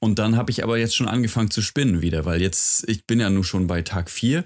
und 0.00 0.18
dann 0.18 0.36
habe 0.36 0.50
ich 0.50 0.62
aber 0.62 0.78
jetzt 0.78 0.94
schon 0.94 1.08
angefangen 1.08 1.50
zu 1.50 1.62
spinnen 1.62 2.02
wieder, 2.02 2.24
weil 2.24 2.42
jetzt, 2.42 2.88
ich 2.88 3.06
bin 3.06 3.20
ja 3.20 3.30
nun 3.30 3.44
schon 3.44 3.66
bei 3.66 3.82
Tag 3.82 4.10
4 4.10 4.44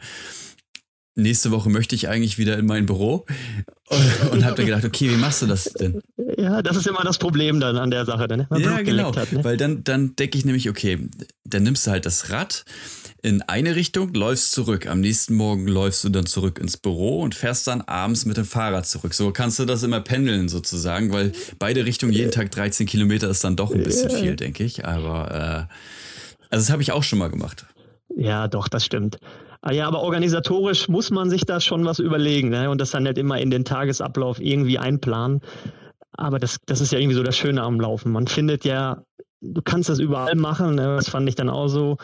nächste 1.22 1.50
Woche 1.50 1.70
möchte 1.70 1.94
ich 1.94 2.08
eigentlich 2.08 2.38
wieder 2.38 2.58
in 2.58 2.66
mein 2.66 2.86
Büro 2.86 3.26
und, 3.88 4.32
und 4.32 4.44
habe 4.44 4.56
dann 4.56 4.66
gedacht, 4.66 4.84
okay, 4.84 5.10
wie 5.10 5.16
machst 5.16 5.42
du 5.42 5.46
das 5.46 5.64
denn? 5.64 6.00
Ja, 6.36 6.62
das 6.62 6.76
ist 6.76 6.86
immer 6.86 7.02
das 7.02 7.18
Problem 7.18 7.60
dann 7.60 7.76
an 7.76 7.90
der 7.90 8.04
Sache, 8.04 8.26
ne? 8.28 8.48
ja, 8.56 8.82
genau, 8.82 9.14
hat, 9.14 9.32
ne? 9.32 9.44
weil 9.44 9.56
dann, 9.56 9.84
dann 9.84 10.16
denke 10.16 10.38
ich 10.38 10.44
nämlich, 10.44 10.68
okay, 10.68 11.08
dann 11.44 11.62
nimmst 11.62 11.86
du 11.86 11.90
halt 11.90 12.06
das 12.06 12.30
Rad 12.30 12.64
in 13.22 13.42
eine 13.42 13.76
Richtung, 13.76 14.14
läufst 14.14 14.52
zurück. 14.52 14.86
Am 14.86 15.00
nächsten 15.00 15.34
Morgen 15.34 15.66
läufst 15.66 16.04
du 16.04 16.08
dann 16.08 16.26
zurück 16.26 16.58
ins 16.58 16.76
Büro 16.76 17.20
und 17.20 17.34
fährst 17.34 17.66
dann 17.66 17.82
abends 17.82 18.24
mit 18.24 18.36
dem 18.36 18.44
Fahrrad 18.46 18.86
zurück. 18.86 19.14
So 19.14 19.30
kannst 19.30 19.58
du 19.58 19.66
das 19.66 19.82
immer 19.82 20.00
pendeln 20.00 20.48
sozusagen, 20.48 21.12
weil 21.12 21.32
beide 21.58 21.84
Richtungen 21.84 22.12
jeden 22.12 22.30
Tag 22.30 22.50
13 22.50 22.86
Kilometer 22.86 23.28
ist 23.28 23.44
dann 23.44 23.56
doch 23.56 23.74
ein 23.74 23.82
bisschen 23.82 24.10
viel, 24.10 24.36
denke 24.36 24.64
ich. 24.64 24.86
Aber 24.86 25.68
äh, 25.68 25.74
also 26.48 26.64
das 26.64 26.70
habe 26.70 26.82
ich 26.82 26.92
auch 26.92 27.02
schon 27.02 27.18
mal 27.18 27.28
gemacht. 27.28 27.66
Ja, 28.16 28.48
doch, 28.48 28.68
das 28.68 28.84
stimmt. 28.84 29.18
Ah 29.62 29.72
ja, 29.72 29.86
aber 29.86 30.00
organisatorisch 30.00 30.88
muss 30.88 31.10
man 31.10 31.28
sich 31.28 31.44
da 31.44 31.60
schon 31.60 31.84
was 31.84 31.98
überlegen 31.98 32.48
ne? 32.48 32.70
und 32.70 32.80
das 32.80 32.92
dann 32.92 33.02
nicht 33.02 33.18
immer 33.18 33.38
in 33.38 33.50
den 33.50 33.64
Tagesablauf 33.64 34.40
irgendwie 34.40 34.78
einplanen. 34.78 35.40
Aber 36.12 36.38
das, 36.38 36.58
das 36.66 36.80
ist 36.80 36.92
ja 36.92 36.98
irgendwie 36.98 37.16
so 37.16 37.22
das 37.22 37.36
Schöne 37.36 37.62
am 37.62 37.78
Laufen. 37.78 38.12
Man 38.12 38.26
findet 38.26 38.64
ja, 38.64 39.02
du 39.40 39.60
kannst 39.62 39.88
das 39.88 39.98
überall 39.98 40.34
machen. 40.34 40.74
Ne? 40.74 40.96
Das 40.96 41.08
fand 41.08 41.28
ich 41.28 41.34
dann 41.34 41.50
auch 41.50 41.68
so. 41.68 41.98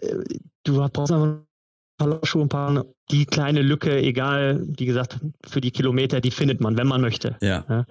Äh, 0.00 0.16
du 0.64 0.88
brauchst 0.88 1.12
einfach 1.12 1.26
ein 1.26 1.46
paar 1.98 2.20
Schuhe, 2.24 2.42
ein 2.42 2.48
paar, 2.48 2.84
die 3.10 3.24
kleine 3.24 3.62
Lücke, 3.62 3.96
egal, 3.98 4.62
wie 4.66 4.86
gesagt, 4.86 5.18
für 5.46 5.60
die 5.60 5.70
Kilometer, 5.70 6.20
die 6.20 6.30
findet 6.30 6.60
man, 6.60 6.76
wenn 6.76 6.86
man 6.86 7.00
möchte. 7.00 7.36
Ja. 7.40 7.64
Ne? 7.68 7.86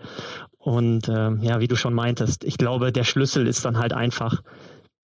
Und 0.57 1.09
ähm, 1.09 1.41
ja, 1.41 1.59
wie 1.59 1.67
du 1.67 1.75
schon 1.75 1.93
meintest, 1.93 2.43
ich 2.43 2.57
glaube, 2.57 2.91
der 2.91 3.03
Schlüssel 3.03 3.47
ist 3.47 3.65
dann 3.65 3.77
halt 3.77 3.93
einfach, 3.93 4.41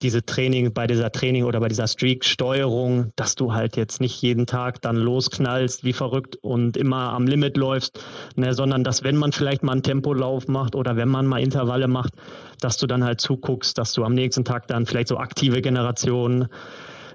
diese 0.03 0.25
Training, 0.25 0.73
bei 0.73 0.87
dieser 0.87 1.11
Training 1.11 1.43
oder 1.43 1.59
bei 1.59 1.67
dieser 1.67 1.87
Streak-Steuerung, 1.87 3.11
dass 3.15 3.35
du 3.35 3.53
halt 3.53 3.77
jetzt 3.77 4.01
nicht 4.01 4.21
jeden 4.21 4.45
Tag 4.45 4.81
dann 4.81 4.95
losknallst 4.95 5.83
wie 5.83 5.93
verrückt 5.93 6.37
und 6.41 6.77
immer 6.77 7.13
am 7.13 7.27
Limit 7.27 7.57
läufst, 7.57 8.03
ne, 8.35 8.53
sondern 8.53 8.83
dass 8.83 9.03
wenn 9.03 9.17
man 9.17 9.31
vielleicht 9.31 9.63
mal 9.63 9.73
einen 9.73 9.83
Tempolauf 9.83 10.47
macht 10.47 10.75
oder 10.75 10.95
wenn 10.95 11.09
man 11.09 11.25
mal 11.25 11.41
Intervalle 11.41 11.87
macht, 11.87 12.13
dass 12.59 12.77
du 12.77 12.87
dann 12.87 13.03
halt 13.03 13.21
zuguckst, 13.21 13.77
dass 13.77 13.93
du 13.93 14.03
am 14.03 14.13
nächsten 14.13 14.45
Tag 14.45 14.67
dann 14.67 14.85
vielleicht 14.85 15.07
so 15.07 15.17
aktive 15.17 15.61
Generationen 15.61 16.47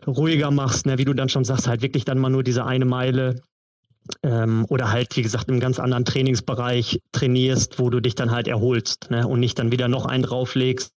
ruhiger 0.06 0.50
machst, 0.50 0.86
ne, 0.86 0.98
wie 0.98 1.04
du 1.04 1.14
dann 1.14 1.28
schon 1.28 1.44
sagst, 1.44 1.68
halt 1.68 1.82
wirklich 1.82 2.04
dann 2.04 2.18
mal 2.18 2.30
nur 2.30 2.42
diese 2.42 2.64
eine 2.64 2.84
Meile 2.84 3.42
ähm, 4.22 4.66
oder 4.68 4.92
halt, 4.92 5.16
wie 5.16 5.22
gesagt, 5.22 5.48
im 5.48 5.60
ganz 5.60 5.78
anderen 5.78 6.04
Trainingsbereich 6.04 7.00
trainierst, 7.12 7.78
wo 7.78 7.90
du 7.90 8.00
dich 8.00 8.14
dann 8.14 8.30
halt 8.30 8.48
erholst 8.48 9.10
ne, 9.10 9.26
und 9.26 9.40
nicht 9.40 9.58
dann 9.58 9.72
wieder 9.72 9.88
noch 9.88 10.06
einen 10.06 10.22
drauflegst, 10.22 10.92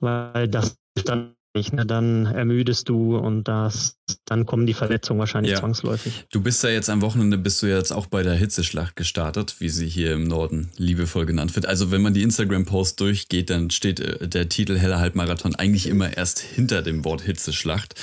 weil 0.00 0.48
das 0.48 0.76
dann 1.04 1.34
nicht, 1.54 1.72
ne? 1.72 1.84
dann 1.84 2.26
ermüdest 2.26 2.88
du 2.88 3.16
und 3.16 3.44
das, 3.44 3.96
dann 4.24 4.46
kommen 4.46 4.66
die 4.66 4.74
Verletzungen 4.74 5.18
wahrscheinlich 5.18 5.52
ja. 5.52 5.58
zwangsläufig. 5.58 6.26
Du 6.30 6.40
bist 6.42 6.62
ja 6.62 6.70
jetzt 6.70 6.88
am 6.88 7.02
Wochenende, 7.02 7.38
bist 7.38 7.60
du 7.62 7.66
jetzt 7.66 7.90
auch 7.90 8.06
bei 8.06 8.22
der 8.22 8.34
Hitzeschlacht 8.34 8.94
gestartet, 8.94 9.56
wie 9.58 9.68
sie 9.68 9.88
hier 9.88 10.12
im 10.12 10.24
Norden 10.24 10.70
liebevoll 10.76 11.26
genannt 11.26 11.56
wird. 11.56 11.66
Also 11.66 11.90
wenn 11.90 12.02
man 12.02 12.14
die 12.14 12.22
Instagram-Post 12.22 13.00
durchgeht, 13.00 13.50
dann 13.50 13.70
steht 13.70 13.98
äh, 13.98 14.28
der 14.28 14.48
Titel 14.48 14.78
Heller 14.78 15.00
Halbmarathon 15.00 15.56
eigentlich 15.56 15.88
immer 15.88 16.16
erst 16.16 16.38
hinter 16.38 16.82
dem 16.82 17.04
Wort 17.04 17.22
Hitzeschlacht. 17.22 17.94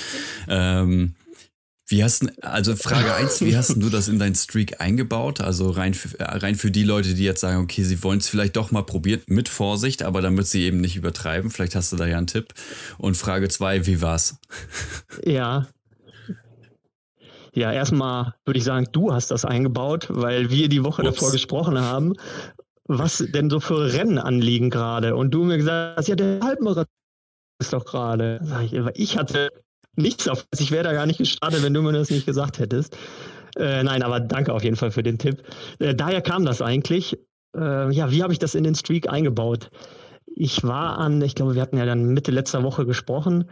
Ähm, 0.46 1.14
wie 1.88 2.04
hast 2.04 2.26
also 2.44 2.76
Frage 2.76 3.14
1, 3.14 3.40
wie 3.40 3.56
hast 3.56 3.74
du 3.74 3.88
das 3.88 4.08
in 4.08 4.18
dein 4.18 4.34
Streak 4.34 4.78
eingebaut? 4.80 5.40
Also 5.40 5.70
rein 5.70 5.94
für, 5.94 6.10
rein 6.20 6.54
für 6.54 6.70
die 6.70 6.84
Leute, 6.84 7.14
die 7.14 7.24
jetzt 7.24 7.40
sagen, 7.40 7.62
okay, 7.62 7.82
sie 7.82 8.02
wollen 8.02 8.18
es 8.18 8.28
vielleicht 8.28 8.56
doch 8.56 8.70
mal 8.70 8.82
probieren, 8.82 9.22
mit 9.26 9.48
Vorsicht, 9.48 10.02
aber 10.02 10.20
damit 10.20 10.46
sie 10.46 10.64
eben 10.64 10.82
nicht 10.82 10.96
übertreiben. 10.96 11.50
Vielleicht 11.50 11.74
hast 11.74 11.90
du 11.90 11.96
da 11.96 12.06
ja 12.06 12.18
einen 12.18 12.26
Tipp. 12.26 12.52
Und 12.98 13.16
Frage 13.16 13.48
2, 13.48 13.86
wie 13.86 14.02
war's? 14.02 14.36
Ja. 15.24 15.66
Ja, 17.54 17.72
erstmal 17.72 18.34
würde 18.44 18.58
ich 18.58 18.64
sagen, 18.64 18.86
du 18.92 19.12
hast 19.12 19.30
das 19.30 19.46
eingebaut, 19.46 20.08
weil 20.10 20.50
wir 20.50 20.68
die 20.68 20.84
Woche 20.84 21.02
Ups. 21.02 21.14
davor 21.14 21.32
gesprochen 21.32 21.80
haben, 21.80 22.14
was 22.84 23.24
denn 23.34 23.48
so 23.48 23.60
für 23.60 23.94
Rennen 23.94 24.18
anliegen 24.18 24.68
gerade. 24.68 25.16
Und 25.16 25.30
du 25.30 25.42
mir 25.42 25.56
gesagt 25.56 25.96
hast, 25.96 26.08
ja, 26.08 26.16
der 26.16 26.40
Halbmarathon 26.42 26.92
ist 27.60 27.72
doch 27.72 27.86
gerade. 27.86 28.40
Ich, 28.62 28.74
ich 28.94 29.16
hatte 29.16 29.48
nichts 29.98 30.28
auf. 30.28 30.46
Ich 30.58 30.70
wäre 30.70 30.84
da 30.84 30.92
gar 30.92 31.06
nicht 31.06 31.18
gestartet, 31.18 31.62
wenn 31.62 31.74
du 31.74 31.82
mir 31.82 31.92
das 31.92 32.10
nicht 32.10 32.26
gesagt 32.26 32.58
hättest. 32.58 32.96
Äh, 33.56 33.82
nein, 33.82 34.02
aber 34.02 34.20
danke 34.20 34.52
auf 34.52 34.64
jeden 34.64 34.76
Fall 34.76 34.90
für 34.90 35.02
den 35.02 35.18
Tipp. 35.18 35.42
Äh, 35.78 35.94
daher 35.94 36.22
kam 36.22 36.44
das 36.44 36.62
eigentlich. 36.62 37.18
Äh, 37.56 37.92
ja, 37.92 38.10
wie 38.10 38.22
habe 38.22 38.32
ich 38.32 38.38
das 38.38 38.54
in 38.54 38.64
den 38.64 38.74
Streak 38.74 39.08
eingebaut? 39.08 39.70
Ich 40.26 40.62
war 40.62 40.98
an, 40.98 41.20
ich 41.22 41.34
glaube, 41.34 41.54
wir 41.54 41.62
hatten 41.62 41.78
ja 41.78 41.86
dann 41.86 42.06
Mitte 42.06 42.30
letzter 42.30 42.62
Woche 42.62 42.86
gesprochen. 42.86 43.50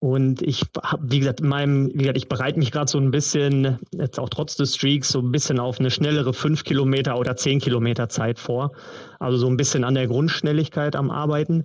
Und 0.00 0.42
ich 0.42 0.62
habe, 0.80 1.02
wie 1.10 1.18
gesagt, 1.18 1.40
in 1.40 1.48
meinem, 1.48 1.88
wie 1.88 1.98
gesagt, 1.98 2.18
ich 2.18 2.28
bereite 2.28 2.58
mich 2.58 2.70
gerade 2.70 2.90
so 2.90 2.98
ein 2.98 3.10
bisschen, 3.10 3.78
jetzt 3.90 4.20
auch 4.20 4.28
trotz 4.28 4.54
des 4.54 4.76
Streaks, 4.76 5.08
so 5.08 5.18
ein 5.18 5.32
bisschen 5.32 5.58
auf 5.58 5.80
eine 5.80 5.90
schnellere 5.90 6.32
5 6.32 6.62
Kilometer 6.62 7.18
oder 7.18 7.34
10 7.34 7.58
Kilometer 7.58 8.08
Zeit 8.08 8.38
vor. 8.38 8.72
Also 9.18 9.38
so 9.38 9.48
ein 9.48 9.56
bisschen 9.56 9.82
an 9.82 9.94
der 9.94 10.06
Grundschnelligkeit 10.06 10.94
am 10.94 11.10
Arbeiten. 11.10 11.64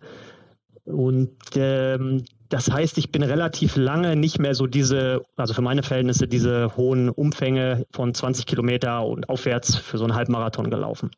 Und 0.85 1.37
ähm, 1.55 2.25
das 2.49 2.69
heißt, 2.69 2.97
ich 2.97 3.11
bin 3.11 3.23
relativ 3.23 3.77
lange 3.77 4.15
nicht 4.15 4.39
mehr 4.39 4.53
so 4.53 4.67
diese, 4.67 5.21
also 5.37 5.53
für 5.53 5.61
meine 5.61 5.81
Verhältnisse, 5.81 6.27
diese 6.27 6.75
hohen 6.75 7.09
Umfänge 7.09 7.85
von 7.91 8.13
20 8.13 8.45
Kilometer 8.45 9.05
und 9.05 9.29
aufwärts 9.29 9.75
für 9.75 9.97
so 9.97 10.03
einen 10.03 10.15
Halbmarathon 10.15 10.69
gelaufen. 10.69 11.11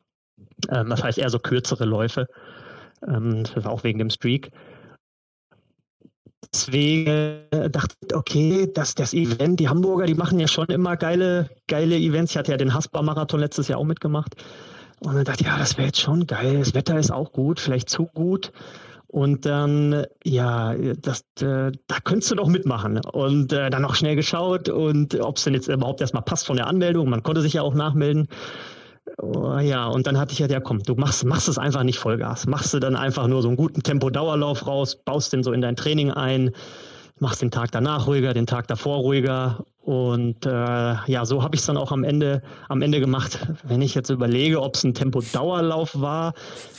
Ähm, 0.70 0.90
das 0.90 1.04
heißt 1.04 1.18
eher 1.18 1.30
so 1.30 1.40
kürzere 1.40 1.86
Läufe. 1.86 2.28
Ähm, 3.08 3.44
das 3.44 3.66
war 3.66 3.72
auch 3.72 3.84
wegen 3.84 4.00
dem 4.00 4.10
Streak. 4.10 4.52
Deswegen 6.54 7.42
dachte 7.50 7.96
ich, 8.02 8.16
okay, 8.16 8.72
das, 8.72 8.94
das 8.96 9.14
Event, 9.14 9.60
die 9.60 9.68
Hamburger, 9.68 10.06
die 10.06 10.14
machen 10.14 10.40
ja 10.40 10.48
schon 10.48 10.68
immer 10.68 10.96
geile, 10.96 11.50
geile 11.68 11.98
Events. 11.98 12.32
Ich 12.32 12.38
hatte 12.38 12.52
ja 12.52 12.58
den 12.58 12.74
Haspa-Marathon 12.74 13.40
letztes 13.40 13.68
Jahr 13.68 13.80
auch 13.80 13.84
mitgemacht. 13.84 14.36
Und 15.00 15.16
dann 15.16 15.26
dachte 15.26 15.42
ich, 15.42 15.48
ja, 15.48 15.58
das 15.58 15.78
wäre 15.78 15.88
jetzt 15.88 16.00
schon 16.00 16.28
geil. 16.28 16.60
Das 16.60 16.74
Wetter 16.74 16.98
ist 16.98 17.12
auch 17.12 17.32
gut, 17.32 17.60
vielleicht 17.60 17.90
zu 17.90 18.06
gut. 18.06 18.52
Und 19.16 19.46
dann, 19.46 20.06
ja, 20.26 20.76
das, 20.76 21.22
äh, 21.40 21.72
da 21.88 22.00
könntest 22.04 22.32
du 22.32 22.36
doch 22.36 22.50
mitmachen. 22.50 23.00
Und 23.14 23.54
äh, 23.54 23.70
dann 23.70 23.82
noch 23.82 23.96
schnell 23.96 24.18
geschaut 24.18 24.68
und 24.68 25.18
ob 25.22 25.38
es 25.38 25.46
denn 25.46 25.54
jetzt 25.54 25.70
überhaupt 25.70 26.02
erstmal 26.02 26.24
passt 26.24 26.46
von 26.46 26.58
der 26.58 26.68
Anmeldung. 26.68 27.10
Man 27.10 27.24
konnte 27.24 27.40
sich 27.40 27.54
ja 27.54 27.62
auch 27.62 27.74
nachmelden. 27.74 28.28
Oh, 29.20 29.58
ja, 29.58 29.88
und 29.88 30.06
dann 30.06 30.20
hatte 30.20 30.34
ich 30.34 30.40
ja, 30.40 30.48
ja 30.48 30.60
komm, 30.60 30.84
du 30.84 30.96
machst, 30.96 31.24
machst 31.24 31.48
es 31.48 31.58
einfach 31.58 31.84
nicht 31.84 31.98
Vollgas. 31.98 32.46
Machst 32.46 32.74
du 32.74 32.80
dann 32.80 32.98
einfach 32.98 33.28
nur 33.28 33.42
so 33.42 33.48
einen 33.48 33.56
guten 33.56 33.84
Tempo-Dauerlauf 33.84 34.68
raus, 34.68 34.98
baust 34.98 35.32
den 35.32 35.44
so 35.44 35.54
in 35.54 35.62
dein 35.62 35.78
Training 35.78 36.12
ein, 36.12 36.52
machst 37.20 37.42
den 37.42 37.52
Tag 37.52 37.72
danach 37.72 38.08
ruhiger, 38.08 38.34
den 38.34 38.46
Tag 38.46 38.68
davor 38.68 38.98
ruhiger 38.98 39.66
und 39.86 40.48
äh, 40.48 40.50
ja, 40.50 41.26
so 41.26 41.44
habe 41.44 41.56
ich 41.56 41.62
es 41.62 41.68
dann 41.68 41.78
auch 41.78 41.92
am 41.92 42.04
Ende, 42.04 42.42
am 42.70 42.82
Ende 42.82 43.00
gemacht. 43.00 43.48
Wenn 43.64 43.84
ich 43.84 43.94
jetzt 43.94 44.10
überlege, 44.10 44.62
ob 44.62 44.76
es 44.76 44.84
ein 44.84 44.96
Tempo-Dauerlauf 44.96 46.02
war, 46.02 46.34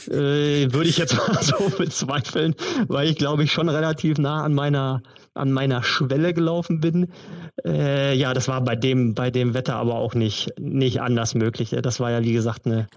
äh, 0.09 0.71
würde 0.71 0.89
ich 0.89 0.97
jetzt 0.97 1.15
mal 1.27 1.41
so 1.41 1.71
bezweifeln, 1.77 2.53
weil 2.87 3.07
ich 3.07 3.15
glaube 3.15 3.43
ich 3.43 3.51
schon 3.53 3.69
relativ 3.69 4.17
nah 4.17 4.43
an 4.43 4.53
meiner, 4.53 5.01
an 5.33 5.53
meiner 5.53 5.83
Schwelle 5.83 6.33
gelaufen 6.33 6.81
bin. 6.81 7.13
Äh, 7.65 8.15
ja, 8.15 8.33
das 8.33 8.49
war 8.49 8.61
bei 8.61 8.75
dem, 8.75 9.15
bei 9.15 9.31
dem 9.31 9.53
Wetter 9.53 9.75
aber 9.75 9.95
auch 9.95 10.13
nicht, 10.13 10.53
nicht 10.59 11.01
anders 11.01 11.33
möglich. 11.33 11.75
Das 11.81 12.01
war 12.01 12.11
ja, 12.11 12.21
wie 12.23 12.33
gesagt, 12.33 12.65
eine, 12.65 12.89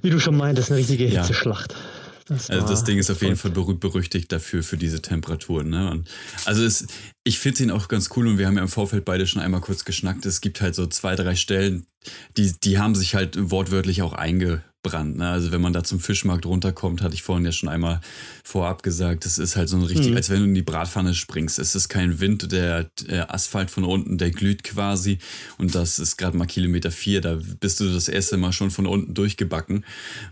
wie 0.00 0.08
du 0.08 0.18
schon 0.18 0.36
meintest, 0.36 0.70
eine 0.70 0.80
richtige 0.80 1.04
Hitzeschlacht. 1.04 1.72
Ja. 1.72 1.99
Das 2.30 2.48
also 2.48 2.66
das 2.66 2.84
Ding 2.84 2.98
ist 2.98 3.10
auf 3.10 3.22
jeden 3.22 3.36
Fall 3.36 3.50
berühmt 3.50 3.80
berüchtigt 3.80 4.30
dafür, 4.30 4.62
für 4.62 4.76
diese 4.76 5.02
Temperaturen. 5.02 5.68
Ne? 5.68 5.90
Und 5.90 6.08
also 6.44 6.62
es, 6.64 6.86
ich 7.24 7.40
finde 7.40 7.64
ihn 7.64 7.70
auch 7.72 7.88
ganz 7.88 8.10
cool 8.16 8.28
und 8.28 8.38
wir 8.38 8.46
haben 8.46 8.56
ja 8.56 8.62
im 8.62 8.68
Vorfeld 8.68 9.04
beide 9.04 9.26
schon 9.26 9.42
einmal 9.42 9.60
kurz 9.60 9.84
geschnackt. 9.84 10.24
Es 10.26 10.40
gibt 10.40 10.60
halt 10.60 10.76
so 10.76 10.86
zwei, 10.86 11.16
drei 11.16 11.34
Stellen, 11.34 11.86
die, 12.36 12.52
die 12.62 12.78
haben 12.78 12.94
sich 12.94 13.16
halt 13.16 13.50
wortwörtlich 13.50 14.02
auch 14.02 14.12
einge, 14.12 14.62
Brand. 14.82 15.16
Ne? 15.18 15.28
Also 15.28 15.50
wenn 15.50 15.60
man 15.60 15.72
da 15.72 15.82
zum 15.82 16.00
Fischmarkt 16.00 16.46
runterkommt, 16.46 17.02
hatte 17.02 17.14
ich 17.14 17.22
vorhin 17.22 17.44
ja 17.44 17.52
schon 17.52 17.68
einmal 17.68 18.00
vorab 18.44 18.82
gesagt, 18.82 19.24
das 19.24 19.38
ist 19.38 19.56
halt 19.56 19.68
so 19.68 19.76
ein 19.76 19.82
richtig, 19.82 20.10
mhm. 20.10 20.16
als 20.16 20.30
wenn 20.30 20.38
du 20.38 20.44
in 20.44 20.54
die 20.54 20.62
Bratpfanne 20.62 21.14
springst. 21.14 21.58
Es 21.58 21.74
ist 21.74 21.88
kein 21.88 22.20
Wind, 22.20 22.52
der, 22.52 22.84
der 23.08 23.34
Asphalt 23.34 23.70
von 23.70 23.84
unten, 23.84 24.16
der 24.16 24.30
glüht 24.30 24.62
quasi. 24.62 25.18
Und 25.58 25.74
das 25.74 25.98
ist 25.98 26.16
gerade 26.16 26.36
mal 26.36 26.46
Kilometer 26.46 26.90
vier, 26.90 27.20
da 27.20 27.38
bist 27.60 27.80
du 27.80 27.92
das 27.92 28.08
erste 28.08 28.36
Mal 28.36 28.52
schon 28.52 28.70
von 28.70 28.86
unten 28.86 29.14
durchgebacken. 29.14 29.84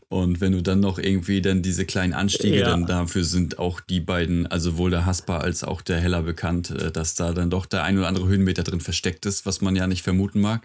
Und 0.08 0.40
wenn 0.40 0.52
du 0.52 0.62
dann 0.62 0.80
noch 0.80 0.98
irgendwie 0.98 1.42
dann 1.42 1.62
diese 1.62 1.84
kleinen 1.84 2.14
Anstiege, 2.14 2.60
ja. 2.60 2.70
dann 2.70 2.86
dafür 2.86 3.24
sind 3.24 3.58
auch 3.58 3.80
die 3.80 4.00
beiden, 4.00 4.46
also 4.46 4.68
sowohl 4.68 4.90
der 4.90 5.06
Haspa 5.06 5.38
als 5.38 5.64
auch 5.64 5.80
der 5.80 6.00
Heller 6.00 6.22
bekannt, 6.22 6.70
äh, 6.70 6.90
dass 6.92 7.14
da 7.14 7.32
dann 7.32 7.50
doch 7.50 7.66
der 7.66 7.84
ein 7.84 7.98
oder 7.98 8.08
andere 8.08 8.28
Höhenmeter 8.28 8.62
drin 8.62 8.80
versteckt 8.80 9.26
ist, 9.26 9.46
was 9.46 9.60
man 9.60 9.76
ja 9.76 9.86
nicht 9.86 10.02
vermuten 10.02 10.40
mag. 10.40 10.62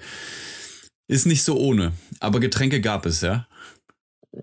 Ist 1.08 1.26
nicht 1.26 1.44
so 1.44 1.58
ohne, 1.58 1.92
aber 2.20 2.40
Getränke 2.40 2.80
gab 2.80 3.06
es, 3.06 3.22
ja. 3.22 3.46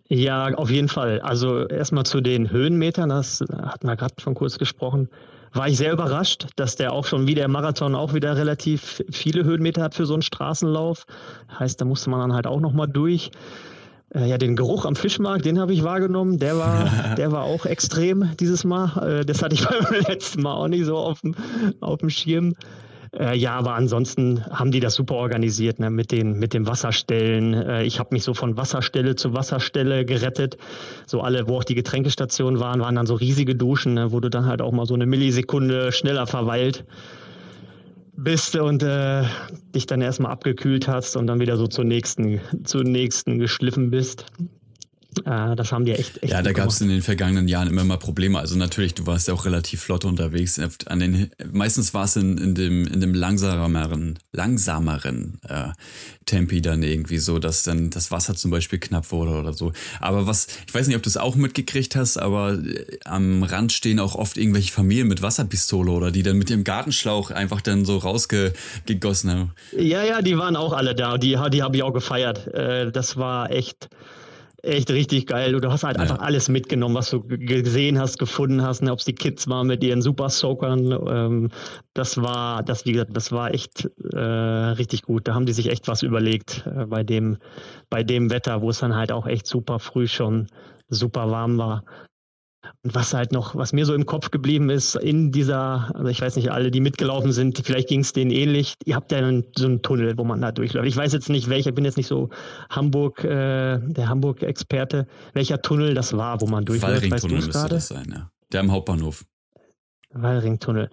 Ja, 0.08 0.54
auf 0.54 0.70
jeden 0.70 0.88
Fall. 0.88 1.20
Also 1.20 1.66
erstmal 1.66 2.04
zu 2.04 2.20
den 2.20 2.50
Höhenmetern, 2.50 3.08
das 3.08 3.42
hatten 3.62 3.86
wir 3.86 3.96
gerade 3.96 4.14
schon 4.18 4.34
kurz 4.34 4.58
gesprochen. 4.58 5.08
War 5.52 5.68
ich 5.68 5.78
sehr 5.78 5.92
überrascht, 5.92 6.46
dass 6.56 6.76
der 6.76 6.92
auch 6.92 7.04
schon 7.06 7.26
wie 7.26 7.34
der 7.34 7.48
Marathon 7.48 7.96
auch 7.96 8.14
wieder 8.14 8.36
relativ 8.36 9.02
viele 9.10 9.44
Höhenmeter 9.44 9.82
hat 9.82 9.94
für 9.96 10.06
so 10.06 10.14
einen 10.14 10.22
Straßenlauf. 10.22 11.06
Heißt, 11.58 11.80
da 11.80 11.84
musste 11.84 12.08
man 12.10 12.20
dann 12.20 12.32
halt 12.32 12.46
auch 12.46 12.60
nochmal 12.60 12.86
durch. 12.86 13.32
Äh, 14.14 14.28
ja, 14.28 14.38
den 14.38 14.56
Geruch 14.56 14.84
am 14.84 14.94
Fischmarkt, 14.96 15.44
den 15.44 15.58
habe 15.58 15.72
ich 15.72 15.82
wahrgenommen. 15.82 16.38
Der 16.38 16.56
war, 16.56 17.14
der 17.16 17.32
war 17.32 17.42
auch 17.42 17.66
extrem 17.66 18.30
dieses 18.38 18.64
Mal. 18.64 19.20
Äh, 19.20 19.24
das 19.24 19.42
hatte 19.42 19.54
ich 19.54 19.66
beim 19.68 20.00
letzten 20.06 20.42
Mal 20.42 20.54
auch 20.54 20.68
nicht 20.68 20.84
so 20.84 20.96
auf 20.96 21.20
dem, 21.20 21.34
auf 21.80 21.98
dem 21.98 22.10
Schirm. 22.10 22.54
Äh, 23.18 23.36
ja, 23.36 23.56
aber 23.56 23.74
ansonsten 23.74 24.44
haben 24.46 24.70
die 24.70 24.80
das 24.80 24.94
super 24.94 25.16
organisiert 25.16 25.80
ne, 25.80 25.90
mit, 25.90 26.12
den, 26.12 26.38
mit 26.38 26.54
den 26.54 26.66
Wasserstellen. 26.66 27.54
Äh, 27.54 27.84
ich 27.84 27.98
habe 27.98 28.10
mich 28.12 28.22
so 28.22 28.34
von 28.34 28.56
Wasserstelle 28.56 29.16
zu 29.16 29.34
Wasserstelle 29.34 30.04
gerettet. 30.04 30.56
So 31.06 31.20
alle, 31.20 31.48
wo 31.48 31.56
auch 31.56 31.64
die 31.64 31.74
Getränkestationen 31.74 32.60
waren, 32.60 32.80
waren 32.80 32.94
dann 32.94 33.06
so 33.06 33.14
riesige 33.14 33.56
Duschen, 33.56 33.94
ne, 33.94 34.12
wo 34.12 34.20
du 34.20 34.30
dann 34.30 34.46
halt 34.46 34.62
auch 34.62 34.72
mal 34.72 34.86
so 34.86 34.94
eine 34.94 35.06
Millisekunde 35.06 35.90
schneller 35.90 36.26
verweilt 36.26 36.84
bist 38.16 38.54
und 38.56 38.82
äh, 38.82 39.24
dich 39.74 39.86
dann 39.86 40.02
erstmal 40.02 40.32
abgekühlt 40.32 40.86
hast 40.86 41.16
und 41.16 41.26
dann 41.26 41.40
wieder 41.40 41.56
so 41.56 41.66
zur 41.66 41.84
nächsten, 41.84 42.40
zur 42.64 42.84
nächsten 42.84 43.38
geschliffen 43.38 43.90
bist. 43.90 44.26
Äh, 45.24 45.56
das 45.56 45.72
haben 45.72 45.84
die 45.84 45.92
echt, 45.92 46.22
echt 46.22 46.32
Ja, 46.32 46.42
da 46.42 46.52
gab 46.52 46.68
es 46.68 46.80
in 46.80 46.88
den 46.88 47.02
vergangenen 47.02 47.48
Jahren 47.48 47.68
immer 47.68 47.84
mal 47.84 47.96
Probleme. 47.96 48.38
Also 48.38 48.56
natürlich, 48.56 48.94
du 48.94 49.06
warst 49.06 49.28
ja 49.28 49.34
auch 49.34 49.44
relativ 49.44 49.80
flott 49.80 50.04
unterwegs. 50.04 50.60
An 50.86 51.00
den, 51.00 51.30
meistens 51.52 51.94
war 51.94 52.04
es 52.04 52.16
in, 52.16 52.38
in, 52.38 52.54
dem, 52.54 52.86
in 52.86 53.00
dem 53.00 53.14
langsameren, 53.14 54.18
langsameren 54.32 55.40
äh, 55.48 55.68
Tempi 56.26 56.62
dann 56.62 56.82
irgendwie 56.82 57.18
so, 57.18 57.38
dass 57.38 57.62
dann 57.62 57.90
das 57.90 58.10
Wasser 58.10 58.34
zum 58.34 58.50
Beispiel 58.50 58.78
knapp 58.78 59.10
wurde 59.10 59.32
oder 59.32 59.52
so. 59.52 59.72
Aber 60.00 60.26
was, 60.26 60.46
ich 60.66 60.74
weiß 60.74 60.86
nicht, 60.86 60.96
ob 60.96 61.02
du 61.02 61.08
es 61.08 61.16
auch 61.16 61.34
mitgekriegt 61.34 61.96
hast, 61.96 62.18
aber 62.18 62.54
äh, 62.54 62.98
am 63.04 63.42
Rand 63.42 63.72
stehen 63.72 63.98
auch 63.98 64.14
oft 64.14 64.36
irgendwelche 64.36 64.72
Familien 64.72 65.08
mit 65.08 65.22
Wasserpistole 65.22 65.90
oder 65.90 66.10
die 66.10 66.22
dann 66.22 66.38
mit 66.38 66.50
ihrem 66.50 66.64
Gartenschlauch 66.64 67.30
einfach 67.30 67.60
dann 67.60 67.84
so 67.84 67.96
rausgegossen 67.96 69.30
haben. 69.30 69.52
Ja, 69.76 70.04
ja, 70.04 70.22
die 70.22 70.38
waren 70.38 70.56
auch 70.56 70.72
alle 70.72 70.94
da. 70.94 71.18
Die, 71.18 71.36
die 71.52 71.62
habe 71.62 71.76
ich 71.76 71.82
auch 71.82 71.92
gefeiert. 71.92 72.46
Äh, 72.54 72.92
das 72.92 73.16
war 73.16 73.50
echt 73.50 73.88
echt 74.62 74.90
richtig 74.90 75.26
geil. 75.26 75.52
Du 75.52 75.70
hast 75.70 75.84
halt 75.84 75.96
ja. 75.96 76.02
einfach 76.02 76.18
alles 76.18 76.48
mitgenommen, 76.48 76.94
was 76.94 77.10
du 77.10 77.22
gesehen 77.22 77.98
hast, 77.98 78.18
gefunden 78.18 78.62
hast, 78.62 78.82
ne? 78.82 78.92
ob 78.92 78.98
es 78.98 79.04
die 79.04 79.14
Kids 79.14 79.48
waren 79.48 79.66
mit 79.66 79.82
ihren 79.82 80.02
Super 80.02 80.28
Soakern. 80.28 80.92
Ähm, 81.06 81.48
das 81.94 82.20
war, 82.20 82.62
das 82.62 82.84
wie 82.86 82.92
gesagt, 82.92 83.16
das 83.16 83.32
war 83.32 83.52
echt 83.52 83.90
äh, 84.12 84.18
richtig 84.18 85.02
gut. 85.02 85.28
Da 85.28 85.34
haben 85.34 85.46
die 85.46 85.52
sich 85.52 85.70
echt 85.70 85.88
was 85.88 86.02
überlegt 86.02 86.66
äh, 86.66 86.86
bei 86.86 87.02
dem, 87.02 87.38
bei 87.88 88.02
dem 88.02 88.30
Wetter, 88.30 88.62
wo 88.62 88.70
es 88.70 88.78
dann 88.78 88.94
halt 88.94 89.12
auch 89.12 89.26
echt 89.26 89.46
super 89.46 89.78
früh 89.78 90.06
schon 90.06 90.48
super 90.90 91.30
warm 91.30 91.56
war. 91.56 91.84
Und 92.82 92.94
was 92.94 93.14
halt 93.14 93.32
noch, 93.32 93.54
was 93.54 93.72
mir 93.72 93.86
so 93.86 93.94
im 93.94 94.06
Kopf 94.06 94.30
geblieben 94.30 94.70
ist, 94.70 94.94
in 94.94 95.32
dieser, 95.32 95.90
also 95.94 96.08
ich 96.08 96.20
weiß 96.20 96.36
nicht, 96.36 96.50
alle, 96.50 96.70
die 96.70 96.80
mitgelaufen 96.80 97.32
sind, 97.32 97.60
vielleicht 97.64 97.88
ging 97.88 98.00
es 98.00 98.12
denen 98.12 98.30
ähnlich. 98.30 98.74
Ihr 98.84 98.96
habt 98.96 99.12
ja 99.12 99.18
einen, 99.18 99.44
so 99.56 99.66
einen 99.66 99.82
Tunnel, 99.82 100.16
wo 100.18 100.24
man 100.24 100.40
da 100.40 100.52
durchläuft. 100.52 100.86
Ich 100.86 100.96
weiß 100.96 101.12
jetzt 101.12 101.30
nicht, 101.30 101.48
welcher, 101.48 101.70
ich 101.70 101.74
bin 101.74 101.84
jetzt 101.84 101.96
nicht 101.96 102.06
so 102.06 102.28
Hamburg, 102.68 103.24
äh, 103.24 103.78
der 103.78 104.08
Hamburg-Experte, 104.08 105.06
welcher 105.32 105.62
Tunnel 105.62 105.94
das 105.94 106.16
war, 106.16 106.40
wo 106.40 106.46
man 106.46 106.64
durchläuft. 106.64 107.10
Weißt 107.10 107.24
du 107.24 107.28
müsste 107.28 107.68
das 107.68 107.88
sein, 107.88 108.06
ja. 108.10 108.30
Der 108.52 108.60
am 108.60 108.72
Hauptbahnhof. 108.72 109.24
Wallringtunnel. 110.12 110.90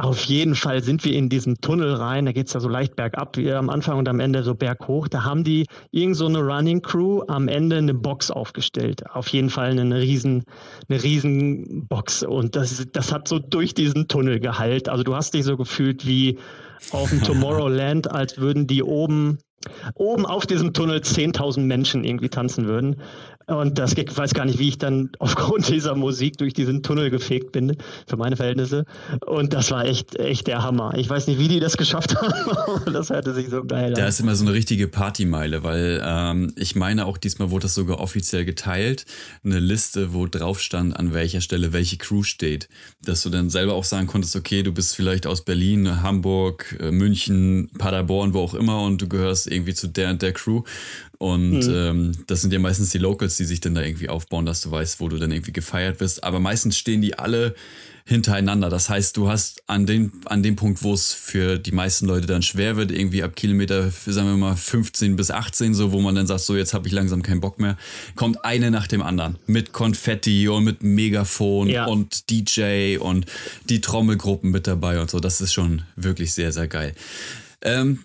Auf 0.00 0.22
jeden 0.24 0.54
Fall 0.54 0.80
sind 0.84 1.04
wir 1.04 1.12
in 1.12 1.28
diesen 1.28 1.60
Tunnel 1.60 1.92
rein, 1.92 2.24
da 2.24 2.30
geht 2.30 2.46
es 2.46 2.52
ja 2.52 2.60
so 2.60 2.68
leicht 2.68 2.94
bergab, 2.94 3.36
wie 3.36 3.52
am 3.52 3.68
Anfang 3.68 3.98
und 3.98 4.08
am 4.08 4.20
Ende 4.20 4.44
so 4.44 4.54
berghoch. 4.54 5.08
Da 5.08 5.24
haben 5.24 5.42
die 5.42 5.66
irgend 5.90 6.16
so 6.16 6.26
eine 6.26 6.38
Running 6.38 6.82
Crew 6.82 7.22
am 7.26 7.48
Ende 7.48 7.78
eine 7.78 7.94
Box 7.94 8.30
aufgestellt. 8.30 9.10
Auf 9.10 9.26
jeden 9.28 9.50
Fall 9.50 9.70
eine 9.70 10.00
riesen, 10.00 10.44
eine 10.88 11.02
riesen 11.02 11.88
Box. 11.88 12.22
Und 12.22 12.54
das, 12.54 12.86
das 12.92 13.12
hat 13.12 13.26
so 13.26 13.40
durch 13.40 13.74
diesen 13.74 14.06
Tunnel 14.06 14.38
geheilt. 14.38 14.88
Also 14.88 15.02
du 15.02 15.16
hast 15.16 15.34
dich 15.34 15.44
so 15.44 15.56
gefühlt 15.56 16.06
wie 16.06 16.38
auf 16.92 17.10
dem 17.10 17.20
Tomorrowland, 17.24 18.08
als 18.08 18.38
würden 18.38 18.68
die 18.68 18.84
oben 18.84 19.38
oben 19.94 20.24
auf 20.24 20.46
diesem 20.46 20.72
Tunnel 20.72 21.00
10.000 21.00 21.60
Menschen 21.60 22.04
irgendwie 22.04 22.28
tanzen 22.28 22.66
würden. 22.66 23.02
Und 23.48 23.78
das, 23.78 23.94
ich 23.94 24.16
weiß 24.16 24.34
gar 24.34 24.44
nicht, 24.44 24.58
wie 24.58 24.68
ich 24.68 24.78
dann 24.78 25.10
aufgrund 25.18 25.68
dieser 25.68 25.94
Musik 25.94 26.36
durch 26.36 26.52
diesen 26.52 26.82
Tunnel 26.82 27.10
gefegt 27.10 27.52
bin, 27.52 27.76
für 28.06 28.16
meine 28.16 28.36
Verhältnisse. 28.36 28.84
Und 29.26 29.54
das 29.54 29.70
war 29.70 29.86
echt, 29.86 30.16
echt 30.16 30.46
der 30.46 30.62
Hammer. 30.62 30.92
Ich 30.96 31.08
weiß 31.08 31.26
nicht, 31.26 31.38
wie 31.38 31.48
die 31.48 31.58
das 31.58 31.76
geschafft 31.78 32.14
haben, 32.20 32.92
das 32.92 33.08
hörte 33.08 33.32
sich 33.34 33.48
so 33.48 33.64
geil 33.64 33.88
an. 33.88 33.94
Da 33.94 34.06
ist 34.06 34.20
immer 34.20 34.34
so 34.34 34.44
eine 34.44 34.52
richtige 34.52 34.86
Partymeile, 34.86 35.62
weil 35.62 36.02
ähm, 36.04 36.52
ich 36.56 36.76
meine 36.76 37.06
auch 37.06 37.16
diesmal 37.16 37.50
wurde 37.50 37.62
das 37.62 37.74
sogar 37.74 38.00
offiziell 38.00 38.44
geteilt. 38.44 39.06
Eine 39.42 39.60
Liste, 39.60 40.12
wo 40.12 40.26
drauf 40.26 40.60
stand, 40.60 40.94
an 40.96 41.14
welcher 41.14 41.40
Stelle 41.40 41.72
welche 41.72 41.96
Crew 41.96 42.22
steht. 42.22 42.68
Dass 43.02 43.22
du 43.22 43.30
dann 43.30 43.48
selber 43.48 43.74
auch 43.74 43.84
sagen 43.84 44.06
konntest, 44.06 44.36
okay, 44.36 44.62
du 44.62 44.72
bist 44.72 44.94
vielleicht 44.94 45.26
aus 45.26 45.44
Berlin, 45.44 46.02
Hamburg, 46.02 46.76
äh, 46.80 46.90
München, 46.90 47.70
Paderborn, 47.78 48.34
wo 48.34 48.40
auch 48.40 48.54
immer 48.54 48.82
und 48.82 49.00
du 49.00 49.08
gehörst 49.08 49.50
irgendwie 49.50 49.74
zu 49.74 49.88
der 49.88 50.10
und 50.10 50.20
der 50.20 50.32
Crew. 50.32 50.62
Und 51.18 51.66
mhm. 51.66 51.74
ähm, 51.74 52.12
das 52.28 52.42
sind 52.42 52.52
ja 52.52 52.60
meistens 52.60 52.90
die 52.90 52.98
Locals, 52.98 53.36
die 53.36 53.44
sich 53.44 53.60
dann 53.60 53.74
da 53.74 53.82
irgendwie 53.82 54.08
aufbauen, 54.08 54.46
dass 54.46 54.60
du 54.60 54.70
weißt, 54.70 55.00
wo 55.00 55.08
du 55.08 55.18
dann 55.18 55.32
irgendwie 55.32 55.52
gefeiert 55.52 56.00
wirst. 56.00 56.22
Aber 56.22 56.38
meistens 56.38 56.78
stehen 56.78 57.02
die 57.02 57.18
alle 57.18 57.54
hintereinander. 58.08 58.70
Das 58.70 58.88
heißt, 58.88 59.16
du 59.18 59.28
hast 59.28 59.62
an, 59.66 59.84
den, 59.84 60.12
an 60.24 60.42
dem 60.42 60.56
Punkt, 60.56 60.82
wo 60.82 60.94
es 60.94 61.12
für 61.12 61.58
die 61.58 61.72
meisten 61.72 62.06
Leute 62.06 62.26
dann 62.26 62.40
schwer 62.40 62.76
wird, 62.76 62.90
irgendwie 62.90 63.22
ab 63.22 63.36
Kilometer, 63.36 63.90
sagen 63.90 64.28
wir 64.28 64.36
mal 64.36 64.56
15 64.56 65.14
bis 65.14 65.30
18, 65.30 65.74
so 65.74 65.92
wo 65.92 66.00
man 66.00 66.14
dann 66.14 66.26
sagt, 66.26 66.40
so 66.40 66.56
jetzt 66.56 66.72
habe 66.72 66.88
ich 66.88 66.94
langsam 66.94 67.22
keinen 67.22 67.42
Bock 67.42 67.58
mehr, 67.58 67.76
kommt 68.14 68.44
eine 68.46 68.70
nach 68.70 68.86
dem 68.86 69.02
anderen 69.02 69.36
mit 69.46 69.72
Konfetti 69.72 70.48
und 70.48 70.64
mit 70.64 70.82
Megafon 70.82 71.68
ja. 71.68 71.84
und 71.84 72.30
DJ 72.30 72.96
und 72.96 73.26
die 73.68 73.82
Trommelgruppen 73.82 74.50
mit 74.50 74.66
dabei 74.66 75.02
und 75.02 75.10
so. 75.10 75.20
Das 75.20 75.42
ist 75.42 75.52
schon 75.52 75.82
wirklich 75.94 76.32
sehr, 76.32 76.50
sehr 76.50 76.66
geil. 76.66 76.94
Ähm, 77.60 77.98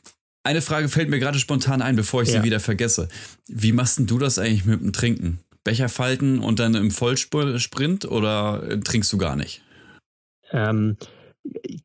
eine 0.43 0.61
Frage 0.61 0.89
fällt 0.89 1.09
mir 1.09 1.19
gerade 1.19 1.39
spontan 1.39 1.81
ein, 1.81 1.95
bevor 1.95 2.21
ich 2.21 2.29
ja. 2.29 2.39
sie 2.39 2.43
wieder 2.43 2.59
vergesse. 2.59 3.07
Wie 3.47 3.71
machst 3.71 3.97
denn 3.97 4.07
du 4.07 4.19
das 4.19 4.39
eigentlich 4.39 4.65
mit 4.65 4.81
dem 4.81 4.93
Trinken? 4.93 5.39
Becher 5.63 5.87
falten 5.87 6.39
und 6.39 6.59
dann 6.59 6.75
im 6.75 6.91
Vollsprint 6.91 8.05
oder 8.05 8.81
trinkst 8.83 9.11
du 9.13 9.17
gar 9.17 9.37
nicht? 9.37 9.61
Ähm, 10.51 10.97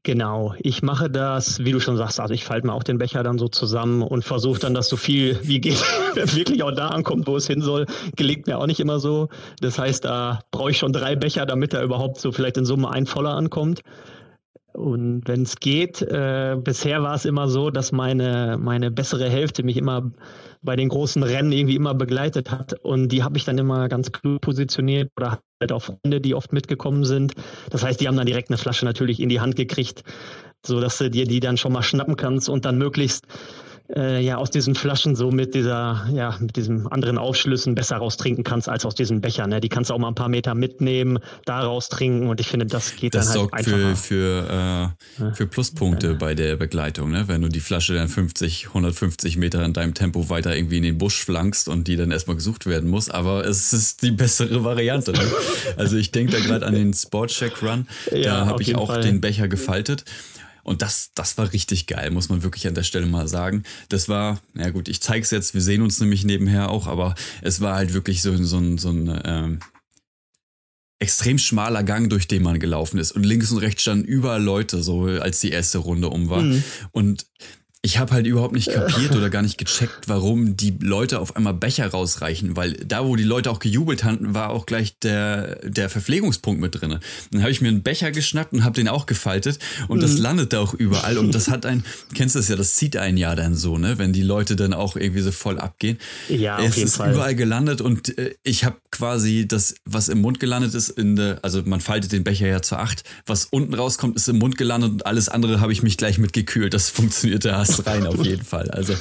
genau, 0.03 0.55
ich 0.59 0.83
mache 0.83 1.09
das, 1.09 1.65
wie 1.65 1.73
du 1.73 1.79
schon 1.79 1.97
sagst, 1.97 2.19
also 2.19 2.35
ich 2.35 2.45
falte 2.45 2.67
mir 2.67 2.73
auch 2.73 2.83
den 2.83 2.99
Becher 2.99 3.23
dann 3.23 3.39
so 3.39 3.49
zusammen 3.49 4.03
und 4.03 4.25
versuche 4.25 4.61
dann, 4.61 4.75
dass 4.75 4.89
so 4.89 4.97
viel 4.97 5.39
wie 5.43 5.61
geht 5.61 5.81
wirklich 6.15 6.63
auch 6.65 6.73
da 6.73 6.89
ankommt, 6.89 7.27
wo 7.29 7.37
es 7.37 7.47
hin 7.47 7.63
soll. 7.63 7.87
Gelingt 8.17 8.49
mir 8.49 8.59
auch 8.59 8.67
nicht 8.67 8.81
immer 8.81 8.99
so. 8.99 9.29
Das 9.61 9.79
heißt, 9.79 10.05
da 10.05 10.41
brauche 10.51 10.73
ich 10.73 10.79
schon 10.79 10.93
drei 10.93 11.15
Becher, 11.15 11.47
damit 11.47 11.73
da 11.73 11.83
überhaupt 11.83 12.21
so 12.21 12.33
vielleicht 12.33 12.57
in 12.57 12.65
Summe 12.65 12.91
ein 12.91 13.07
voller 13.07 13.35
ankommt. 13.35 13.83
Und 14.73 15.23
wenn 15.27 15.43
es 15.43 15.57
geht, 15.57 16.03
äh, 16.03 16.57
bisher 16.63 17.03
war 17.03 17.15
es 17.15 17.25
immer 17.25 17.49
so, 17.49 17.71
dass 17.71 17.91
meine, 17.91 18.59
meine 18.61 18.91
bessere 18.91 19.29
Hälfte 19.29 19.63
mich 19.63 19.77
immer 19.77 20.13
bei 20.63 20.77
den 20.77 20.89
großen 20.89 21.23
Rennen 21.23 21.53
irgendwie 21.53 21.77
immer 21.77 21.95
begleitet 21.95 22.51
hat. 22.51 22.75
Und 22.85 23.09
die 23.09 23.23
habe 23.23 23.39
ich 23.39 23.45
dann 23.45 23.59
immer 23.59 23.89
ganz 23.89 24.13
klug 24.13 24.41
positioniert 24.41 25.11
oder 25.17 25.41
halt 25.61 25.73
auch 25.73 25.83
Freunde, 25.83 26.21
die 26.21 26.35
oft 26.35 26.53
mitgekommen 26.53 27.05
sind. 27.05 27.33
Das 27.71 27.83
heißt, 27.83 28.01
die 28.01 28.09
haben 28.09 28.17
dann 28.17 28.27
direkt 28.27 28.51
eine 28.51 28.59
Flasche 28.59 28.85
natürlich 28.85 29.21
in 29.21 29.29
die 29.29 29.41
Hand 29.41 29.57
gekriegt, 29.57 30.05
sodass 30.65 30.99
du 30.99 31.11
dir 31.11 31.27
die 31.27 31.41
dann 31.41 31.57
schon 31.57 31.73
mal 31.73 31.83
schnappen 31.83 32.17
kannst 32.17 32.49
und 32.49 32.65
dann 32.65 32.79
möglichst 32.79 33.27
äh, 33.95 34.21
ja 34.21 34.37
aus 34.37 34.51
diesen 34.51 34.75
Flaschen 34.75 35.17
so 35.17 35.31
mit 35.31 35.55
dieser, 35.55 36.07
ja, 36.13 36.37
mit 36.41 36.57
diesem 36.57 36.87
anderen 36.89 37.19
Aufschlüssen 37.19 37.75
besser 37.75 37.97
raustrinken 37.97 38.45
kannst 38.45 38.69
als 38.69 38.85
aus 38.85 38.95
diesen 38.95 39.21
Bechern. 39.21 39.51
Ne? 39.51 39.61
Die 39.61 39.69
kannst 39.69 39.91
du 39.91 39.95
auch 39.95 39.99
mal 39.99 40.09
ein 40.09 40.15
paar 40.15 40.29
Meter 40.29 40.55
mitnehmen, 40.55 41.19
daraus 41.45 41.89
trinken 41.89 42.29
und 42.29 42.41
ich 42.41 42.49
finde, 42.49 42.67
das 42.67 42.97
geht 42.97 43.15
das 43.15 43.33
dann 43.33 43.43
halt 43.43 43.55
einfacher. 43.55 43.79
Das 43.79 43.83
sorgt 43.83 43.99
für, 43.99 44.95
für, 45.17 45.31
äh, 45.31 45.35
für 45.35 45.47
Pluspunkte 45.47 46.09
ja. 46.09 46.15
bei 46.15 46.35
der 46.35 46.57
Begleitung, 46.57 47.11
ne? 47.11 47.29
wenn 47.29 47.43
du 47.43 47.49
die 47.49 47.61
Flasche 47.61 47.95
dann 47.95 48.09
50, 48.09 48.69
150 48.69 49.37
Meter 49.37 49.65
in 49.65 49.73
deinem 49.73 49.95
Tempo 49.95 50.29
weiter 50.29 50.55
irgendwie 50.55 50.79
in 50.79 50.83
den 50.83 50.99
Busch 50.99 51.25
flankst 51.25 51.69
und 51.69 51.89
die 51.89 51.97
dann 51.97 52.11
erstmal 52.11 52.37
gesucht 52.37 52.67
werden 52.67 52.91
muss, 52.91 53.11
aber 53.11 53.47
es 53.47 53.73
ist 53.73 54.03
die 54.03 54.11
bessere 54.11 54.65
Variante. 54.65 55.13
Ne? 55.13 55.21
also 55.77 55.97
ich 55.97 56.13
denke 56.13 56.33
da 56.33 56.41
gerade 56.41 56.67
an 56.67 56.75
den 56.75 56.93
Sportcheck 56.93 57.63
Run, 57.63 57.87
ja, 58.13 58.23
da 58.23 58.47
habe 58.47 58.63
ich 58.63 58.77
auch 58.77 58.89
Fall. 58.89 59.03
den 59.03 59.21
Becher 59.21 59.49
gefaltet 59.49 60.05
und 60.69 60.83
das, 60.83 61.13
das 61.15 61.39
war 61.39 61.53
richtig 61.53 61.87
geil, 61.87 62.11
muss 62.11 62.29
man 62.29 62.43
wirklich 62.43 62.67
an 62.67 62.75
der 62.75 62.83
Stelle 62.83 63.07
mal 63.07 63.27
sagen. 63.27 63.63
Das 63.89 64.09
war, 64.09 64.39
na 64.53 64.69
gut, 64.69 64.89
ich 64.89 65.01
zeig's 65.01 65.31
jetzt, 65.31 65.55
wir 65.55 65.63
sehen 65.63 65.81
uns 65.81 65.99
nämlich 65.99 66.25
nebenher 66.25 66.69
auch, 66.69 66.87
aber 66.87 67.15
es 67.41 67.63
war 67.63 67.77
halt 67.77 67.95
wirklich 67.95 68.21
so, 68.21 68.37
so, 68.45 68.59
ein, 68.59 68.77
so 68.77 68.91
ein 68.91 69.21
ähm, 69.25 69.61
extrem 70.99 71.39
schmaler 71.39 71.83
Gang, 71.85 72.11
durch 72.11 72.29
den 72.29 72.43
man 72.43 72.61
gelaufen 72.61 72.99
ist. 72.99 73.13
Und 73.13 73.25
links 73.25 73.51
und 73.51 73.59
rechts 73.59 73.81
standen 73.81 74.05
überall 74.05 74.43
Leute, 74.43 74.83
so 74.83 75.05
als 75.05 75.41
die 75.41 75.53
erste 75.53 75.79
Runde 75.79 76.11
um 76.11 76.29
war. 76.29 76.43
Mhm. 76.43 76.63
Und 76.93 77.27
ich 77.81 77.99
habe 77.99 78.13
halt 78.13 78.27
überhaupt 78.27 78.55
nicht 78.55 78.73
kapiert 78.73 79.15
oder 79.15 79.31
gar 79.31 79.43
nicht 79.43 79.57
gecheckt, 79.57 80.09
warum 80.09 80.57
die 80.57 80.77
Leute 80.81 81.21
auf 81.21 81.37
einmal 81.37 81.55
Becher 81.55 81.87
rausreichen, 81.87 82.57
weil 82.57 82.73
da, 82.73 83.07
wo 83.07 83.15
die 83.15 83.23
Leute 83.23 83.53
auch 83.53 83.61
gejubelt 83.61 84.03
hatten, 84.03 84.35
war 84.35 84.51
auch 84.51 84.67
gleich 84.67 84.99
der, 84.99 85.61
der 85.63 85.89
Verpflegungspunkt 85.89 86.61
mit 86.61 86.81
drin. 86.81 86.99
Dann 87.31 87.41
habe 87.41 87.53
ich 87.53 87.61
mir 87.61 87.69
einen 87.69 87.85
Becher 87.85 88.11
geschnappt 88.11 88.53
und 88.53 88.65
habe 88.65 88.75
den 88.75 88.89
auch 88.89 89.07
gefaltet 89.07 89.61
und 89.87 89.99
mhm. 89.99 90.03
das 90.03 90.19
landet 90.19 90.53
da 90.53 90.61
auch 90.61 90.75
überall 90.75 91.19
und 91.19 91.33
das 91.33 91.49
hat 91.49 91.67
ein, 91.67 91.85
kennst 92.15 92.35
du 92.35 92.41
das 92.41 92.49
ja, 92.49 92.57
das 92.57 92.75
zieht 92.75 92.97
ein 92.97 93.17
Jahr 93.17 93.37
dann 93.37 93.55
so, 93.55 93.79
ne, 93.79 93.97
wenn 93.97 94.13
die 94.13 94.23
Leute 94.23 94.57
dann 94.57 94.73
auch 94.73 94.97
irgendwie 94.97 95.23
so 95.23 95.31
voll 95.31 95.61
abgehen. 95.61 95.99
Ja, 96.29 96.61
es 96.61 96.79
ist 96.79 96.97
Fall. 96.97 97.13
überall 97.13 97.37
gelandet 97.37 97.81
und 97.81 98.19
äh, 98.19 98.35
ich 98.43 98.65
habe 98.65 98.77
quasi 98.91 99.47
das, 99.47 99.77
was 99.85 100.09
im 100.09 100.21
Mund 100.21 100.41
gelandet 100.41 100.75
ist, 100.75 100.89
in 100.89 101.15
der, 101.15 101.39
also 101.43 101.63
man 101.65 101.81
faltet 101.81 102.11
den 102.11 102.25
Becher 102.25 102.49
ja 102.49 102.61
zu 102.61 102.75
acht, 102.75 103.05
was 103.25 103.45
unten 103.45 103.75
rauskommt, 103.75 104.17
ist 104.17 104.29
im 104.29 104.39
Mund 104.39 104.59
gelandet 104.59 104.91
und 104.91 105.07
alles 105.07 105.29
andere 105.29 105.61
habe 105.61 105.73
ich 105.73 105.85
mich 105.85 105.97
gleich 105.97 106.19
mit 106.19 106.33
gekühlt. 106.33 106.75
Das 106.75 106.91
funktionierte 106.91 107.57
Rein 107.87 108.07
auf 108.07 108.25
jeden 108.25 108.45
Fall. 108.45 108.71
Also 108.71 108.95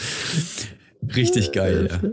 richtig 1.16 1.52
geil. 1.52 1.90
Ja. 1.92 2.10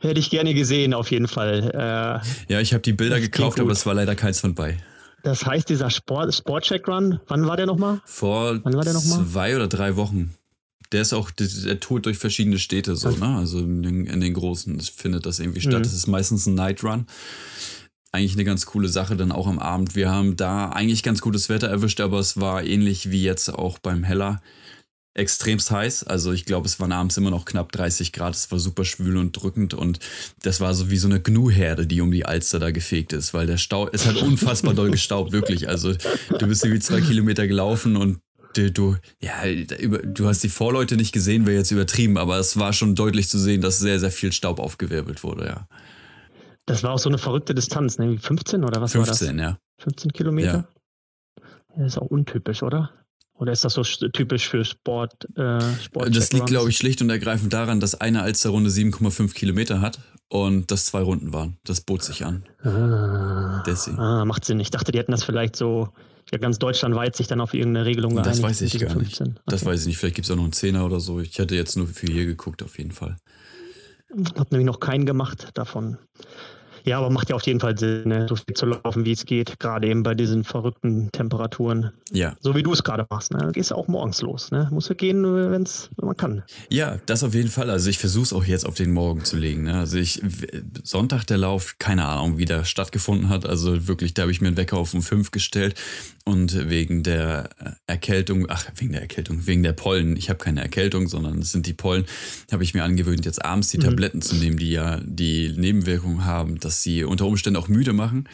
Hätte 0.00 0.18
ich 0.18 0.30
gerne 0.30 0.54
gesehen, 0.54 0.92
auf 0.92 1.10
jeden 1.10 1.28
Fall. 1.28 1.70
Äh, 1.72 2.52
ja, 2.52 2.60
ich 2.60 2.72
habe 2.72 2.82
die 2.82 2.92
Bilder 2.92 3.20
gekauft, 3.20 3.60
aber 3.60 3.70
es 3.70 3.86
war 3.86 3.94
leider 3.94 4.14
keins 4.14 4.40
von 4.40 4.54
bei. 4.54 4.76
Das 5.22 5.46
heißt, 5.46 5.68
dieser 5.68 5.88
Sport, 5.88 6.34
Sportcheck 6.34 6.88
Run, 6.88 7.20
wann 7.28 7.46
war 7.46 7.56
der 7.56 7.66
nochmal? 7.66 8.00
Vor 8.04 8.58
der 8.58 8.92
noch 8.92 9.04
mal? 9.04 9.24
zwei 9.30 9.54
oder 9.54 9.68
drei 9.68 9.94
Wochen. 9.96 10.34
Der 10.90 11.02
ist 11.02 11.12
auch, 11.12 11.30
der 11.30 11.78
tourt 11.80 12.06
durch 12.06 12.18
verschiedene 12.18 12.58
Städte 12.58 12.96
so, 12.96 13.10
ne? 13.10 13.36
Also 13.36 13.60
in 13.60 13.82
den, 13.82 14.06
in 14.06 14.20
den 14.20 14.34
großen 14.34 14.80
findet 14.80 15.24
das 15.24 15.38
irgendwie 15.38 15.60
statt. 15.60 15.78
Mhm. 15.78 15.82
Das 15.84 15.94
ist 15.94 16.08
meistens 16.08 16.46
ein 16.46 16.54
Night 16.54 16.82
Run 16.82 17.06
eigentlich 18.12 18.34
eine 18.34 18.44
ganz 18.44 18.66
coole 18.66 18.88
Sache 18.88 19.16
dann 19.16 19.32
auch 19.32 19.46
am 19.46 19.58
Abend. 19.58 19.96
Wir 19.96 20.10
haben 20.10 20.36
da 20.36 20.68
eigentlich 20.68 21.02
ganz 21.02 21.22
gutes 21.22 21.48
Wetter 21.48 21.68
erwischt, 21.68 22.00
aber 22.00 22.18
es 22.18 22.38
war 22.38 22.62
ähnlich 22.62 23.10
wie 23.10 23.22
jetzt 23.22 23.48
auch 23.48 23.78
beim 23.78 24.04
Heller 24.04 24.42
extremst 25.14 25.70
heiß. 25.70 26.04
Also 26.04 26.32
ich 26.32 26.44
glaube, 26.44 26.66
es 26.66 26.80
waren 26.80 26.92
abends 26.92 27.16
immer 27.16 27.30
noch 27.30 27.44
knapp 27.44 27.72
30 27.72 28.12
Grad. 28.12 28.34
Es 28.34 28.50
war 28.50 28.58
super 28.58 28.84
schwül 28.84 29.16
und 29.16 29.32
drückend 29.32 29.74
und 29.74 29.98
das 30.42 30.60
war 30.60 30.74
so 30.74 30.90
wie 30.90 30.96
so 30.96 31.08
eine 31.08 31.20
Gnu-Herde, 31.20 31.86
die 31.86 32.00
um 32.00 32.10
die 32.10 32.24
Alster 32.24 32.58
da 32.58 32.70
gefegt 32.70 33.12
ist, 33.12 33.34
weil 33.34 33.46
der 33.46 33.58
Stau, 33.58 33.88
es 33.88 34.06
hat 34.06 34.16
unfassbar 34.16 34.74
doll 34.74 34.90
gestaubt, 34.90 35.32
wirklich. 35.32 35.68
Also 35.68 35.92
du 35.92 36.46
bist 36.46 36.64
irgendwie 36.64 36.80
zwei 36.80 37.00
Kilometer 37.00 37.46
gelaufen 37.46 37.96
und 37.96 38.20
du, 38.54 38.70
du, 38.70 38.96
ja, 39.20 39.44
du 39.46 40.26
hast 40.26 40.42
die 40.42 40.48
Vorleute 40.48 40.96
nicht 40.96 41.12
gesehen, 41.12 41.46
wäre 41.46 41.58
jetzt 41.58 41.70
übertrieben, 41.70 42.16
aber 42.16 42.38
es 42.38 42.58
war 42.58 42.72
schon 42.72 42.94
deutlich 42.94 43.28
zu 43.28 43.38
sehen, 43.38 43.60
dass 43.60 43.78
sehr, 43.78 44.00
sehr 44.00 44.10
viel 44.10 44.32
Staub 44.32 44.58
aufgewirbelt 44.58 45.22
wurde, 45.22 45.46
ja. 45.46 45.68
Das 46.66 46.84
war 46.84 46.92
auch 46.92 46.98
so 46.98 47.08
eine 47.08 47.18
verrückte 47.18 47.54
Distanz, 47.54 47.98
ne? 47.98 48.16
15 48.18 48.62
oder 48.64 48.80
was 48.80 48.92
15, 48.92 49.00
war 49.00 49.06
das? 49.06 49.18
15, 49.18 49.38
ja. 49.38 49.58
15 49.78 50.12
Kilometer? 50.12 50.68
Ja. 51.38 51.44
Das 51.76 51.94
ist 51.94 51.98
auch 51.98 52.06
untypisch, 52.06 52.62
oder? 52.62 52.90
Oder 53.34 53.52
ist 53.52 53.64
das 53.64 53.74
so 53.74 53.82
typisch 53.82 54.48
für 54.48 54.64
Sport? 54.64 55.26
Äh, 55.36 55.60
Sport 55.82 56.14
das 56.14 56.32
liegt, 56.32 56.46
glaube 56.46 56.70
ich, 56.70 56.76
schlicht 56.76 57.02
und 57.02 57.10
ergreifend 57.10 57.52
daran, 57.52 57.80
dass 57.80 57.94
eine 58.00 58.22
Alsterrunde 58.22 58.70
7,5 58.70 59.34
Kilometer 59.34 59.80
hat 59.80 59.98
und 60.28 60.70
das 60.70 60.86
zwei 60.86 61.02
Runden 61.02 61.32
waren. 61.32 61.56
Das 61.64 61.80
bot 61.80 62.02
sich 62.02 62.24
an. 62.24 62.44
Ah, 62.62 63.62
ah, 63.96 64.24
macht 64.24 64.44
Sinn. 64.44 64.60
Ich 64.60 64.70
dachte, 64.70 64.92
die 64.92 64.98
hätten 64.98 65.12
das 65.12 65.24
vielleicht 65.24 65.56
so 65.56 65.88
ja, 66.30 66.38
ganz 66.38 66.58
deutschlandweit 66.58 67.16
sich 67.16 67.26
dann 67.26 67.40
auf 67.40 67.52
irgendeine 67.52 67.86
Regelung 67.86 68.14
geeinigt. 68.14 68.36
Das 68.36 68.42
weiß 68.42 68.62
ich 68.62 68.78
gar 68.78 68.90
15. 68.90 68.98
nicht. 68.98 69.20
Okay. 69.20 69.44
Das 69.46 69.64
weiß 69.64 69.80
ich 69.80 69.86
nicht. 69.88 69.98
Vielleicht 69.98 70.16
gibt 70.16 70.26
es 70.26 70.30
auch 70.30 70.36
noch 70.36 70.44
einen 70.44 70.52
Zehner 70.52 70.84
oder 70.86 71.00
so. 71.00 71.20
Ich 71.20 71.38
hatte 71.40 71.54
jetzt 71.54 71.76
nur 71.76 71.86
für 71.86 72.06
hier 72.06 72.26
geguckt, 72.26 72.62
auf 72.62 72.78
jeden 72.78 72.92
Fall. 72.92 73.16
Ich 74.16 74.34
habe 74.38 74.48
nämlich 74.50 74.66
noch 74.66 74.80
keinen 74.80 75.06
gemacht 75.06 75.48
davon. 75.54 75.98
Ja, 76.84 76.98
aber 76.98 77.10
macht 77.10 77.30
ja 77.30 77.36
auf 77.36 77.42
jeden 77.42 77.60
Fall 77.60 77.78
Sinn, 77.78 78.08
ne? 78.08 78.26
so 78.28 78.36
viel 78.36 78.54
zu 78.54 78.66
laufen, 78.66 79.04
wie 79.04 79.12
es 79.12 79.24
geht, 79.24 79.58
gerade 79.60 79.88
eben 79.88 80.02
bei 80.02 80.14
diesen 80.14 80.44
verrückten 80.44 81.10
Temperaturen. 81.12 81.90
Ja. 82.12 82.36
So 82.40 82.54
wie 82.54 82.62
du 82.62 82.72
es 82.72 82.82
gerade 82.82 83.06
machst. 83.08 83.32
Ne? 83.32 83.50
Gehst 83.52 83.70
du 83.70 83.74
auch 83.74 83.88
morgens 83.88 84.20
los. 84.22 84.50
Ne? 84.50 84.68
Musst 84.70 84.90
du 84.90 84.94
gehen, 84.94 85.22
wenn 85.24 85.66
man 85.96 86.16
kann. 86.16 86.42
Ja, 86.68 86.98
das 87.06 87.22
auf 87.22 87.34
jeden 87.34 87.48
Fall. 87.48 87.70
Also 87.70 87.90
ich 87.90 87.98
versuche 87.98 88.24
es 88.24 88.32
auch 88.32 88.44
jetzt 88.44 88.66
auf 88.66 88.74
den 88.74 88.92
Morgen 88.92 89.24
zu 89.24 89.36
legen. 89.36 89.64
Ne? 89.64 89.78
Also 89.78 89.96
ich, 89.98 90.22
Sonntag 90.82 91.24
der 91.24 91.38
Lauf, 91.38 91.76
keine 91.78 92.06
Ahnung, 92.06 92.38
wie 92.38 92.44
der 92.44 92.64
stattgefunden 92.64 93.28
hat. 93.28 93.46
Also 93.46 93.86
wirklich, 93.86 94.14
da 94.14 94.22
habe 94.22 94.32
ich 94.32 94.40
mir 94.40 94.48
einen 94.48 94.56
Wecker 94.56 94.76
auf 94.76 94.94
um 94.94 95.02
fünf 95.02 95.30
gestellt 95.30 95.74
und 96.24 96.70
wegen 96.70 97.02
der 97.02 97.50
Erkältung, 97.86 98.46
ach, 98.48 98.66
wegen 98.76 98.92
der 98.92 99.02
Erkältung, 99.02 99.46
wegen 99.46 99.62
der 99.62 99.72
Pollen, 99.72 100.16
ich 100.16 100.30
habe 100.30 100.38
keine 100.38 100.60
Erkältung, 100.60 101.08
sondern 101.08 101.40
es 101.40 101.52
sind 101.52 101.66
die 101.66 101.72
Pollen, 101.72 102.04
habe 102.52 102.62
ich 102.62 102.74
mir 102.74 102.84
angewöhnt, 102.84 103.24
jetzt 103.24 103.44
abends 103.44 103.68
die 103.68 103.78
mhm. 103.78 103.82
Tabletten 103.82 104.22
zu 104.22 104.36
nehmen, 104.36 104.56
die 104.56 104.70
ja 104.70 105.00
die 105.04 105.52
Nebenwirkungen 105.56 106.24
haben, 106.24 106.60
dass 106.60 106.71
dass 106.72 106.82
sie 106.82 107.04
unter 107.04 107.26
Umständen 107.26 107.58
auch 107.58 107.68
müde 107.68 107.92
machen. 107.92 108.26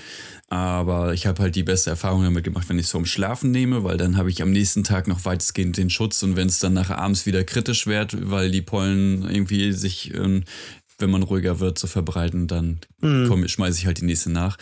Aber 0.46 1.12
ich 1.12 1.26
habe 1.26 1.42
halt 1.42 1.56
die 1.56 1.64
beste 1.64 1.90
Erfahrung 1.90 2.22
damit 2.22 2.44
gemacht, 2.44 2.68
wenn 2.68 2.78
ich 2.78 2.86
es 2.86 2.92
vorm 2.92 3.04
Schlafen 3.04 3.50
nehme, 3.50 3.82
weil 3.82 3.96
dann 3.96 4.16
habe 4.16 4.30
ich 4.30 4.40
am 4.42 4.52
nächsten 4.52 4.84
Tag 4.84 5.08
noch 5.08 5.24
weitestgehend 5.24 5.76
den 5.76 5.90
Schutz 5.90 6.22
und 6.22 6.36
wenn 6.36 6.46
es 6.46 6.60
dann 6.60 6.72
nachher 6.72 6.98
abends 6.98 7.26
wieder 7.26 7.42
kritisch 7.42 7.86
wird, 7.86 8.30
weil 8.30 8.50
die 8.50 8.62
Pollen 8.62 9.28
irgendwie 9.28 9.72
sich, 9.72 10.14
ähm, 10.14 10.44
wenn 10.98 11.10
man 11.10 11.24
ruhiger 11.24 11.58
wird, 11.58 11.78
so 11.78 11.88
verbreiten, 11.88 12.46
dann 12.46 12.78
mhm. 13.00 13.46
schmeiße 13.46 13.78
ich 13.78 13.86
halt 13.86 14.00
die 14.00 14.04
nächste 14.04 14.30
nach. 14.30 14.56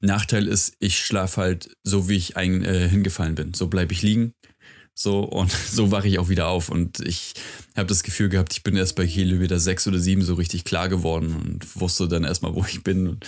Nachteil 0.00 0.46
ist, 0.46 0.74
ich 0.78 0.98
schlafe 0.98 1.40
halt 1.40 1.76
so, 1.82 2.08
wie 2.08 2.16
ich 2.16 2.36
ein, 2.36 2.64
äh, 2.64 2.88
hingefallen 2.88 3.34
bin. 3.34 3.52
So 3.52 3.66
bleibe 3.66 3.92
ich 3.92 4.02
liegen. 4.02 4.32
So, 5.00 5.20
und 5.20 5.52
so 5.70 5.92
wache 5.92 6.08
ich 6.08 6.18
auch 6.18 6.28
wieder 6.28 6.48
auf. 6.48 6.70
Und 6.70 6.98
ich 7.00 7.34
habe 7.76 7.86
das 7.86 8.02
Gefühl 8.02 8.28
gehabt, 8.28 8.52
ich 8.52 8.64
bin 8.64 8.76
erst 8.76 8.96
bei 8.96 9.06
Kilometer 9.06 9.60
sechs 9.60 9.86
oder 9.86 10.00
sieben 10.00 10.22
so 10.22 10.34
richtig 10.34 10.64
klar 10.64 10.88
geworden 10.88 11.36
und 11.36 11.80
wusste 11.80 12.08
dann 12.08 12.24
erstmal, 12.24 12.54
wo 12.54 12.64
ich 12.64 12.82
bin. 12.82 13.06
Und 13.06 13.24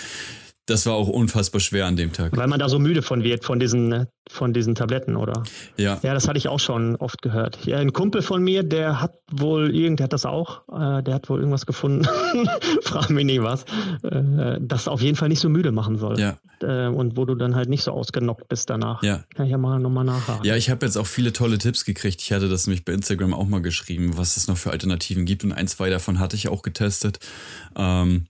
das 0.70 0.86
war 0.86 0.94
auch 0.94 1.08
unfassbar 1.08 1.60
schwer 1.60 1.86
an 1.86 1.96
dem 1.96 2.12
Tag. 2.12 2.36
Weil 2.36 2.46
man 2.46 2.60
da 2.60 2.68
so 2.68 2.78
müde 2.78 3.02
von 3.02 3.24
wird, 3.24 3.44
von 3.44 3.58
diesen, 3.58 4.06
von 4.30 4.52
diesen 4.52 4.74
Tabletten, 4.74 5.16
oder? 5.16 5.42
Ja. 5.76 5.98
Ja, 6.02 6.14
das 6.14 6.28
hatte 6.28 6.38
ich 6.38 6.48
auch 6.48 6.60
schon 6.60 6.96
oft 6.96 7.20
gehört. 7.22 7.58
Ja, 7.66 7.78
ein 7.78 7.92
Kumpel 7.92 8.22
von 8.22 8.42
mir, 8.42 8.62
der 8.62 9.00
hat 9.00 9.14
wohl 9.30 9.74
irgend, 9.74 9.98
der 9.98 10.04
hat 10.04 10.12
das 10.12 10.24
auch, 10.24 10.62
äh, 10.68 11.02
der 11.02 11.14
hat 11.14 11.28
wohl 11.28 11.40
irgendwas 11.40 11.66
gefunden, 11.66 12.06
frag 12.82 13.10
mich 13.10 13.24
nicht 13.24 13.42
was, 13.42 13.64
äh, 14.02 14.58
das 14.60 14.86
auf 14.88 15.02
jeden 15.02 15.16
Fall 15.16 15.28
nicht 15.28 15.40
so 15.40 15.48
müde 15.48 15.72
machen 15.72 15.98
soll. 15.98 16.18
Ja. 16.18 16.38
Äh, 16.62 16.86
und 16.86 17.16
wo 17.16 17.24
du 17.24 17.34
dann 17.34 17.54
halt 17.54 17.68
nicht 17.68 17.82
so 17.82 17.92
ausgenockt 17.92 18.48
bist 18.48 18.70
danach. 18.70 19.02
Ja. 19.02 19.24
Kann 19.34 19.46
ich 19.46 19.52
ja 19.52 19.58
mal 19.58 19.80
nochmal 19.80 20.04
nachhaken. 20.04 20.44
Ja, 20.44 20.56
ich 20.56 20.70
habe 20.70 20.86
jetzt 20.86 20.96
auch 20.96 21.06
viele 21.06 21.32
tolle 21.32 21.58
Tipps 21.58 21.84
gekriegt. 21.84 22.20
Ich 22.22 22.32
hatte 22.32 22.48
das 22.48 22.66
nämlich 22.66 22.84
bei 22.84 22.92
Instagram 22.92 23.34
auch 23.34 23.46
mal 23.46 23.62
geschrieben, 23.62 24.16
was 24.16 24.36
es 24.36 24.46
noch 24.46 24.56
für 24.56 24.70
Alternativen 24.70 25.24
gibt. 25.24 25.42
Und 25.42 25.52
ein, 25.52 25.66
zwei 25.66 25.90
davon 25.90 26.18
hatte 26.20 26.36
ich 26.36 26.48
auch 26.48 26.62
getestet. 26.62 27.18
Ähm, 27.76 28.26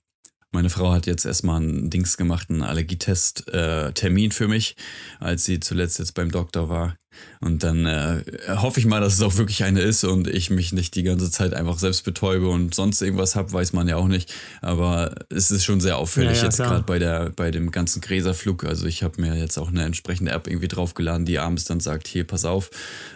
meine 0.53 0.71
Frau 0.71 0.93
hat 0.93 1.07
jetzt 1.07 1.25
erstmal 1.25 1.61
einen 1.61 1.91
Dings 1.91 2.17
gemacht, 2.17 2.51
einen 2.51 2.63
Allergietest-Termin 2.63 4.31
äh, 4.31 4.35
für 4.35 4.49
mich, 4.49 4.77
als 5.21 5.45
sie 5.45 5.61
zuletzt 5.61 5.99
jetzt 5.99 6.15
beim 6.15 6.31
Doktor 6.31 6.69
war. 6.69 6.97
Und 7.41 7.63
dann 7.65 7.87
äh, 7.87 8.23
hoffe 8.49 8.81
ich 8.81 8.87
mal, 8.87 9.01
dass 9.01 9.15
es 9.15 9.23
auch 9.23 9.37
wirklich 9.37 9.65
eine 9.65 9.81
ist 9.81 10.05
und 10.05 10.29
ich 10.29 10.51
mich 10.51 10.73
nicht 10.73 10.95
die 10.95 11.03
ganze 11.03 11.31
Zeit 11.31 11.55
einfach 11.55 11.79
selbst 11.79 12.05
betäube 12.05 12.49
und 12.49 12.75
sonst 12.75 13.03
irgendwas 13.03 13.35
habe, 13.35 13.53
weiß 13.53 13.73
man 13.73 13.89
ja 13.89 13.97
auch 13.97 14.09
nicht. 14.09 14.33
Aber 14.61 15.15
es 15.29 15.51
ist 15.51 15.65
schon 15.65 15.81
sehr 15.81 15.99
auffällig 15.99 16.37
ja, 16.37 16.39
ja, 16.39 16.45
jetzt 16.45 16.59
gerade 16.59 16.85
bei 16.85 16.99
der 16.99 17.31
bei 17.35 17.51
dem 17.51 17.71
ganzen 17.71 18.01
Gräserflug. 18.01 18.65
Also 18.65 18.87
ich 18.87 19.03
habe 19.03 19.21
mir 19.21 19.37
jetzt 19.37 19.59
auch 19.59 19.69
eine 19.69 19.85
entsprechende 19.85 20.33
App 20.33 20.47
irgendwie 20.47 20.69
draufgeladen, 20.69 21.27
die 21.27 21.39
abends 21.39 21.65
dann 21.65 21.81
sagt, 21.81 22.07
hier, 22.09 22.25
pass 22.25 22.45
auf, 22.45 22.71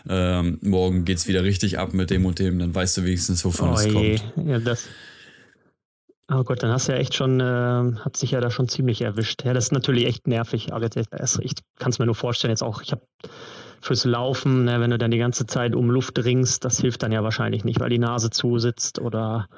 ähm, 0.09 0.59
morgen 0.63 1.05
geht's 1.05 1.29
wieder 1.29 1.45
richtig 1.45 1.79
ab 1.79 1.95
mit 1.95 2.11
dem 2.11 2.27
und 2.27 2.39
dem, 2.39 2.59
dann 2.59 2.75
weißt 2.75 2.97
du 2.97 3.05
wenigstens, 3.05 3.45
wovon 3.45 3.71
oh, 3.71 3.75
es 3.75 3.93
kommt. 3.93 4.49
Ja, 4.49 4.59
das, 4.59 4.85
Oh 6.31 6.43
Gott, 6.43 6.63
dann 6.63 6.71
hast 6.71 6.89
du 6.89 6.93
ja 6.93 6.99
echt 6.99 7.15
schon, 7.15 7.39
äh, 7.39 7.93
hat 8.01 8.17
sich 8.17 8.31
ja 8.31 8.41
da 8.41 8.51
schon 8.51 8.67
ziemlich 8.67 9.03
erwischt. 9.03 9.45
Ja, 9.45 9.53
das 9.53 9.65
ist 9.65 9.73
natürlich 9.73 10.07
echt 10.07 10.27
nervig. 10.27 10.73
Aber 10.73 10.87
ich 10.87 11.55
kann 11.79 11.91
es 11.91 11.99
mir 11.99 12.07
nur 12.07 12.15
vorstellen, 12.15 12.51
jetzt 12.51 12.63
auch, 12.63 12.81
ich 12.81 12.93
habe 12.93 13.03
fürs 13.83 14.07
Laufen, 14.07 14.65
ne, 14.65 14.81
wenn 14.81 14.91
du 14.91 14.97
dann 14.97 15.11
die 15.11 15.19
ganze 15.19 15.47
Zeit 15.47 15.75
um 15.75 15.91
Luft 15.91 16.19
ringst, 16.25 16.65
das 16.65 16.81
hilft 16.81 17.03
dann 17.03 17.13
ja 17.13 17.23
wahrscheinlich 17.23 17.65
nicht, 17.65 17.81
weil 17.81 17.91
die 17.91 17.99
Nase 17.99 18.31
zusitzt 18.31 18.99
oder 18.99 19.49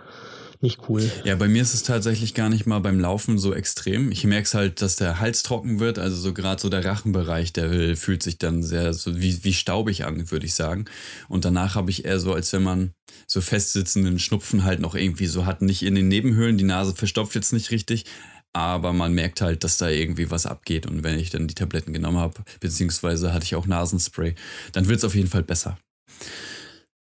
nicht 0.63 0.89
cool. 0.89 1.11
Ja, 1.25 1.37
bei 1.37 1.49
mir 1.49 1.63
ist 1.63 1.75
es 1.75 1.83
tatsächlich 1.83 2.35
gar 2.35 2.49
nicht 2.49 2.67
mal 2.67 2.81
beim 2.81 3.01
Laufen 3.01 3.39
so 3.39 3.55
extrem. 3.55 4.11
Ich 4.11 4.25
merke 4.25 4.45
es 4.45 4.55
halt, 4.55 4.83
dass 4.83 4.97
der 4.97 5.21
Hals 5.21 5.43
trocken 5.43 5.81
wird, 5.81 5.99
also 5.99 6.17
so 6.17 6.33
gerade 6.33 6.61
so 6.61 6.69
der 6.69 6.85
Rachenbereich, 6.85 7.53
der 7.53 7.97
fühlt 7.97 8.23
sich 8.23 8.39
dann 8.39 8.63
sehr 8.63 8.93
so 8.93 9.21
wie, 9.21 9.45
wie 9.45 9.55
staubig 9.55 10.05
an, 10.05 10.31
würde 10.31 10.47
ich 10.47 10.55
sagen. 10.55 10.87
Und 11.29 11.45
danach 11.45 11.75
habe 11.75 11.91
ich 11.91 12.05
eher 12.05 12.19
so, 12.19 12.35
als 12.35 12.53
wenn 12.53 12.63
man 12.63 12.93
so 13.27 13.41
festsitzenden 13.41 14.19
Schnupfen 14.19 14.65
halt 14.65 14.81
noch 14.81 14.95
irgendwie 14.95 15.27
so 15.27 15.47
hat, 15.47 15.63
nicht 15.63 15.83
in 15.83 15.95
den 15.95 16.09
Nebenhöhlen, 16.09 16.59
die 16.59 16.65
Nase 16.65 16.95
verstopft 16.95 17.35
jetzt 17.35 17.53
nicht 17.53 17.71
richtig, 17.71 18.05
aber 18.53 18.93
man 18.93 19.13
merkt 19.13 19.43
halt, 19.43 19.65
dass 19.65 19.77
da 19.77 19.89
irgendwie 19.89 20.31
was 20.31 20.47
abgeht. 20.47 20.87
Und 20.87 21.05
wenn 21.05 21.19
ich 21.19 21.31
dann 21.31 21.47
die 21.47 21.55
Tabletten 21.55 21.93
genommen 21.93 22.19
habe, 22.19 22.43
beziehungsweise 22.61 23.33
hatte 23.33 23.45
ich 23.45 23.55
auch 23.55 23.67
Nasenspray, 23.67 24.35
dann 24.73 24.89
wird 24.89 24.99
es 24.99 25.05
auf 25.05 25.15
jeden 25.15 25.29
Fall 25.29 25.43
besser. 25.43 25.79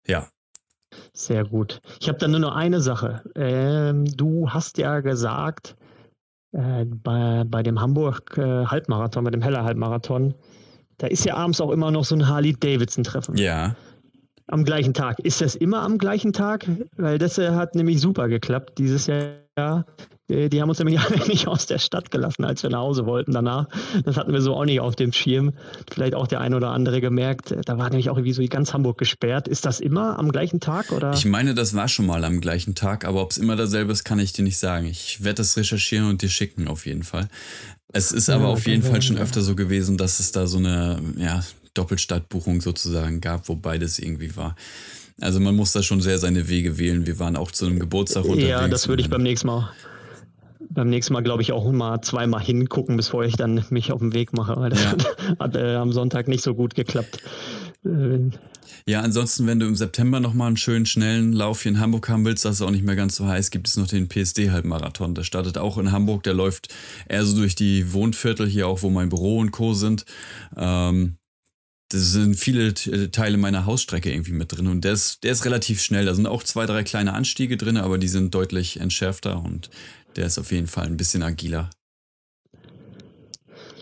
Ja, 0.08 0.30
sehr 1.16 1.44
gut. 1.44 1.80
Ich 2.00 2.10
habe 2.10 2.18
da 2.18 2.28
nur 2.28 2.40
noch 2.40 2.56
eine 2.56 2.82
Sache. 2.82 3.22
Ähm, 3.36 4.06
du 4.18 4.50
hast 4.50 4.78
ja 4.78 5.00
gesagt, 5.00 5.76
äh, 6.54 6.86
bei, 6.86 7.44
bei 7.46 7.64
dem 7.64 7.80
Hamburg 7.80 8.38
äh, 8.38 8.66
Halbmarathon, 8.66 9.24
bei 9.24 9.32
dem 9.32 9.42
Heller 9.42 9.64
Halbmarathon, 9.64 10.34
da 10.98 11.08
ist 11.08 11.26
ja 11.26 11.36
abends 11.36 11.62
auch 11.62 11.72
immer 11.72 11.92
noch 11.92 12.06
so 12.06 12.16
ein 12.16 12.28
Harley-Davidson-Treffen. 12.28 13.38
Ja. 13.38 13.76
Am 14.48 14.64
gleichen 14.64 14.94
Tag. 14.94 15.20
Ist 15.20 15.42
das 15.42 15.56
immer 15.56 15.82
am 15.82 15.98
gleichen 15.98 16.34
Tag? 16.34 16.68
Weil 16.98 17.18
das 17.18 17.38
äh, 17.38 17.52
hat 17.52 17.76
nämlich 17.76 18.02
super 18.02 18.28
geklappt 18.28 18.78
dieses 18.78 19.08
Jahr. 19.08 19.43
Äh, 19.56 20.50
die 20.50 20.62
haben 20.62 20.70
uns 20.70 20.80
nämlich 20.80 21.00
alle 21.00 21.28
nicht 21.28 21.48
aus 21.48 21.66
der 21.66 21.80
Stadt 21.80 22.12
gelassen, 22.12 22.44
als 22.44 22.64
wir 22.64 22.70
nach 22.70 22.80
Hause 22.80 23.06
wollten 23.06 23.32
danach. 23.32 23.68
Das 24.04 24.18
hatten 24.18 24.34
wir 24.34 24.42
so 24.42 24.56
auch 24.56 24.66
nicht 24.66 24.80
auf 24.80 24.96
dem 24.96 25.14
Schirm. 25.14 25.54
Vielleicht 25.92 26.16
auch 26.16 26.28
der 26.28 26.42
ein 26.42 26.54
oder 26.54 26.70
andere 26.70 27.02
gemerkt. 27.02 27.56
Da 27.66 27.78
war 27.78 27.90
nämlich 27.90 28.10
auch 28.10 28.18
irgendwie 28.18 28.34
so 28.34 28.44
ganz 28.48 28.74
Hamburg 28.74 28.98
gesperrt. 28.98 29.48
Ist 29.48 29.66
das 29.66 29.80
immer 29.80 30.18
am 30.18 30.32
gleichen 30.32 30.60
Tag 30.60 30.92
oder? 30.92 31.14
Ich 31.14 31.26
meine, 31.26 31.54
das 31.54 31.76
war 31.76 31.88
schon 31.88 32.06
mal 32.06 32.24
am 32.24 32.42
gleichen 32.42 32.76
Tag, 32.76 33.06
aber 33.06 33.22
ob 33.22 33.32
es 33.32 33.38
immer 33.38 33.56
dasselbe 33.56 33.92
ist, 33.92 34.04
kann 34.04 34.20
ich 34.20 34.34
dir 34.34 34.44
nicht 34.44 34.58
sagen. 34.58 34.86
Ich 34.88 35.24
werde 35.24 35.38
das 35.38 35.58
recherchieren 35.58 36.10
und 36.10 36.22
dir 36.22 36.30
schicken 36.30 36.68
auf 36.68 36.86
jeden 36.86 37.04
Fall. 37.04 37.28
Es 37.92 38.12
ist 38.12 38.30
aber 38.30 38.46
ja, 38.46 38.50
auf 38.50 38.66
jeden 38.66 38.82
Fall 38.82 39.02
schon 39.02 39.18
öfter 39.18 39.42
so 39.42 39.56
gewesen, 39.56 39.98
dass 39.98 40.20
es 40.20 40.32
da 40.32 40.48
so 40.48 40.58
eine 40.58 41.00
ja, 41.18 41.44
Doppelstadtbuchung 41.76 42.60
sozusagen 42.62 43.22
gab, 43.22 43.48
wo 43.50 43.56
beides 43.56 44.00
irgendwie 44.00 44.36
war. 44.36 44.56
Also 45.22 45.40
man 45.40 45.56
muss 45.56 45.72
da 45.72 45.84
schon 45.84 46.02
sehr 46.02 46.18
seine 46.18 46.50
Wege 46.50 46.78
wählen. 46.78 47.06
Wir 47.06 47.20
waren 47.20 47.36
auch 47.36 47.52
zu 47.52 47.66
einem 47.66 47.80
Geburtstag 47.80 48.26
unterwegs. 48.26 48.50
Ja, 48.50 48.68
das 48.68 48.88
würde 48.88 49.02
ich 49.02 49.10
beim 49.10 49.24
nächsten 49.24 49.48
Mal 49.48 49.72
beim 50.74 50.90
nächsten 50.90 51.14
Mal, 51.14 51.22
glaube 51.22 51.42
ich, 51.42 51.52
auch 51.52 51.72
mal 51.72 52.02
zweimal 52.02 52.42
hingucken, 52.42 52.98
bevor 52.98 53.24
ich 53.24 53.36
dann 53.36 53.64
mich 53.70 53.92
auf 53.92 54.00
den 54.00 54.14
Weg 54.14 54.34
mache. 54.34 54.56
Weil 54.58 54.72
das 54.72 54.84
ja. 54.84 54.96
hat 55.40 55.56
äh, 55.56 55.76
am 55.76 55.92
Sonntag 55.92 56.28
nicht 56.28 56.44
so 56.44 56.56
gut 56.56 56.76
geklappt. 56.76 57.20
Äh, 57.86 58.30
ja, 58.86 59.02
ansonsten, 59.02 59.48
wenn 59.48 59.60
du 59.60 59.68
im 59.68 59.76
September 59.76 60.20
nochmal 60.20 60.48
einen 60.48 60.58
schönen, 60.58 60.86
schnellen 60.86 61.32
Lauf 61.32 61.64
hier 61.64 61.72
in 61.72 61.80
Hamburg 61.80 62.10
haben 62.10 62.26
willst, 62.26 62.44
das 62.44 62.56
ist 62.56 62.62
auch 62.62 62.72
nicht 62.72 62.84
mehr 62.84 62.96
ganz 62.96 63.16
so 63.16 63.28
heiß, 63.28 63.50
gibt 63.52 63.68
es 63.68 63.78
noch 63.78 63.88
den 63.88 64.10
PSD-Halbmarathon. 64.10 65.16
Der 65.16 65.24
startet 65.24 65.58
auch 65.58 65.78
in 65.78 65.92
Hamburg, 65.92 66.24
der 66.24 66.34
läuft 66.34 66.74
eher 67.08 67.26
so 67.26 67.36
durch 67.36 67.56
die 67.56 67.94
Wohnviertel 67.94 68.48
hier 68.48 68.68
auch, 68.68 68.82
wo 68.82 68.90
mein 68.90 69.10
Büro 69.10 69.40
und 69.40 69.52
Co. 69.52 69.74
sind. 69.74 70.06
Ähm, 70.58 71.18
das 71.94 72.12
sind 72.12 72.36
viele 72.36 72.74
Teile 72.74 73.38
meiner 73.38 73.68
Hausstrecke 73.68 74.12
irgendwie 74.12 74.32
mit 74.32 74.52
drin 74.52 74.66
und 74.66 74.84
der 74.84 74.94
ist, 74.94 75.24
der 75.24 75.32
ist 75.32 75.46
relativ 75.46 75.80
schnell. 75.80 76.06
Da 76.06 76.16
sind 76.16 76.26
auch 76.26 76.42
zwei, 76.42 76.66
drei 76.66 76.82
kleine 76.84 77.14
Anstiege 77.14 77.56
drin, 77.56 77.78
aber 77.78 78.00
die 78.00 78.08
sind 78.08 78.34
deutlich 78.34 78.80
entschärfter 78.80 79.44
und 79.44 79.70
der 80.16 80.26
ist 80.26 80.40
auf 80.40 80.52
jeden 80.52 80.66
Fall 80.66 80.88
ein 80.88 80.98
bisschen 80.98 81.22
agiler. 81.22 81.70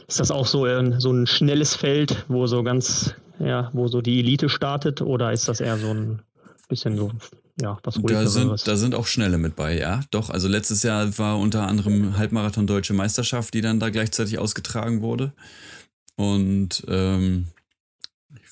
Ist 0.09 0.19
das 0.19 0.29
auch 0.29 0.45
so 0.45 0.65
ein, 0.65 0.99
so 0.99 1.09
ein 1.13 1.25
schnelles 1.25 1.73
Feld, 1.73 2.25
wo 2.27 2.47
so 2.47 2.63
ganz, 2.63 3.15
ja, 3.39 3.69
wo 3.71 3.87
so 3.87 4.01
die 4.01 4.19
Elite 4.19 4.49
startet 4.49 5.01
oder 5.01 5.31
ist 5.31 5.47
das 5.47 5.61
eher 5.61 5.77
so 5.77 5.93
ein 5.93 6.21
bisschen 6.67 6.97
so, 6.97 7.13
ja, 7.61 7.77
was 7.81 7.95
ruhiger? 7.95 8.23
Da 8.23 8.27
sind, 8.27 8.67
da 8.67 8.75
sind 8.75 8.93
auch 8.93 9.07
Schnelle 9.07 9.37
mit 9.37 9.55
bei, 9.55 9.79
ja. 9.79 10.01
Doch, 10.11 10.29
also 10.29 10.49
letztes 10.49 10.83
Jahr 10.83 11.17
war 11.17 11.39
unter 11.39 11.65
anderem 11.65 12.17
Halbmarathon 12.17 12.67
Deutsche 12.67 12.93
Meisterschaft, 12.93 13.53
die 13.53 13.61
dann 13.61 13.79
da 13.79 13.89
gleichzeitig 13.89 14.37
ausgetragen 14.37 15.01
wurde. 15.01 15.31
Und 16.17 16.83
ähm, 16.89 17.47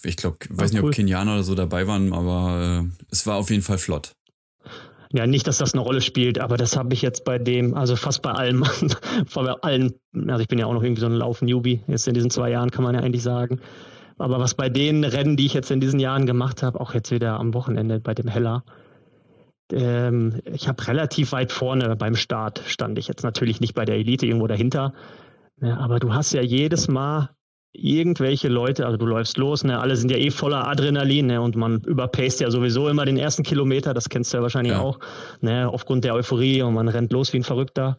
ich 0.04 0.18
glaube, 0.18 0.38
weiß 0.50 0.72
nicht, 0.72 0.82
cool. 0.82 0.90
ob 0.90 0.96
Kenianer 0.96 1.34
oder 1.34 1.44
so 1.44 1.56
dabei 1.56 1.88
waren, 1.88 2.14
aber 2.14 2.84
äh, 2.84 3.04
es 3.12 3.26
war 3.28 3.36
auf 3.36 3.50
jeden 3.50 3.64
Fall 3.64 3.78
flott. 3.78 4.14
Ja, 5.12 5.26
nicht, 5.26 5.48
dass 5.48 5.58
das 5.58 5.74
eine 5.74 5.82
Rolle 5.82 6.02
spielt, 6.02 6.40
aber 6.40 6.56
das 6.56 6.78
habe 6.78 6.94
ich 6.94 7.02
jetzt 7.02 7.26
bei 7.26 7.40
dem, 7.40 7.74
also 7.74 7.96
fast 7.96 8.22
bei 8.22 8.32
allem, 8.32 8.64
bei 9.34 9.54
allen, 9.62 9.94
also 10.28 10.42
ich 10.42 10.48
bin 10.48 10.60
ja 10.60 10.68
auch 10.68 10.74
noch 10.74 10.84
irgendwie 10.84 11.02
so 11.02 11.08
ein 11.08 11.14
Lauf-Newbie, 11.14 11.82
jetzt 11.88 12.08
in 12.08 12.14
diesen 12.14 12.30
zwei 12.30 12.52
Jahren 12.52 12.70
kann 12.70 12.84
man 12.84 12.94
ja 12.94 13.02
eigentlich 13.02 13.24
sagen. 13.24 13.60
Aber 14.20 14.40
was 14.40 14.54
bei 14.54 14.70
den 14.70 15.04
Rennen, 15.04 15.36
die 15.36 15.46
ich 15.46 15.54
jetzt 15.54 15.72
in 15.72 15.80
diesen 15.80 16.00
Jahren 16.00 16.26
gemacht 16.26 16.62
habe, 16.62 16.80
auch 16.80 16.94
jetzt 16.94 17.10
wieder 17.10 17.40
am 17.40 17.54
Wochenende 17.54 18.00
bei 18.00 18.14
dem 18.14 18.28
Heller, 18.28 18.64
ähm, 19.72 20.42
ich 20.46 20.68
habe 20.68 20.88
relativ 20.88 21.32
weit 21.32 21.52
vorne 21.52 21.96
beim 21.96 22.16
Start 22.16 22.62
stand 22.68 23.00
ich 23.00 23.08
jetzt 23.08 23.24
natürlich 23.24 23.62
nicht 23.62 23.74
bei 23.74 23.86
der 23.86 23.96
Elite 23.96 24.28
irgendwo 24.28 24.48
dahinter, 24.48 24.94
ja, 25.62 25.78
aber 25.78 26.00
du 26.00 26.14
hast 26.14 26.34
ja 26.34 26.42
jedes 26.42 26.88
Mal 26.88 27.30
irgendwelche 27.74 28.48
Leute, 28.48 28.86
also 28.86 28.98
du 28.98 29.06
läufst 29.06 29.38
los, 29.38 29.64
ne, 29.64 29.80
alle 29.80 29.96
sind 29.96 30.12
ja 30.12 30.18
eh 30.18 30.32
voller 30.32 30.68
Adrenalin, 30.68 31.28
ne, 31.28 31.42
und 31.42 31.56
man 31.56 31.82
überpaced 31.82 32.40
ja 32.40 32.50
sowieso 32.50 32.90
immer 32.90 33.06
den 33.06 33.18
ersten 33.18 33.44
Kilometer, 33.44 33.94
das 33.94 34.10
kennst 34.10 34.34
du 34.34 34.38
ja 34.38 34.44
wahrscheinlich 34.44 34.74
ja. 34.74 34.80
auch, 34.80 35.00
ne, 35.42 35.70
aufgrund 35.70 36.04
der 36.04 36.16
Euphorie 36.16 36.62
und 36.62 36.74
man 36.74 36.88
rennt 36.88 37.12
los 37.12 37.32
wie 37.34 37.38
ein 37.38 37.44
Verrückter. 37.44 37.98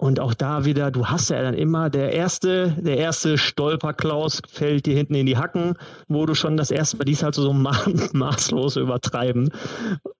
Und 0.00 0.20
auch 0.20 0.32
da 0.32 0.64
wieder, 0.64 0.92
du 0.92 1.06
hast 1.06 1.28
ja 1.30 1.42
dann 1.42 1.54
immer 1.54 1.90
der 1.90 2.12
erste, 2.12 2.76
der 2.78 2.98
erste 2.98 3.36
Stolperklaus 3.36 4.40
fällt 4.48 4.86
dir 4.86 4.96
hinten 4.96 5.16
in 5.16 5.26
die 5.26 5.36
Hacken, 5.36 5.74
wo 6.06 6.24
du 6.24 6.36
schon 6.36 6.56
das 6.56 6.70
erste 6.70 6.98
Mal, 6.98 7.04
die 7.04 7.12
ist 7.12 7.24
halt 7.24 7.34
so 7.34 7.52
ma 7.52 7.76
maßlos 8.12 8.76
übertreiben. 8.76 9.50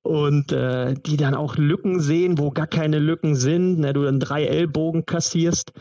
Und 0.02 0.52
äh, 0.52 0.94
die 0.94 1.16
dann 1.16 1.34
auch 1.34 1.56
Lücken 1.56 2.00
sehen, 2.00 2.38
wo 2.38 2.50
gar 2.50 2.66
keine 2.66 2.98
Lücken 2.98 3.36
sind, 3.36 3.78
ne, 3.78 3.92
du 3.92 4.04
dann 4.04 4.18
drei 4.18 4.46
Ellbogen 4.46 5.04
kassierst. 5.04 5.72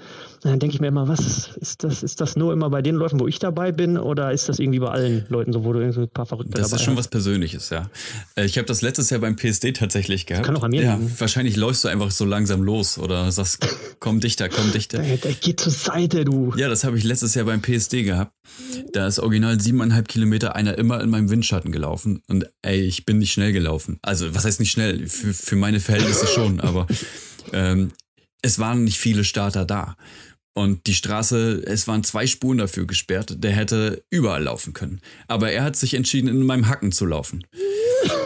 Dann 0.41 0.59
denke 0.59 0.75
ich 0.75 0.81
mir 0.81 0.87
immer, 0.87 1.07
was 1.07 1.55
ist 1.55 1.83
das? 1.85 2.03
Ist 2.03 2.19
das 2.19 2.35
nur 2.35 2.51
immer 2.51 2.69
bei 2.69 2.81
den 2.81 2.95
Läufen, 2.95 3.19
wo 3.21 3.27
ich 3.27 3.39
dabei 3.39 3.71
bin, 3.71 3.97
oder 3.97 4.31
ist 4.33 4.49
das 4.49 4.59
irgendwie 4.59 4.79
bei 4.79 4.89
allen 4.89 5.25
Leuten 5.29 5.53
so, 5.53 5.63
wo 5.63 5.71
du 5.71 5.79
irgendwie 5.79 6.01
ein 6.01 6.09
paar 6.09 6.25
Verrückte 6.25 6.59
Das 6.59 6.73
ist 6.73 6.83
schon 6.83 6.91
hast? 6.91 6.99
was 6.99 7.07
Persönliches, 7.07 7.69
ja. 7.69 7.89
Äh, 8.35 8.45
ich 8.45 8.57
habe 8.57 8.67
das 8.67 8.81
letztes 8.81 9.09
Jahr 9.09 9.21
beim 9.21 9.37
PSD 9.37 9.71
tatsächlich 9.71 10.25
gehabt. 10.25 10.45
Das 10.45 10.47
kann 10.47 10.57
auch 10.57 10.63
an 10.63 10.71
mir 10.71 10.83
ja, 10.83 10.95
liegen. 10.95 11.11
Wahrscheinlich 11.17 11.55
läufst 11.55 11.85
du 11.85 11.87
einfach 11.87 12.11
so 12.11 12.25
langsam 12.25 12.63
los 12.63 12.99
oder 12.99 13.31
sagst, 13.31 13.65
komm 13.99 14.19
dichter, 14.19 14.49
komm 14.49 14.71
dichter. 14.71 14.99
Der, 15.01 15.17
der 15.17 15.33
geht 15.33 15.59
zur 15.59 15.71
Seite, 15.71 16.25
du. 16.25 16.53
Ja, 16.57 16.69
das 16.69 16.83
habe 16.83 16.97
ich 16.97 17.03
letztes 17.03 17.35
Jahr 17.35 17.45
beim 17.45 17.61
PSD 17.61 18.03
gehabt. 18.03 18.33
Da 18.93 19.07
ist 19.07 19.19
original 19.19 19.59
siebeneinhalb 19.59 20.07
Kilometer 20.07 20.55
einer 20.55 20.77
immer 20.77 21.01
in 21.01 21.09
meinem 21.09 21.29
Windschatten 21.29 21.71
gelaufen. 21.71 22.21
Und 22.27 22.47
ey, 22.61 22.81
ich 22.81 23.05
bin 23.05 23.19
nicht 23.19 23.33
schnell 23.33 23.53
gelaufen. 23.53 23.99
Also, 24.01 24.33
was 24.33 24.45
heißt 24.45 24.59
nicht 24.59 24.71
schnell? 24.71 25.07
Für, 25.07 25.33
für 25.33 25.55
meine 25.55 25.79
Verhältnisse 25.79 26.27
schon, 26.27 26.59
aber 26.59 26.87
ähm, 27.53 27.91
es 28.41 28.59
waren 28.59 28.83
nicht 28.83 28.99
viele 28.99 29.23
Starter 29.23 29.65
da. 29.65 29.95
Und 30.57 30.87
die 30.87 30.95
Straße, 30.95 31.61
es 31.67 31.87
waren 31.87 32.03
zwei 32.03 32.25
Spuren 32.25 32.57
dafür 32.57 32.87
gesperrt. 32.87 33.43
Der 33.43 33.51
hätte 33.51 34.03
überall 34.09 34.41
laufen 34.41 34.73
können. 34.73 35.01
Aber 35.27 35.51
er 35.51 35.63
hat 35.63 35.75
sich 35.75 35.93
entschieden, 35.93 36.27
in 36.27 36.43
meinem 36.47 36.67
Hacken 36.67 36.91
zu 36.91 37.05
laufen. 37.05 37.45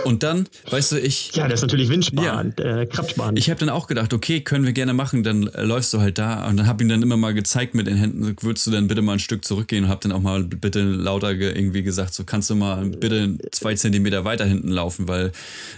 Und 0.04 0.24
dann, 0.24 0.48
weißt 0.70 0.94
du, 0.94 1.00
ich. 1.00 1.32
Ja, 1.36 1.48
das 1.48 1.60
ist 1.60 1.62
natürlich 1.62 1.90
Windsparen, 1.90 2.54
ja, 2.58 2.82
äh, 2.82 2.86
Kraftsparen. 2.86 3.38
Ich 3.38 3.50
habe 3.50 3.60
dann 3.60 3.70
auch 3.70 3.88
gedacht, 3.88 4.14
okay, 4.14 4.42
können 4.42 4.66
wir 4.66 4.74
gerne 4.74 4.94
machen, 4.94 5.24
dann 5.24 5.48
äh, 5.48 5.64
läufst 5.64 5.94
du 5.94 6.00
halt 6.00 6.18
da. 6.18 6.48
Und 6.48 6.58
dann 6.58 6.68
habe 6.68 6.84
ihm 6.84 6.90
dann 6.90 7.02
immer 7.02 7.18
mal 7.18 7.34
gezeigt 7.34 7.76
mit 7.76 7.88
den 7.88 7.98
Händen, 7.98 8.36
würdest 8.42 8.68
du 8.68 8.72
dann 8.72 8.88
bitte 8.88 9.02
mal 9.02 9.14
ein 9.14 9.20
Stück 9.20 9.46
zurückgehen 9.46 9.86
und 9.86 9.90
habe 9.90 10.02
dann 10.02 10.12
auch 10.12 10.22
mal 10.22 10.44
bitte 10.44 10.82
lauter 10.82 11.36
ge 11.36 11.52
irgendwie 11.52 11.84
gesagt, 11.84 12.14
so 12.14 12.24
kannst 12.24 12.50
du 12.50 12.56
mal 12.56 12.86
bitte 12.86 13.38
zwei 13.52 13.76
Zentimeter 13.76 14.26
weiter 14.26 14.46
hinten 14.46 14.70
laufen, 14.70 15.08
weil 15.08 15.32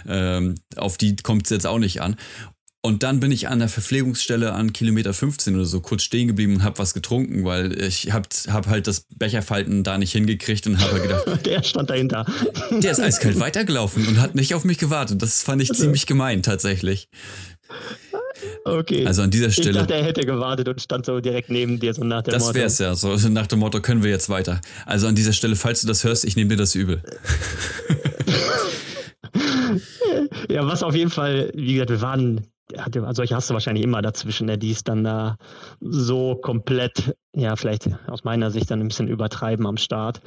ähm, 0.08 0.56
auf 0.76 0.96
die 0.96 1.16
kommt 1.16 1.44
es 1.44 1.50
jetzt 1.50 1.66
auch 1.66 1.78
nicht 1.78 2.00
an. 2.02 2.16
Und 2.84 3.02
dann 3.02 3.18
bin 3.18 3.32
ich 3.32 3.48
an 3.48 3.60
der 3.60 3.70
Verpflegungsstelle 3.70 4.52
an 4.52 4.74
Kilometer 4.74 5.14
15 5.14 5.54
oder 5.54 5.64
so 5.64 5.80
kurz 5.80 6.02
stehen 6.02 6.28
geblieben 6.28 6.56
und 6.56 6.64
habe 6.64 6.78
was 6.78 6.92
getrunken, 6.92 7.42
weil 7.46 7.80
ich 7.80 8.12
habe 8.12 8.28
hab 8.48 8.66
halt 8.66 8.86
das 8.86 9.06
Becherfalten 9.16 9.84
da 9.84 9.96
nicht 9.96 10.12
hingekriegt 10.12 10.66
und 10.66 10.78
habe 10.78 10.92
halt 10.92 11.02
gedacht. 11.04 11.24
der 11.46 11.62
stand 11.62 11.88
dahinter. 11.88 12.26
Der 12.70 12.90
ist 12.92 13.00
eiskalt 13.00 13.40
weitergelaufen 13.40 14.06
und 14.06 14.20
hat 14.20 14.34
nicht 14.34 14.54
auf 14.54 14.64
mich 14.64 14.76
gewartet. 14.76 15.22
Das 15.22 15.42
fand 15.42 15.62
ich 15.62 15.72
ziemlich 15.72 16.04
gemein 16.04 16.42
tatsächlich. 16.42 17.08
Okay. 18.66 19.06
Also 19.06 19.22
an 19.22 19.30
dieser 19.30 19.50
Stelle. 19.50 19.70
Ich 19.70 19.76
dachte, 19.76 19.94
er 19.94 20.04
hätte 20.04 20.26
gewartet 20.26 20.68
und 20.68 20.78
stand 20.82 21.06
so 21.06 21.20
direkt 21.20 21.48
neben 21.48 21.80
dir, 21.80 21.94
so 21.94 22.04
nach 22.04 22.20
dem 22.20 22.32
das 22.32 22.42
Motto. 22.42 22.52
Das 22.52 22.78
wär's 22.78 22.78
ja, 22.80 22.94
so 22.94 23.16
nach 23.30 23.46
dem 23.46 23.60
Motto, 23.60 23.80
können 23.80 24.02
wir 24.02 24.10
jetzt 24.10 24.28
weiter. 24.28 24.60
Also 24.84 25.06
an 25.06 25.14
dieser 25.14 25.32
Stelle, 25.32 25.56
falls 25.56 25.80
du 25.80 25.86
das 25.86 26.04
hörst, 26.04 26.26
ich 26.26 26.36
nehme 26.36 26.50
dir 26.50 26.58
das 26.58 26.74
übel. 26.74 27.02
ja, 30.50 30.66
was 30.66 30.82
auf 30.82 30.94
jeden 30.94 31.10
Fall, 31.10 31.50
wie 31.54 31.72
gesagt, 31.72 31.88
wir 31.88 32.02
waren 32.02 32.46
hatte, 32.76 33.06
solche 33.12 33.34
hast 33.34 33.50
du 33.50 33.54
wahrscheinlich 33.54 33.84
immer 33.84 34.02
dazwischen, 34.02 34.46
ne, 34.46 34.58
die 34.58 34.70
es 34.70 34.84
dann 34.84 35.04
da 35.04 35.36
so 35.80 36.36
komplett, 36.36 37.14
ja, 37.34 37.56
vielleicht 37.56 37.88
aus 38.06 38.24
meiner 38.24 38.50
Sicht 38.50 38.70
dann 38.70 38.80
ein 38.80 38.88
bisschen 38.88 39.08
übertreiben 39.08 39.66
am 39.66 39.76
Start. 39.76 40.20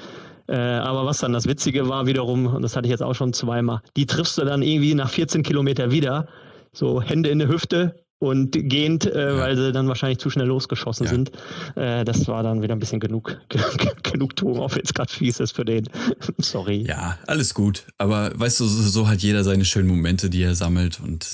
Äh, 0.47 0.55
aber 0.55 1.05
was 1.05 1.19
dann 1.19 1.33
das 1.33 1.47
Witzige 1.47 1.89
war 1.89 2.05
wiederum, 2.05 2.47
und 2.47 2.61
das 2.61 2.75
hatte 2.75 2.87
ich 2.87 2.91
jetzt 2.91 3.03
auch 3.03 3.15
schon 3.15 3.33
zweimal, 3.33 3.81
die 3.97 4.05
triffst 4.05 4.37
du 4.37 4.45
dann 4.45 4.61
irgendwie 4.61 4.93
nach 4.93 5.09
14 5.09 5.43
Kilometer 5.43 5.91
wieder, 5.91 6.27
so 6.71 7.01
Hände 7.01 7.29
in 7.29 7.39
der 7.39 7.49
Hüfte 7.49 7.95
und 8.19 8.51
gehend, 8.51 9.05
äh, 9.05 9.35
ja. 9.35 9.37
weil 9.37 9.55
sie 9.55 9.71
dann 9.71 9.87
wahrscheinlich 9.87 10.19
zu 10.19 10.29
schnell 10.29 10.47
losgeschossen 10.47 11.05
ja. 11.05 11.11
sind. 11.11 11.31
Äh, 11.75 12.03
das 12.03 12.27
war 12.27 12.43
dann 12.43 12.61
wieder 12.61 12.75
ein 12.75 12.79
bisschen 12.79 12.99
genug, 12.99 13.37
Genugtuung, 14.03 14.59
auch 14.59 14.73
wenn 14.75 14.83
es 14.83 14.93
gerade 14.93 15.11
fies 15.11 15.39
ist 15.39 15.51
für 15.55 15.65
den. 15.65 15.87
Sorry. 16.37 16.85
Ja, 16.87 17.17
alles 17.27 17.53
gut. 17.53 17.85
Aber 17.97 18.31
weißt 18.33 18.59
du, 18.59 18.65
so 18.65 19.07
hat 19.07 19.19
jeder 19.19 19.43
seine 19.43 19.65
schönen 19.65 19.87
Momente, 19.87 20.29
die 20.29 20.41
er 20.41 20.55
sammelt 20.55 20.99
und 20.99 21.25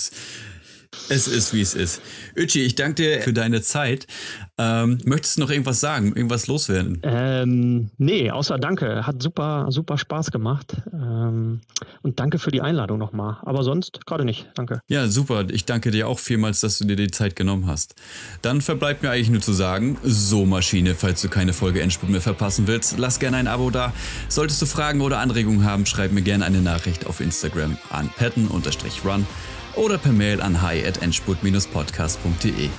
es 1.09 1.27
ist, 1.27 1.53
wie 1.53 1.61
es 1.61 1.73
ist. 1.73 2.01
Öchi, 2.35 2.61
ich 2.61 2.75
danke 2.75 2.95
dir 2.95 3.21
für 3.21 3.33
deine 3.33 3.61
Zeit. 3.61 4.07
Ähm, 4.57 4.99
möchtest 5.05 5.37
du 5.37 5.41
noch 5.41 5.49
irgendwas 5.49 5.79
sagen, 5.79 6.13
irgendwas 6.15 6.47
loswerden? 6.47 6.99
Ähm, 7.03 7.89
nee, 7.97 8.29
außer 8.29 8.57
danke. 8.57 9.05
Hat 9.05 9.21
super, 9.21 9.67
super 9.69 9.97
Spaß 9.97 10.31
gemacht. 10.31 10.75
Ähm, 10.93 11.61
und 12.01 12.19
danke 12.19 12.39
für 12.39 12.51
die 12.51 12.61
Einladung 12.61 12.99
nochmal. 12.99 13.37
Aber 13.43 13.63
sonst 13.63 14.05
gerade 14.05 14.25
nicht. 14.25 14.49
Danke. 14.55 14.81
Ja, 14.87 15.07
super. 15.07 15.45
Ich 15.49 15.65
danke 15.65 15.91
dir 15.91 16.07
auch 16.07 16.19
vielmals, 16.19 16.61
dass 16.61 16.77
du 16.77 16.85
dir 16.85 16.95
die 16.95 17.11
Zeit 17.11 17.35
genommen 17.35 17.67
hast. 17.67 17.95
Dann 18.41 18.61
verbleibt 18.61 19.03
mir 19.03 19.09
eigentlich 19.09 19.29
nur 19.29 19.41
zu 19.41 19.53
sagen, 19.53 19.97
so 20.03 20.45
Maschine, 20.45 20.95
falls 20.95 21.21
du 21.21 21.29
keine 21.29 21.53
Folge 21.53 21.81
Endspurt 21.81 22.11
mehr 22.11 22.21
verpassen 22.21 22.67
willst, 22.67 22.97
lass 22.97 23.19
gerne 23.19 23.37
ein 23.37 23.47
Abo 23.47 23.71
da. 23.71 23.93
Solltest 24.29 24.61
du 24.61 24.65
Fragen 24.65 25.01
oder 25.01 25.19
Anregungen 25.19 25.65
haben, 25.65 25.85
schreib 25.85 26.11
mir 26.11 26.21
gerne 26.21 26.45
eine 26.45 26.61
Nachricht 26.61 27.07
auf 27.07 27.19
Instagram 27.19 27.77
an 27.89 28.09
patten-run 28.17 28.63
oder 29.75 29.97
per 29.97 30.11
Mail 30.11 30.41
an 30.41 30.61
hi.endspurt-podcast.de. 30.61 32.69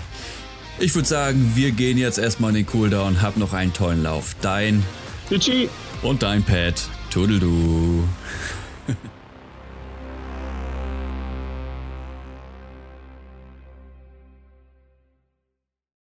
Ich 0.78 0.94
würde 0.94 1.08
sagen, 1.08 1.52
wir 1.54 1.70
gehen 1.70 1.98
jetzt 1.98 2.18
erstmal 2.18 2.50
in 2.50 2.56
den 2.56 2.66
Cooldown. 2.66 3.22
Hab 3.22 3.36
noch 3.36 3.52
einen 3.52 3.72
tollen 3.72 4.02
Lauf. 4.02 4.34
Dein 4.40 4.84
Itchy 5.30 5.68
und 6.02 6.22
dein 6.22 6.42
Pet. 6.42 6.82
Tudeldu. 7.10 8.04